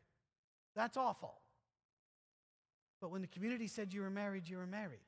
That's 0.76 0.97
awful. 0.97 1.41
But 3.01 3.11
when 3.11 3.20
the 3.20 3.26
community 3.26 3.66
said 3.66 3.93
you 3.93 4.03
were 4.03 4.11
married, 4.11 4.49
you 4.49 4.57
were 4.57 4.66
married. 4.66 5.01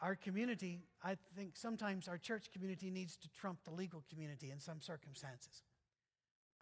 Our 0.00 0.14
community, 0.14 0.80
I 1.02 1.16
think 1.36 1.56
sometimes 1.56 2.08
our 2.08 2.18
church 2.18 2.50
community 2.52 2.90
needs 2.90 3.16
to 3.18 3.28
trump 3.30 3.58
the 3.64 3.70
legal 3.70 4.02
community 4.10 4.50
in 4.50 4.58
some 4.58 4.80
circumstances. 4.80 5.62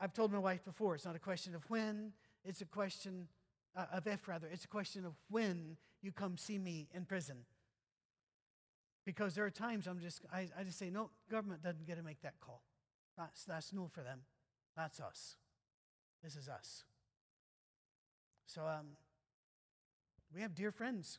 I've 0.01 0.13
told 0.13 0.33
my 0.33 0.39
wife 0.39 0.65
before, 0.65 0.95
it's 0.95 1.05
not 1.05 1.17
a 1.17 1.21
question 1.21 1.55
of 1.55 1.63
when, 1.69 2.13
it's 2.45 2.61
a 2.61 2.67
question 2.67 3.29
uh, 3.77 3.87
of 3.93 4.07
if, 4.07 4.29
rather. 4.29 4.49
It's 4.53 4.65
a 4.65 4.69
question 4.69 5.05
of 5.05 5.15
when 5.31 5.77
you 6.03 6.13
come 6.13 6.37
see 6.37 6.59
me 6.59 6.89
in 6.95 7.05
prison. 7.05 7.39
Because 9.05 9.35
there 9.35 9.45
are 9.45 9.51
times 9.51 9.87
I'm 9.87 10.01
just, 10.01 10.21
I, 10.33 10.49
I 10.59 10.65
just 10.65 10.79
say, 10.79 10.91
no, 10.91 11.11
government 11.31 11.63
doesn't 11.63 11.87
get 11.87 11.97
to 11.97 12.03
make 12.03 12.21
that 12.23 12.35
call. 12.41 12.63
That's, 13.19 13.45
that's 13.45 13.73
no 13.73 13.89
for 13.93 14.03
them. 14.03 14.21
That's 14.77 15.01
us. 15.01 15.35
This 16.23 16.37
is 16.37 16.49
us. 16.49 16.85
So 18.47 18.63
um, 18.63 18.87
we 20.35 20.41
have 20.41 20.55
dear 20.55 20.71
friends 20.71 21.19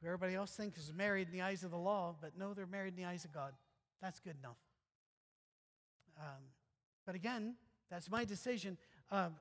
who 0.00 0.08
everybody 0.08 0.34
else 0.34 0.52
thinks 0.52 0.78
is 0.78 0.92
married 0.92 1.28
in 1.28 1.32
the 1.32 1.42
eyes 1.42 1.64
of 1.64 1.70
the 1.70 1.76
law, 1.76 2.16
but 2.20 2.32
no, 2.38 2.54
they're 2.54 2.66
married 2.66 2.94
in 2.96 3.04
the 3.04 3.08
eyes 3.08 3.26
of 3.26 3.32
God. 3.32 3.52
That's 4.00 4.20
good 4.20 4.36
enough. 4.42 4.56
Um, 6.18 6.42
but 7.06 7.14
again, 7.14 7.54
that's 7.90 8.10
my 8.10 8.24
decision. 8.24 8.78
Um, 9.10 9.34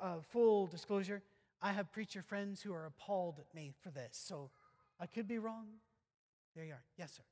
uh, 0.00 0.16
full 0.30 0.66
disclosure, 0.66 1.22
I 1.62 1.72
have 1.72 1.90
preacher 1.90 2.22
friends 2.22 2.60
who 2.60 2.72
are 2.72 2.86
appalled 2.86 3.38
at 3.38 3.52
me 3.54 3.72
for 3.82 3.90
this, 3.90 4.10
so 4.12 4.50
I 5.00 5.06
could 5.06 5.26
be 5.26 5.38
wrong. 5.38 5.66
There 6.54 6.64
you 6.64 6.72
are. 6.72 6.84
Yes, 6.96 7.12
sir. 7.12 7.22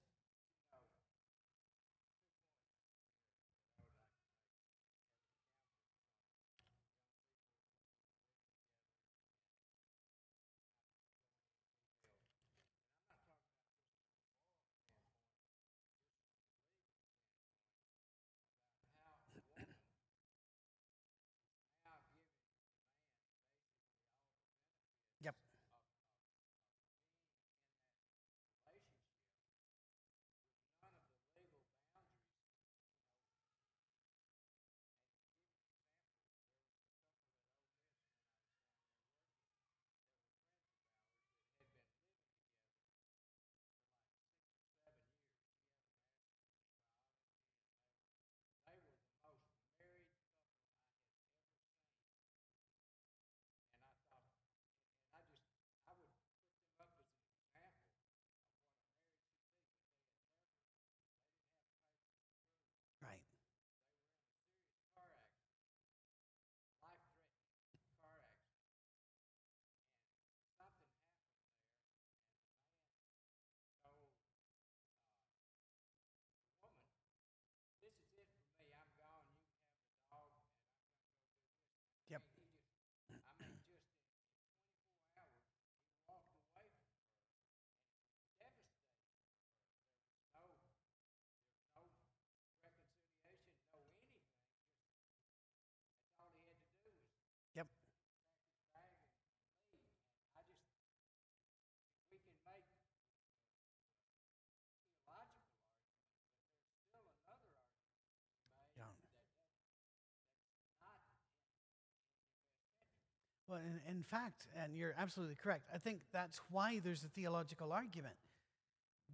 Well, 113.49 113.61
in, 113.61 113.81
in, 113.89 114.03
fact, 114.03 114.47
and 114.61 114.75
you're 114.77 114.95
absolutely 114.99 115.37
correct, 115.37 115.69
I 115.73 115.79
think 115.79 116.01
that's 116.13 116.41
why 116.51 116.81
there's 116.83 117.05
a 117.05 117.09
theological 117.09 117.73
argument. 117.73 118.17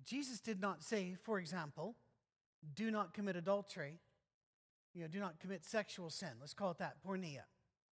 Jesus 0.04 0.40
did 0.40 0.60
not 0.60 0.82
say, 0.82 1.16
for 1.22 1.38
example, 1.38 1.96
do 2.74 2.90
not 2.90 3.12
commit 3.12 3.36
adultery, 3.36 3.98
you 4.94 5.02
know, 5.02 5.08
do 5.08 5.20
not 5.20 5.38
commit 5.38 5.64
sexual 5.64 6.08
sin. 6.08 6.30
Let's 6.40 6.54
call 6.54 6.70
it 6.70 6.78
that, 6.78 6.96
porneia, 7.06 7.44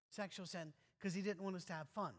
sexual 0.09 0.47
sin, 0.47 0.72
because 0.99 1.14
he 1.14 1.22
didn't 1.22 1.43
want 1.43 1.57
us 1.57 1.64
to 1.66 1.72
have 1.74 1.88
fun. 1.95 2.12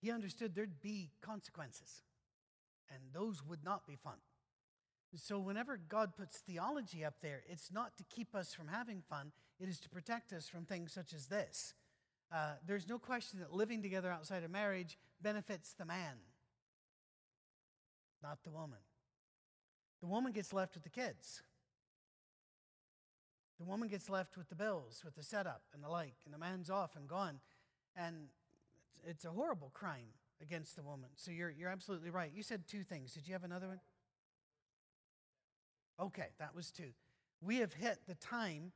He 0.00 0.10
understood 0.10 0.54
there'd 0.54 0.82
be 0.82 1.10
consequences, 1.22 2.02
and 2.90 3.00
those 3.14 3.42
would 3.44 3.64
not 3.64 3.86
be 3.86 3.96
fun. 3.96 4.18
So, 5.14 5.38
whenever 5.38 5.78
God 5.88 6.16
puts 6.16 6.38
theology 6.38 7.02
up 7.04 7.14
there, 7.22 7.42
it's 7.48 7.72
not 7.72 7.96
to 7.96 8.04
keep 8.04 8.34
us 8.34 8.52
from 8.52 8.68
having 8.68 9.02
fun, 9.08 9.32
it 9.58 9.68
is 9.68 9.80
to 9.80 9.88
protect 9.88 10.32
us 10.32 10.46
from 10.48 10.66
things 10.66 10.92
such 10.92 11.14
as 11.14 11.26
this 11.26 11.72
uh, 12.32 12.54
there's 12.66 12.88
no 12.88 12.98
question 12.98 13.38
that 13.40 13.52
living 13.52 13.82
together 13.82 14.10
outside 14.10 14.42
of 14.42 14.50
marriage 14.50 14.98
benefits 15.22 15.74
the 15.78 15.84
man, 15.84 16.16
not 18.22 18.42
the 18.44 18.50
woman. 18.50 18.78
the 20.00 20.06
woman 20.06 20.32
gets 20.32 20.52
left 20.52 20.74
with 20.74 20.82
the 20.82 20.90
kids. 20.90 21.42
The 23.58 23.64
woman 23.64 23.88
gets 23.88 24.10
left 24.10 24.36
with 24.36 24.48
the 24.48 24.54
bills, 24.54 25.02
with 25.04 25.14
the 25.14 25.22
setup 25.22 25.62
and 25.72 25.82
the 25.82 25.88
like, 25.88 26.16
and 26.24 26.34
the 26.34 26.38
man's 26.38 26.68
off 26.68 26.94
and 26.96 27.08
gone. 27.08 27.40
And 27.96 28.26
it's, 29.06 29.24
a 29.24 29.30
horrible 29.30 29.70
crime 29.72 30.08
against 30.42 30.76
the 30.76 30.82
woman. 30.82 31.08
So 31.16 31.30
you're, 31.30 31.50
you're 31.50 31.70
absolutely 31.70 32.10
right. 32.10 32.30
You 32.34 32.42
said 32.42 32.64
two 32.66 32.82
things. 32.82 33.14
Did 33.14 33.26
you 33.26 33.32
have 33.32 33.44
another 33.44 33.68
one? 33.68 33.80
Okay, 35.98 36.28
that 36.38 36.54
was 36.54 36.70
two. 36.70 36.90
We 37.40 37.56
have 37.56 37.72
hit 37.72 38.00
the 38.06 38.16
time 38.16 38.72